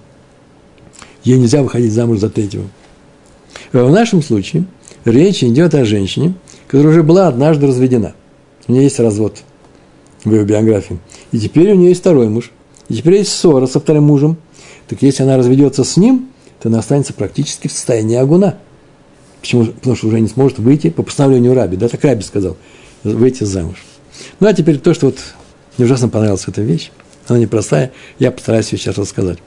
ей 1.24 1.38
нельзя 1.38 1.62
выходить 1.62 1.92
замуж 1.92 2.18
за 2.18 2.30
третьего. 2.30 2.66
В 3.72 3.90
нашем 3.90 4.22
случае 4.22 4.66
речь 5.04 5.42
идет 5.42 5.74
о 5.74 5.84
женщине, 5.84 6.34
которая 6.68 6.92
уже 6.92 7.02
была 7.02 7.28
однажды 7.28 7.66
разведена. 7.66 8.14
У 8.68 8.72
нее 8.72 8.84
есть 8.84 9.00
развод– 9.00 9.38
в 10.24 10.32
ее 10.32 10.44
биографии. 10.44 10.98
И 11.32 11.38
теперь 11.38 11.72
у 11.72 11.74
нее 11.74 11.90
есть 11.90 12.00
второй 12.00 12.28
муж. 12.28 12.50
И 12.88 12.94
теперь 12.94 13.14
есть 13.16 13.32
ссора 13.32 13.66
со 13.66 13.80
вторым 13.80 14.04
мужем. 14.04 14.36
Так 14.86 15.02
если 15.02 15.22
она 15.22 15.36
разведется 15.36 15.84
с 15.84 15.96
ним, 15.96 16.28
то 16.60 16.68
она 16.68 16.78
останется 16.78 17.14
практически 17.14 17.68
в 17.68 17.72
состоянии 17.72 18.16
агуна. 18.16 18.58
Почему? 19.40 19.66
Потому 19.66 19.96
что 19.96 20.06
уже 20.08 20.20
не 20.20 20.28
сможет 20.28 20.58
выйти 20.58 20.90
по 20.90 21.02
постановлению 21.02 21.54
Раби. 21.54 21.76
Да, 21.76 21.88
так 21.88 22.04
Раби 22.04 22.22
сказал, 22.22 22.56
выйти 23.02 23.44
замуж. 23.44 23.82
Ну, 24.38 24.46
а 24.46 24.52
теперь 24.52 24.78
то, 24.78 24.94
что 24.94 25.06
вот 25.06 25.18
мне 25.76 25.86
ужасно 25.86 26.08
понравилась 26.08 26.44
эта 26.46 26.62
вещь. 26.62 26.90
Она 27.28 27.38
непростая, 27.38 27.92
я 28.18 28.30
постараюсь 28.30 28.70
ее 28.72 28.78
сейчас 28.78 28.98
рассказать. 28.98 29.38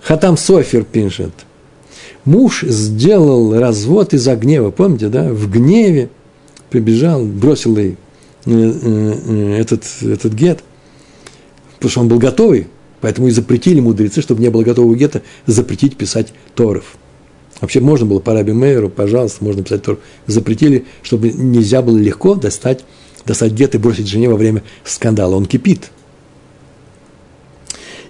Хатам 0.00 0.36
Софер 0.36 0.84
пишет. 0.84 1.32
Муж 2.24 2.62
сделал 2.62 3.58
развод 3.58 4.12
из-за 4.14 4.36
гнева. 4.36 4.70
Помните, 4.70 5.08
да? 5.08 5.32
В 5.32 5.50
гневе 5.50 6.10
прибежал, 6.70 7.24
бросил 7.24 7.76
ей 7.76 7.96
э, 8.44 8.50
э, 8.50 9.56
этот, 9.58 9.84
этот 10.02 10.34
гет, 10.34 10.60
потому 11.78 11.90
что 11.90 12.00
он 12.00 12.08
был 12.08 12.18
готовый, 12.18 12.66
поэтому 13.00 13.28
и 13.28 13.30
запретили 13.30 13.80
мудрецы, 13.80 14.20
чтобы 14.20 14.42
не 14.42 14.50
было 14.50 14.62
готового 14.62 14.94
гета, 14.96 15.22
запретить 15.46 15.96
писать 15.96 16.32
Торов. 16.54 16.96
Вообще 17.60 17.80
можно 17.80 18.06
было 18.06 18.20
по 18.20 18.34
Раби 18.34 18.52
Мейеру, 18.52 18.88
пожалуйста, 18.88 19.44
можно 19.44 19.62
писать 19.62 19.82
Торов. 19.82 20.00
Запретили, 20.26 20.86
чтобы 21.02 21.30
нельзя 21.30 21.82
было 21.82 21.98
легко 21.98 22.34
достать, 22.34 22.84
достать 23.26 23.52
гет 23.52 23.74
и 23.74 23.78
бросить 23.78 24.06
жене 24.06 24.28
во 24.28 24.36
время 24.36 24.62
скандала. 24.84 25.34
Он 25.34 25.46
кипит. 25.46 25.90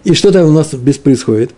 И 0.04 0.12
что 0.14 0.30
то 0.30 0.44
у 0.44 0.52
нас 0.52 0.74
без 0.74 0.98
происходит? 0.98 1.52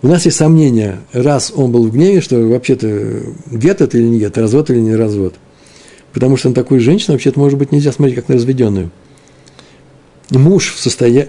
У 0.00 0.06
нас 0.06 0.24
есть 0.26 0.36
сомнения, 0.36 1.00
раз 1.12 1.52
он 1.54 1.72
был 1.72 1.88
в 1.88 1.92
гневе, 1.92 2.20
что 2.20 2.36
вообще-то 2.36 3.20
гет 3.50 3.80
это 3.80 3.98
или 3.98 4.06
не 4.06 4.20
гет, 4.20 4.38
развод 4.38 4.70
или 4.70 4.78
не 4.78 4.94
развод– 4.94 5.34
Потому 6.12 6.36
что 6.36 6.48
на 6.48 6.54
такую 6.54 6.80
женщину 6.80 7.12
вообще-то, 7.12 7.38
может 7.38 7.58
быть, 7.58 7.72
нельзя 7.72 7.92
смотреть 7.92 8.16
как 8.16 8.28
на 8.28 8.36
разведенную. 8.36 8.90
Муж 10.30 10.74
в 10.74 10.80
состоянии... 10.80 11.28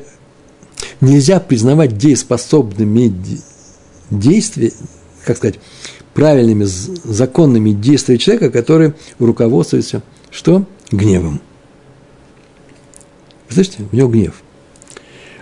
Нельзя 1.01 1.39
признавать 1.39 1.97
дееспособными 1.97 3.13
действия, 4.09 4.71
как 5.25 5.37
сказать, 5.37 5.59
правильными, 6.13 6.65
законными 6.65 7.71
действия 7.71 8.17
человека, 8.17 8.49
который 8.49 8.93
руководствуется 9.17 10.03
что? 10.29 10.65
Гневом. 10.91 11.41
Слышите? 13.49 13.83
У 13.91 13.95
него 13.95 14.09
гнев. 14.09 14.41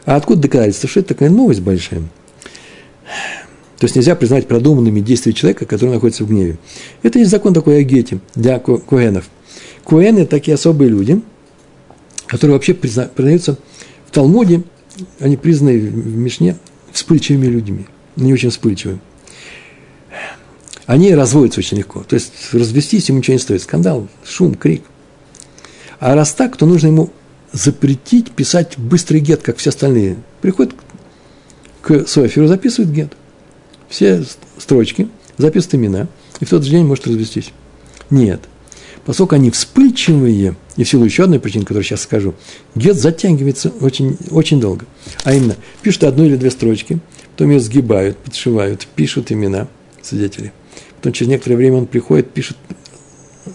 А 0.05 0.15
откуда 0.15 0.41
доказательство, 0.41 0.87
что 0.87 0.99
это 1.01 1.09
такая 1.09 1.29
новость 1.29 1.61
большая? 1.61 2.01
То 3.77 3.83
есть 3.85 3.95
нельзя 3.95 4.15
признать 4.15 4.47
продуманными 4.47 5.01
действия 5.01 5.33
человека, 5.33 5.65
который 5.65 5.91
находится 5.91 6.23
в 6.23 6.29
гневе. 6.29 6.57
Это 7.03 7.19
есть 7.19 7.29
закон 7.29 7.53
такой 7.53 7.79
о 7.79 7.83
гете 7.83 8.19
для 8.33 8.59
куэнов. 8.59 9.29
Куэны– 9.83 10.25
такие 10.27 10.55
особые 10.55 10.89
люди, 10.89 11.21
которые 12.27 12.55
вообще 12.55 12.73
призна, 12.73 13.05
признаются 13.05 13.57
в 14.05 14.11
Талмуде, 14.11 14.63
они 15.19 15.37
признаны 15.37 15.79
в 15.79 16.17
Мишне 16.17 16.57
вспыльчивыми 16.91 17.47
людьми, 17.47 17.87
не 18.15 18.33
очень 18.33 18.49
вспыльчивыми. 18.49 18.99
Они 20.85 21.13
разводятся 21.13 21.59
очень 21.59 21.77
легко. 21.77 22.03
То 22.03 22.15
есть 22.15 22.31
развестись 22.53 23.09
ему 23.09 23.17
ничего 23.17 23.33
не 23.33 23.39
стоит. 23.39 23.61
Скандал, 23.61 24.07
шум, 24.23 24.55
крик. 24.55 24.83
А 25.99 26.15
раз 26.15 26.31
так, 26.31 26.55
то 26.55 26.65
нужно 26.65 26.87
ему 26.87 27.09
запретить 27.51 28.31
писать 28.31 28.77
быстрый 28.77 29.19
гет, 29.19 29.41
как 29.41 29.57
все 29.57 29.71
остальные. 29.71 30.15
Приходит 30.41 30.73
к 31.81 32.07
Соферу, 32.07 32.47
записывает 32.47 32.93
гет– 32.93 33.13
все 33.89 34.23
строчки, 34.57 35.07
записывают 35.37 35.75
имена, 35.75 36.07
и 36.39 36.45
в 36.45 36.49
тот 36.49 36.63
же 36.63 36.71
день 36.71 36.85
может 36.85 37.07
развестись. 37.07 37.51
Нет. 38.09 38.41
Поскольку 39.07 39.35
они 39.35 39.51
вспыльчивые, 39.51 40.57
и 40.75 40.83
в 40.83 40.89
силу 40.89 41.05
еще 41.05 41.23
одной 41.23 41.39
причины, 41.39 41.63
которую 41.63 41.85
сейчас 41.85 42.01
скажу, 42.01 42.35
гет 42.75 42.97
затягивается 42.97 43.71
очень, 43.79 44.17
очень 44.31 44.59
долго. 44.59 44.85
А 45.23 45.33
именно, 45.33 45.55
пишут 45.81 46.03
одну 46.03 46.25
или 46.25 46.35
две 46.35 46.51
строчки, 46.51 46.99
потом 47.31 47.51
ее 47.51 47.61
сгибают, 47.61 48.17
подшивают, 48.17 48.85
пишут 48.95 49.31
имена 49.31 49.69
свидетелей. 50.01 50.51
Потом 50.97 51.13
через 51.13 51.29
некоторое 51.29 51.55
время 51.55 51.77
он 51.77 51.85
приходит, 51.85 52.31
пишет 52.31 52.57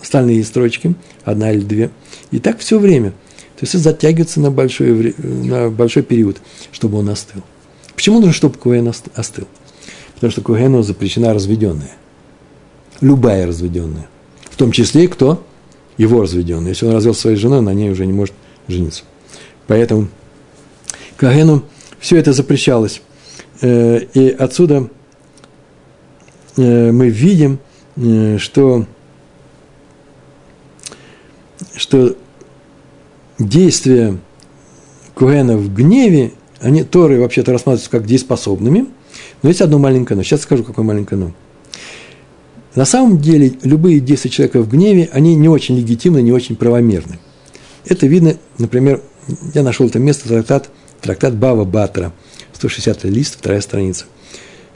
остальные 0.00 0.42
строчки, 0.44 0.94
одна 1.22 1.52
или 1.52 1.60
две. 1.60 1.90
И 2.30 2.38
так 2.38 2.58
все 2.58 2.78
время. 2.78 3.10
То 3.10 3.64
есть 3.64 3.74
это 3.74 3.84
затягивается 3.84 4.40
на 4.40 4.50
большой, 4.50 5.14
на 5.18 5.68
большой 5.68 6.02
период, 6.02 6.38
чтобы 6.72 6.96
он 6.96 7.10
остыл. 7.10 7.42
Почему 7.94 8.20
нужно, 8.20 8.32
чтобы 8.32 8.56
Коэн 8.56 8.88
остыл? 8.88 9.46
Потому 10.14 10.30
что 10.30 10.40
Кугену 10.40 10.82
запрещена 10.82 11.34
разведенная. 11.34 11.92
Любая 13.02 13.46
разведенная. 13.46 14.08
Том 14.62 14.70
числе 14.70 15.06
и 15.06 15.08
кто? 15.08 15.44
Его 15.96 16.22
разведенная. 16.22 16.68
Если 16.68 16.86
он 16.86 16.92
развел 16.92 17.14
своей 17.14 17.36
женой, 17.36 17.62
на 17.62 17.74
ней 17.74 17.90
уже 17.90 18.06
не 18.06 18.12
может 18.12 18.32
жениться. 18.68 19.02
Поэтому 19.66 20.06
Кагену 21.16 21.64
все 21.98 22.16
это 22.16 22.32
запрещалось. 22.32 23.02
Э, 23.60 23.98
и 24.14 24.28
отсюда 24.28 24.88
э, 26.56 26.92
мы 26.92 27.08
видим, 27.08 27.58
э, 27.96 28.38
что, 28.38 28.86
что 31.74 32.14
действия 33.40 34.16
Куэна 35.16 35.56
в 35.56 35.74
гневе, 35.74 36.34
они 36.60 36.84
Торы 36.84 37.20
вообще-то 37.20 37.50
рассматриваются 37.50 37.90
как 37.90 38.06
дееспособными– 38.06 38.86
но 39.42 39.48
есть 39.48 39.60
одно 39.60 39.78
маленькое 39.78 40.16
но. 40.16 40.22
Сейчас 40.22 40.42
скажу, 40.42 40.64
какое 40.64 40.84
маленькое 40.84 41.20
но. 41.20 41.32
На 42.74 42.86
самом 42.86 43.18
деле, 43.18 43.52
любые 43.62 44.00
действия 44.00 44.30
человека 44.30 44.62
в 44.62 44.68
гневе, 44.68 45.10
они 45.12 45.34
не 45.34 45.48
очень 45.48 45.76
легитимны, 45.76 46.22
не 46.22 46.32
очень 46.32 46.56
правомерны. 46.56 47.18
Это 47.84 48.06
видно, 48.06 48.36
например, 48.58 49.02
я 49.54 49.62
нашел 49.62 49.86
это 49.86 49.98
место, 49.98 50.28
трактат, 50.28 50.70
трактат 51.00 51.36
Бава 51.36 51.64
Батра, 51.64 52.12
160 52.54 53.04
лист, 53.04 53.36
вторая 53.38 53.60
страница. 53.60 54.06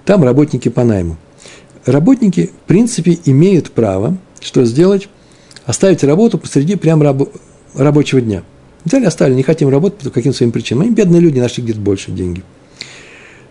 Там 0.04 0.24
работники 0.24 0.68
по 0.68 0.84
найму. 0.84 1.16
Работники, 1.86 2.50
в 2.64 2.68
принципе, 2.68 3.18
имеют 3.24 3.70
право, 3.70 4.18
что 4.40 4.64
сделать, 4.64 5.08
оставить 5.64 6.04
работу 6.04 6.36
посреди 6.36 6.76
прям 6.76 7.02
раб, 7.02 7.30
рабочего 7.74 8.20
дня. 8.20 8.42
Взяли, 8.84 9.06
оставили, 9.06 9.36
не 9.36 9.42
хотим 9.42 9.68
работать 9.70 10.00
по 10.00 10.10
каким-то 10.10 10.36
своим 10.36 10.52
причинам. 10.52 10.82
Они 10.82 10.90
бедные 10.90 11.20
люди, 11.20 11.38
нашли 11.38 11.62
где-то 11.62 11.80
больше 11.80 12.10
деньги– 12.10 12.42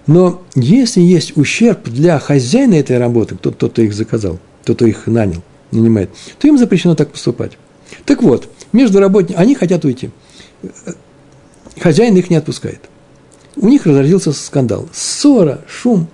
но 0.07 0.43
если 0.55 1.01
есть 1.01 1.35
ущерб 1.37 1.89
для 1.89 2.19
хозяина 2.19 2.75
этой 2.75 2.97
работы, 2.97 3.35
тот, 3.35 3.55
кто 3.55 3.81
их 3.81 3.93
заказал, 3.93 4.39
тот, 4.63 4.77
кто 4.77 4.85
их 4.85 5.07
нанял, 5.07 5.41
нанимает, 5.71 6.09
то 6.39 6.47
им 6.47 6.57
запрещено 6.57 6.95
так 6.95 7.11
поступать. 7.11 7.53
Так 8.05 8.21
вот, 8.21 8.47
между 8.71 8.99
работниками, 8.99 9.41
они 9.41 9.55
хотят 9.55 9.83
уйти. 9.85 10.11
Хозяин 11.79 12.15
их 12.17 12.29
не 12.29 12.35
отпускает. 12.35 12.81
У 13.55 13.67
них 13.67 13.85
разразился 13.85 14.33
скандал. 14.33 14.87
Ссора, 14.93 15.61
шум. 15.67 16.07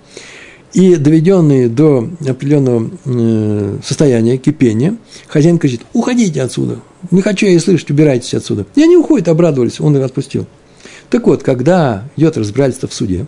И 0.72 0.96
доведенные 0.96 1.68
до 1.68 2.08
определенного 2.26 2.90
э, 3.04 3.78
состояния, 3.84 4.38
кипения, 4.38 4.96
хозяин 5.28 5.58
кричит, 5.58 5.82
уходите 5.92 6.40
отсюда, 6.40 6.78
не 7.10 7.20
хочу 7.20 7.44
я 7.44 7.52
и 7.52 7.58
слышать, 7.58 7.90
убирайтесь 7.90 8.32
отсюда. 8.32 8.64
И 8.74 8.82
они 8.82 8.96
уходят, 8.96 9.28
обрадовались, 9.28 9.80
он 9.80 9.94
их 9.98 10.02
отпустил. 10.02 10.46
Так 11.10 11.26
вот, 11.26 11.42
когда 11.42 12.04
идет 12.16 12.38
разбирательство 12.38 12.88
в 12.88 12.94
суде, 12.94 13.26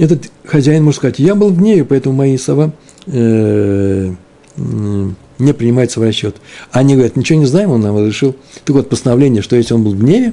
этот 0.00 0.30
хозяин 0.46 0.82
может 0.82 0.98
сказать, 0.98 1.18
я 1.18 1.34
был 1.34 1.50
в 1.50 1.58
гневе, 1.58 1.84
поэтому 1.84 2.16
мои 2.16 2.38
слова 2.38 2.72
э, 3.06 4.12
не 4.56 5.52
принимаются 5.52 6.00
в 6.00 6.02
расчет. 6.02 6.36
Они 6.72 6.94
говорят, 6.94 7.16
ничего 7.16 7.38
не 7.38 7.44
знаем, 7.44 7.70
он 7.70 7.82
нам 7.82 7.96
разрешил. 7.98 8.34
Так 8.64 8.76
вот, 8.76 8.88
постановление, 8.88 9.42
что 9.42 9.56
если 9.56 9.74
он 9.74 9.84
был 9.84 9.92
в 9.92 9.98
гневе, 9.98 10.32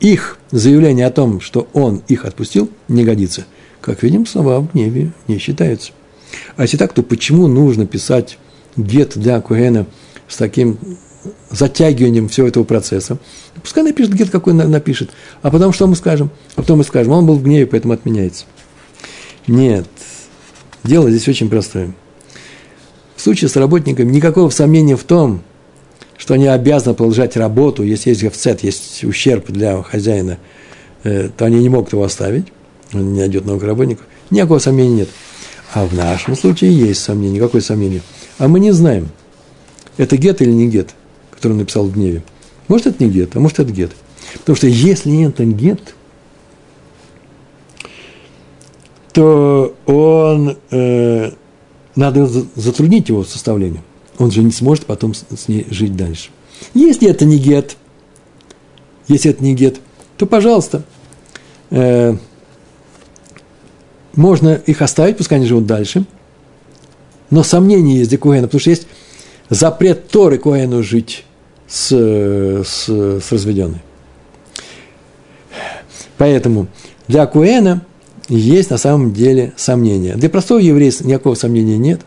их 0.00 0.38
заявление 0.50 1.06
о 1.06 1.10
том, 1.10 1.40
что 1.40 1.68
он 1.74 2.02
их 2.08 2.24
отпустил, 2.24 2.70
не 2.88 3.04
годится. 3.04 3.44
Как 3.82 4.02
видим, 4.02 4.26
слова 4.26 4.60
в 4.60 4.72
гневе 4.72 5.12
не 5.26 5.38
считаются. 5.38 5.92
А 6.56 6.62
если 6.62 6.78
так, 6.78 6.94
то 6.94 7.02
почему 7.02 7.46
нужно 7.46 7.86
писать 7.86 8.38
гет 8.76 9.18
для 9.18 9.40
Куэна 9.40 9.86
с 10.28 10.36
таким 10.36 10.78
затягиванием 11.50 12.28
всего 12.28 12.46
этого 12.46 12.64
процесса? 12.64 13.18
Пускай 13.62 13.84
напишет 13.84 14.14
гет, 14.14 14.30
какой 14.30 14.54
напишет. 14.54 15.10
А 15.42 15.50
потом 15.50 15.74
что 15.74 15.86
мы 15.86 15.94
скажем? 15.94 16.30
А 16.54 16.62
потом 16.62 16.78
мы 16.78 16.84
скажем, 16.84 17.12
он 17.12 17.26
был 17.26 17.34
в 17.34 17.42
гневе, 17.42 17.66
поэтому 17.66 17.92
отменяется. 17.92 18.46
Нет. 19.48 19.88
Дело 20.84 21.10
здесь 21.10 21.26
очень 21.28 21.48
простое. 21.48 21.92
В 23.16 23.20
случае 23.20 23.48
с 23.48 23.56
работниками 23.56 24.10
никакого 24.10 24.50
сомнения 24.50 24.96
в 24.96 25.02
том, 25.02 25.42
что 26.16 26.34
они 26.34 26.46
обязаны 26.46 26.94
продолжать 26.94 27.36
работу, 27.36 27.82
если 27.82 28.10
есть 28.10 28.22
гефцет, 28.22 28.62
есть 28.62 29.02
ущерб 29.04 29.50
для 29.50 29.82
хозяина, 29.82 30.38
э, 31.02 31.30
то 31.36 31.46
они 31.46 31.58
не 31.58 31.68
могут 31.68 31.92
его 31.92 32.04
оставить, 32.04 32.46
он 32.92 33.12
не 33.12 33.20
найдет 33.20 33.44
новых 33.44 33.62
работников. 33.64 34.06
Никакого 34.30 34.58
сомнения 34.58 34.96
нет. 34.96 35.08
А 35.72 35.86
в 35.86 35.94
нашем 35.94 36.36
случае 36.36 36.72
есть 36.72 37.02
сомнение, 37.02 37.40
никакое 37.40 37.60
сомнение. 37.60 38.02
А 38.38 38.48
мы 38.48 38.60
не 38.60 38.72
знаем, 38.72 39.08
это 39.96 40.16
гет 40.16 40.40
или 40.42 40.50
не 40.50 40.68
гет, 40.68 40.90
который 41.30 41.52
он 41.52 41.58
написал 41.58 41.84
в 41.84 41.92
гневе. 41.92 42.22
Может, 42.68 42.88
это 42.88 43.04
не 43.04 43.10
гет, 43.10 43.34
а 43.34 43.40
может, 43.40 43.58
это 43.58 43.72
гет. 43.72 43.92
Потому 44.34 44.56
что 44.56 44.66
если 44.66 45.26
это 45.26 45.44
гет, 45.44 45.94
то 49.18 49.74
он, 49.86 50.58
э, 50.70 51.32
надо 51.96 52.26
затруднить 52.54 53.08
его 53.08 53.24
составлением. 53.24 53.82
Он 54.16 54.30
же 54.30 54.44
не 54.44 54.52
сможет 54.52 54.86
потом 54.86 55.12
с, 55.12 55.24
с 55.36 55.48
ней 55.48 55.66
жить 55.70 55.96
дальше. 55.96 56.30
Если 56.72 57.10
это 57.10 57.24
не 57.24 57.36
гет, 57.36 57.76
если 59.08 59.32
это 59.32 59.42
не 59.42 59.56
гет, 59.56 59.80
то, 60.18 60.26
пожалуйста, 60.26 60.84
э, 61.70 62.16
можно 64.14 64.54
их 64.54 64.82
оставить, 64.82 65.16
пускай 65.16 65.38
они 65.38 65.48
живут 65.48 65.66
дальше. 65.66 66.04
Но 67.30 67.42
сомнения 67.42 67.96
есть 67.96 68.10
для 68.10 68.18
Коэна, 68.18 68.46
потому 68.46 68.60
что 68.60 68.70
есть 68.70 68.86
запрет 69.50 70.10
Торы 70.10 70.38
Коэну 70.38 70.84
жить 70.84 71.24
с, 71.66 71.90
с, 71.90 72.88
с 72.88 73.32
разведенной. 73.32 73.82
Поэтому 76.18 76.68
для 77.08 77.26
Куэна 77.26 77.84
есть 78.28 78.70
на 78.70 78.78
самом 78.78 79.12
деле 79.12 79.52
сомнения. 79.56 80.14
Для 80.14 80.28
простого 80.28 80.58
еврея 80.58 80.92
никакого 81.00 81.34
сомнения 81.34 81.78
нет. 81.78 82.00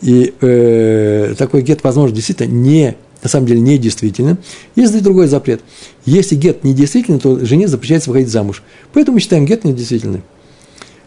И 0.00 0.32
э, 0.40 1.34
такой 1.36 1.62
гет, 1.62 1.82
возможно, 1.82 2.14
действительно 2.14 2.52
не, 2.52 2.96
на 3.22 3.28
самом 3.28 3.46
деле 3.46 3.60
не 3.60 3.78
действительно. 3.78 4.38
Есть 4.76 4.94
и 4.94 5.00
другой 5.00 5.26
запрет. 5.26 5.60
Если 6.04 6.36
гет 6.36 6.62
не 6.62 6.74
действительный, 6.74 7.18
то 7.18 7.44
жене 7.44 7.66
запрещается 7.66 8.10
выходить 8.10 8.30
замуж. 8.30 8.62
Поэтому 8.92 9.16
мы 9.16 9.20
считаем 9.20 9.44
гет 9.44 9.64
недействительным. 9.64 10.22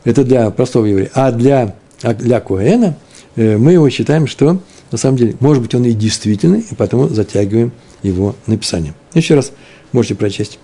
Это 0.04 0.24
для 0.24 0.50
простого 0.50 0.86
еврея. 0.86 1.12
А 1.14 1.32
для, 1.32 1.76
а 2.02 2.14
для 2.14 2.42
Куэна 2.42 2.98
э, 3.36 3.58
мы 3.58 3.74
его 3.74 3.90
считаем, 3.90 4.28
что 4.28 4.60
на 4.92 4.98
самом 4.98 5.18
деле, 5.18 5.36
может 5.40 5.64
быть, 5.64 5.74
он 5.74 5.86
и 5.86 5.94
действительный, 5.94 6.66
и 6.70 6.76
поэтому 6.76 7.08
затягиваем 7.08 7.72
его 8.04 8.36
написание. 8.46 8.94
Еще 9.14 9.36
раз 9.36 9.54
можете 9.94 10.16
прочесть, 10.16 10.60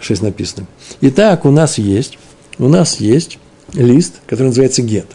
что 0.00 0.14
здесь 0.14 0.22
написано. 0.22 0.66
Итак, 1.00 1.44
у 1.44 1.50
нас 1.50 1.78
есть, 1.78 2.18
у 2.58 2.68
нас 2.68 3.00
есть 3.00 3.38
лист, 3.74 4.20
который 4.26 4.48
называется 4.48 4.82
гет. 4.82 5.06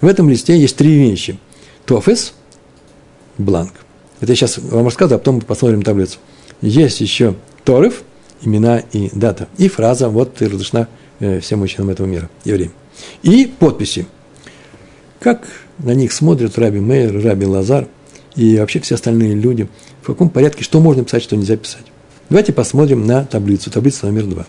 В 0.00 0.06
этом 0.06 0.28
листе 0.28 0.58
есть 0.58 0.76
три 0.76 0.96
вещи. 0.96 1.38
Тофес, 1.86 2.34
бланк. 3.38 3.72
Это 4.20 4.32
я 4.32 4.36
сейчас 4.36 4.58
вам 4.58 4.84
рассказываю, 4.84 5.16
а 5.16 5.18
потом 5.18 5.36
мы 5.36 5.40
посмотрим 5.42 5.82
таблицу. 5.82 6.18
Есть 6.60 7.00
еще 7.00 7.34
торов, 7.64 8.02
имена 8.42 8.78
и 8.78 9.10
дата. 9.12 9.48
И 9.56 9.68
фраза 9.68 10.08
«Вот 10.08 10.34
ты 10.34 10.48
разрешена 10.48 10.88
э, 11.20 11.40
всем 11.40 11.60
мужчинам 11.60 11.90
этого 11.90 12.06
мира, 12.06 12.30
евреям». 12.44 12.72
И 13.22 13.46
подписи. 13.46 14.06
Как 15.20 15.48
на 15.78 15.94
них 15.94 16.12
смотрят 16.12 16.58
Раби 16.58 16.80
Мейер, 16.80 17.22
Раби 17.22 17.46
Лазар 17.46 17.88
и 18.36 18.58
вообще 18.58 18.80
все 18.80 18.94
остальные 18.94 19.34
люди, 19.34 19.68
в 20.02 20.06
каком 20.06 20.30
порядке, 20.30 20.64
что 20.64 20.80
можно 20.80 21.04
писать, 21.04 21.22
что 21.22 21.36
нельзя 21.36 21.56
писать. 21.56 21.84
Давайте 22.28 22.52
посмотрим 22.52 23.06
на 23.06 23.24
таблицу, 23.24 23.70
таблица 23.70 24.06
номер 24.06 24.24
два. 24.24 24.46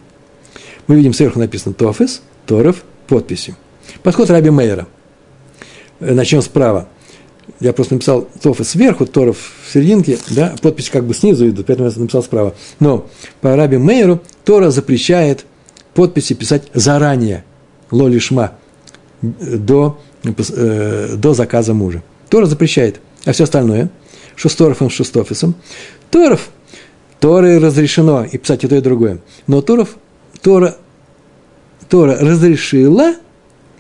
Мы 0.87 0.95
видим, 0.95 1.13
сверху 1.13 1.39
написано 1.39 1.73
Тофес, 1.73 2.21
Торов, 2.45 2.83
подписи. 3.07 3.55
Подход 4.03 4.29
Раби 4.29 4.49
Мейера. 4.49 4.87
Э, 5.99 6.13
начнем 6.13 6.41
справа. 6.41 6.87
Я 7.59 7.73
просто 7.73 7.95
написал 7.95 8.27
Тофес 8.41 8.69
сверху, 8.69 9.05
Торов 9.05 9.37
в 9.65 9.71
серединке, 9.71 10.17
да, 10.29 10.55
подпись 10.61 10.89
как 10.89 11.05
бы 11.05 11.13
снизу 11.13 11.49
идут, 11.49 11.65
поэтому 11.65 11.89
я 11.89 11.99
написал 11.99 12.23
справа. 12.23 12.55
Но 12.79 13.07
по 13.41 13.55
Раби 13.55 13.77
Мейеру 13.77 14.21
Тора 14.45 14.69
запрещает 14.69 15.45
подписи 15.93 16.33
писать 16.33 16.63
заранее, 16.73 17.43
лолишма, 17.91 18.53
до 19.21 19.99
Э, 20.23 21.15
до 21.17 21.33
заказа 21.33 21.73
мужа. 21.73 22.03
Тора 22.29 22.45
запрещает, 22.45 22.99
а 23.25 23.31
все 23.31 23.45
остальное, 23.45 23.89
что 24.35 24.49
с 24.49 24.55
Торфом, 24.55 24.89
что 24.89 25.03
с 25.03 25.09
Тофисом. 25.09 25.55
Торов, 26.11 26.49
Торы 27.19 27.59
разрешено 27.59 28.23
и 28.23 28.37
писать 28.37 28.63
и 28.63 28.67
то, 28.67 28.75
и 28.75 28.81
другое. 28.81 29.19
Но 29.47 29.61
Торов, 29.61 29.95
Тора, 30.41 30.77
Тора 31.91 32.17
разрешила, 32.21 33.15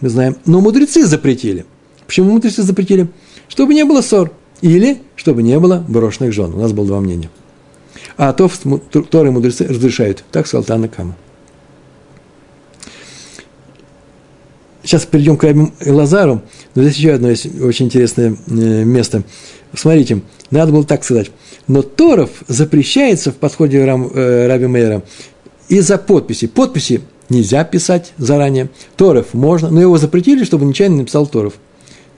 мы 0.01 0.09
знаем, 0.09 0.35
но 0.45 0.59
мудрецы 0.59 1.05
запретили. 1.05 1.65
Почему 2.05 2.33
мудрецы 2.33 2.61
запретили? 2.61 3.07
Чтобы 3.47 3.73
не 3.73 3.85
было 3.85 4.01
ссор. 4.01 4.33
Или 4.59 5.01
чтобы 5.15 5.41
не 5.41 5.57
было 5.57 5.83
брошенных 5.87 6.33
жен. 6.33 6.53
У 6.53 6.57
нас 6.57 6.73
было 6.73 6.85
два 6.85 6.99
мнения. 6.99 7.29
А 8.17 8.33
то 8.33 8.51
Торы 9.09 9.31
мудрецы 9.31 9.65
разрешают. 9.65 10.25
Так 10.29 10.45
сказал 10.45 10.65
Тана 10.65 10.89
Кама. 10.89 11.15
Сейчас 14.83 15.05
перейдем 15.05 15.37
к 15.37 15.43
Раби 15.43 15.71
Лазару, 15.85 16.41
но 16.75 16.83
здесь 16.83 16.97
еще 16.97 17.13
одно 17.13 17.29
есть 17.29 17.61
очень 17.61 17.85
интересное 17.85 18.35
э, 18.35 18.83
место. 18.83 19.23
Смотрите, 19.73 20.21
надо 20.49 20.73
было 20.73 20.83
так 20.83 21.05
сказать. 21.05 21.31
Но 21.67 21.81
Торов 21.81 22.29
запрещается 22.49 23.31
в 23.31 23.35
подходе 23.35 23.77
э, 23.77 24.47
Раби 24.47 24.67
Мейера 24.67 25.01
из-за 25.69 25.97
подписи. 25.97 26.47
Подписи 26.47 27.01
нельзя 27.31 27.63
писать 27.63 28.13
заранее. 28.17 28.69
Торов 28.95 29.33
можно, 29.33 29.69
но 29.69 29.81
его 29.81 29.97
запретили, 29.97 30.43
чтобы 30.43 30.65
нечаянно 30.65 30.97
написал 30.97 31.25
Торов. 31.25 31.53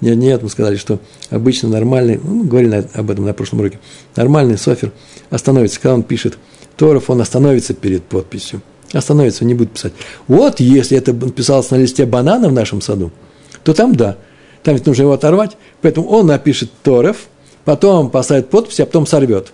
Нет, 0.01 0.17
нет, 0.17 0.43
мы 0.43 0.49
сказали, 0.49 0.75
что 0.75 0.99
обычно 1.29 1.69
нормальный, 1.69 2.19
ну, 2.21 2.43
говорили 2.43 2.85
об 2.93 3.09
этом 3.09 3.25
на 3.25 3.33
прошлом 3.33 3.61
уроке, 3.61 3.79
нормальный 4.17 4.57
софер 4.57 4.91
остановится, 5.29 5.79
когда 5.79 5.93
он 5.93 6.03
пишет 6.03 6.37
Торов, 6.75 7.09
он 7.09 7.21
остановится 7.21 7.73
перед 7.73 8.03
подписью 8.03 8.61
остановится, 8.97 9.45
не 9.45 9.53
будет 9.53 9.71
писать. 9.71 9.93
Вот 10.27 10.59
если 10.59 10.97
это 10.97 11.13
писалось 11.13 11.71
на 11.71 11.77
листе 11.77 12.05
банана 12.05 12.49
в 12.49 12.53
нашем 12.53 12.81
саду, 12.81 13.11
то 13.63 13.73
там 13.73 13.95
да, 13.95 14.17
там 14.63 14.75
ведь 14.75 14.85
нужно 14.85 15.03
его 15.03 15.13
оторвать, 15.13 15.57
поэтому 15.81 16.07
он 16.07 16.27
напишет 16.27 16.69
Торов, 16.83 17.27
потом 17.65 18.09
поставит 18.09 18.49
подпись, 18.49 18.79
а 18.79 18.85
потом 18.85 19.05
сорвет. 19.05 19.51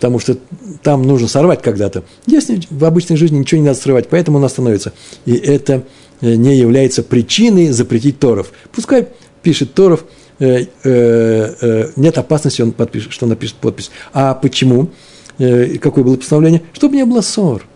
Потому 0.00 0.18
что 0.18 0.38
там 0.82 1.02
нужно 1.02 1.28
сорвать 1.28 1.60
когда-то. 1.60 2.04
Если 2.24 2.62
в 2.70 2.86
обычной 2.86 3.18
жизни 3.18 3.36
ничего 3.36 3.60
не 3.60 3.66
надо 3.66 3.78
срывать, 3.78 4.08
поэтому 4.08 4.38
он 4.38 4.44
остановится. 4.46 4.94
И 5.26 5.32
это 5.34 5.84
э, 6.22 6.36
не 6.36 6.56
является 6.56 7.02
причиной 7.02 7.68
запретить 7.68 8.18
Торов. 8.18 8.50
Пускай 8.72 9.08
пишет 9.42 9.74
Торов, 9.74 10.06
э, 10.38 10.64
э, 10.84 11.54
э, 11.60 11.90
нет 11.96 12.16
опасности, 12.16 12.62
он 12.62 12.72
подпишет, 12.72 13.12
что 13.12 13.26
напишет 13.26 13.56
подпись. 13.56 13.90
А 14.14 14.32
почему? 14.32 14.88
Э, 15.36 15.76
какое 15.76 16.02
было 16.02 16.16
постановление? 16.16 16.62
Чтобы 16.72 16.96
не 16.96 17.04
было 17.04 17.20
ссор. 17.20 17.66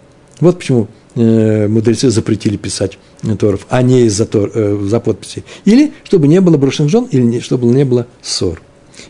Вот 0.41 0.59
почему 0.59 0.89
мудрецы 1.15 2.11
запретили 2.11 2.57
писать 2.57 2.99
Торов, 3.39 3.67
а 3.69 3.83
не 3.83 4.07
из-за 4.07 4.25
тор, 4.27 4.51
за 4.83 4.99
подписи. 4.99 5.45
Или 5.65 5.93
чтобы 6.03 6.27
не 6.27 6.41
было 6.41 6.57
брошенных 6.57 6.91
жен, 6.91 7.05
или 7.05 7.23
не, 7.23 7.41
чтобы 7.41 7.67
не 7.67 7.85
было 7.85 8.07
ссор. 8.21 8.61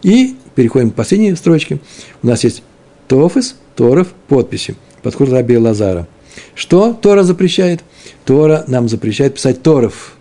И 0.03 0.37
переходим 0.55 0.91
к 0.91 0.97
последней 0.97 1.35
строчке. 1.35 1.81
У 2.23 2.27
нас 2.27 2.45
есть 2.45 2.63
Тофис, 3.09 3.57
Торов, 3.77 4.09
подписи. 4.29 4.77
Подход 5.03 5.29
Раби 5.31 5.59
Лазара. 5.59 6.07
Что 6.55 6.93
Тора 6.93 7.23
запрещает? 7.23 7.83
Тора 8.25 8.65
нам 8.67 8.89
запрещает 8.89 9.35
писать 9.35 9.63
Торов. 9.63 10.17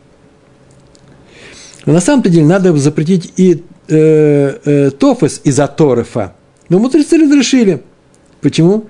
Но 1.85 1.93
на 1.93 2.01
самом-то 2.01 2.29
деле 2.29 2.45
надо 2.45 2.75
запретить 2.77 3.33
и 3.37 3.63
э, 3.87 4.57
э, 4.65 4.91
Тофис 4.91 5.41
из-за 5.43 5.67
Торефа. 5.67 6.35
Но 6.69 6.79
мудрецы 6.79 7.17
разрешили. 7.17 7.83
Почему? 8.41 8.87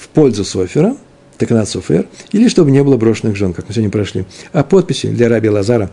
в 0.00 0.08
пользу 0.08 0.44
Софера, 0.44 0.96
Таканат 1.36 1.68
Софер, 1.68 2.06
или 2.32 2.48
чтобы 2.48 2.70
не 2.70 2.82
было 2.82 2.96
брошенных 2.96 3.36
жен, 3.36 3.52
как 3.52 3.68
мы 3.68 3.74
сегодня 3.74 3.90
прошли. 3.90 4.24
А 4.52 4.64
подписи 4.64 5.08
для 5.08 5.28
Раби 5.28 5.50
Лазара 5.50 5.90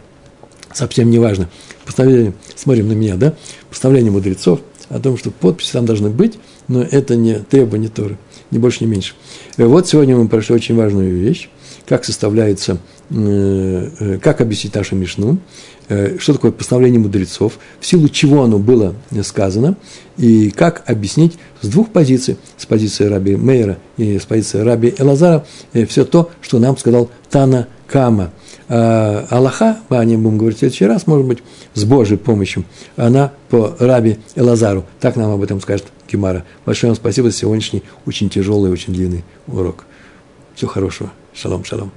совсем 0.74 1.10
не 1.10 1.20
важно. 1.20 1.50
Постановление, 1.86 2.34
смотрим 2.56 2.88
на 2.88 2.94
меня, 2.94 3.16
да? 3.16 3.34
Постановление 3.70 4.12
мудрецов 4.12 4.62
о 4.90 5.00
том, 5.00 5.18
что 5.18 5.30
подписи 5.30 5.74
там 5.74 5.86
должны 5.86 6.10
быть, 6.10 6.40
но 6.68 6.82
это 6.82 7.16
не 7.16 7.36
требование 7.36 7.90
Торы, 7.90 8.18
ни 8.52 8.58
больше, 8.58 8.84
ни 8.84 8.90
меньше. 8.90 9.14
Вот 9.58 9.88
сегодня 9.88 10.16
мы 10.16 10.28
прошли 10.28 10.56
очень 10.56 10.76
важную 10.76 11.16
вещь, 11.16 11.50
как 11.86 12.06
составляется, 12.06 12.78
э, 13.10 13.90
э, 14.00 14.20
как 14.20 14.42
объяснить 14.42 14.76
нашу 14.76 14.96
Мишну, 14.96 15.40
Э, 15.90 16.18
что 16.20 16.34
такое 16.34 16.52
постановление 16.52 17.00
мудрецов, 17.00 17.60
в 17.80 17.86
силу 17.86 18.10
чего 18.10 18.44
оно 18.44 18.60
было 18.60 18.96
сказано, 19.24 19.78
и 20.18 20.50
как 20.50 20.84
объяснить 20.86 21.38
с 21.62 21.68
двух 21.70 21.92
позиций, 21.92 22.38
с 22.58 22.66
позиции 22.66 23.06
раби 23.06 23.38
Мейера 23.38 23.78
и 23.96 24.20
с 24.20 24.26
позиции 24.26 24.60
раби 24.60 24.94
Элазара, 24.98 25.46
э, 25.72 25.86
все 25.86 26.04
то, 26.04 26.30
что 26.42 26.60
нам 26.60 26.78
сказал 26.78 27.10
Тана 27.30 27.70
Кама. 27.88 28.32
А 28.70 29.26
Аллаха, 29.30 29.78
о 29.90 30.04
нем 30.04 30.24
будем 30.24 30.38
говорить 30.38 30.58
в 30.58 30.60
следующий 30.60 30.86
раз, 30.86 31.08
может 31.08 31.26
быть, 31.26 31.40
с 31.74 31.86
Божьей 31.86 32.18
помощью, 32.18 32.66
она 32.98 33.32
по 33.50 33.76
раби 33.80 34.18
Элазару. 34.36 34.86
Так 35.00 35.16
нам 35.16 35.32
об 35.32 35.42
этом 35.42 35.62
скажет 35.62 35.88
Гемара. 36.12 36.44
Большое 36.66 36.92
вам 36.92 36.98
спасибо 36.98 37.30
за 37.30 37.38
сегодняшний 37.38 37.84
очень 38.06 38.30
тяжелый, 38.30 38.72
очень 38.72 38.94
длинный 38.94 39.24
урок. 39.48 39.86
Всего 40.56 40.70
хорошего. 40.70 41.12
Шалом, 41.34 41.64
шалом. 41.64 41.92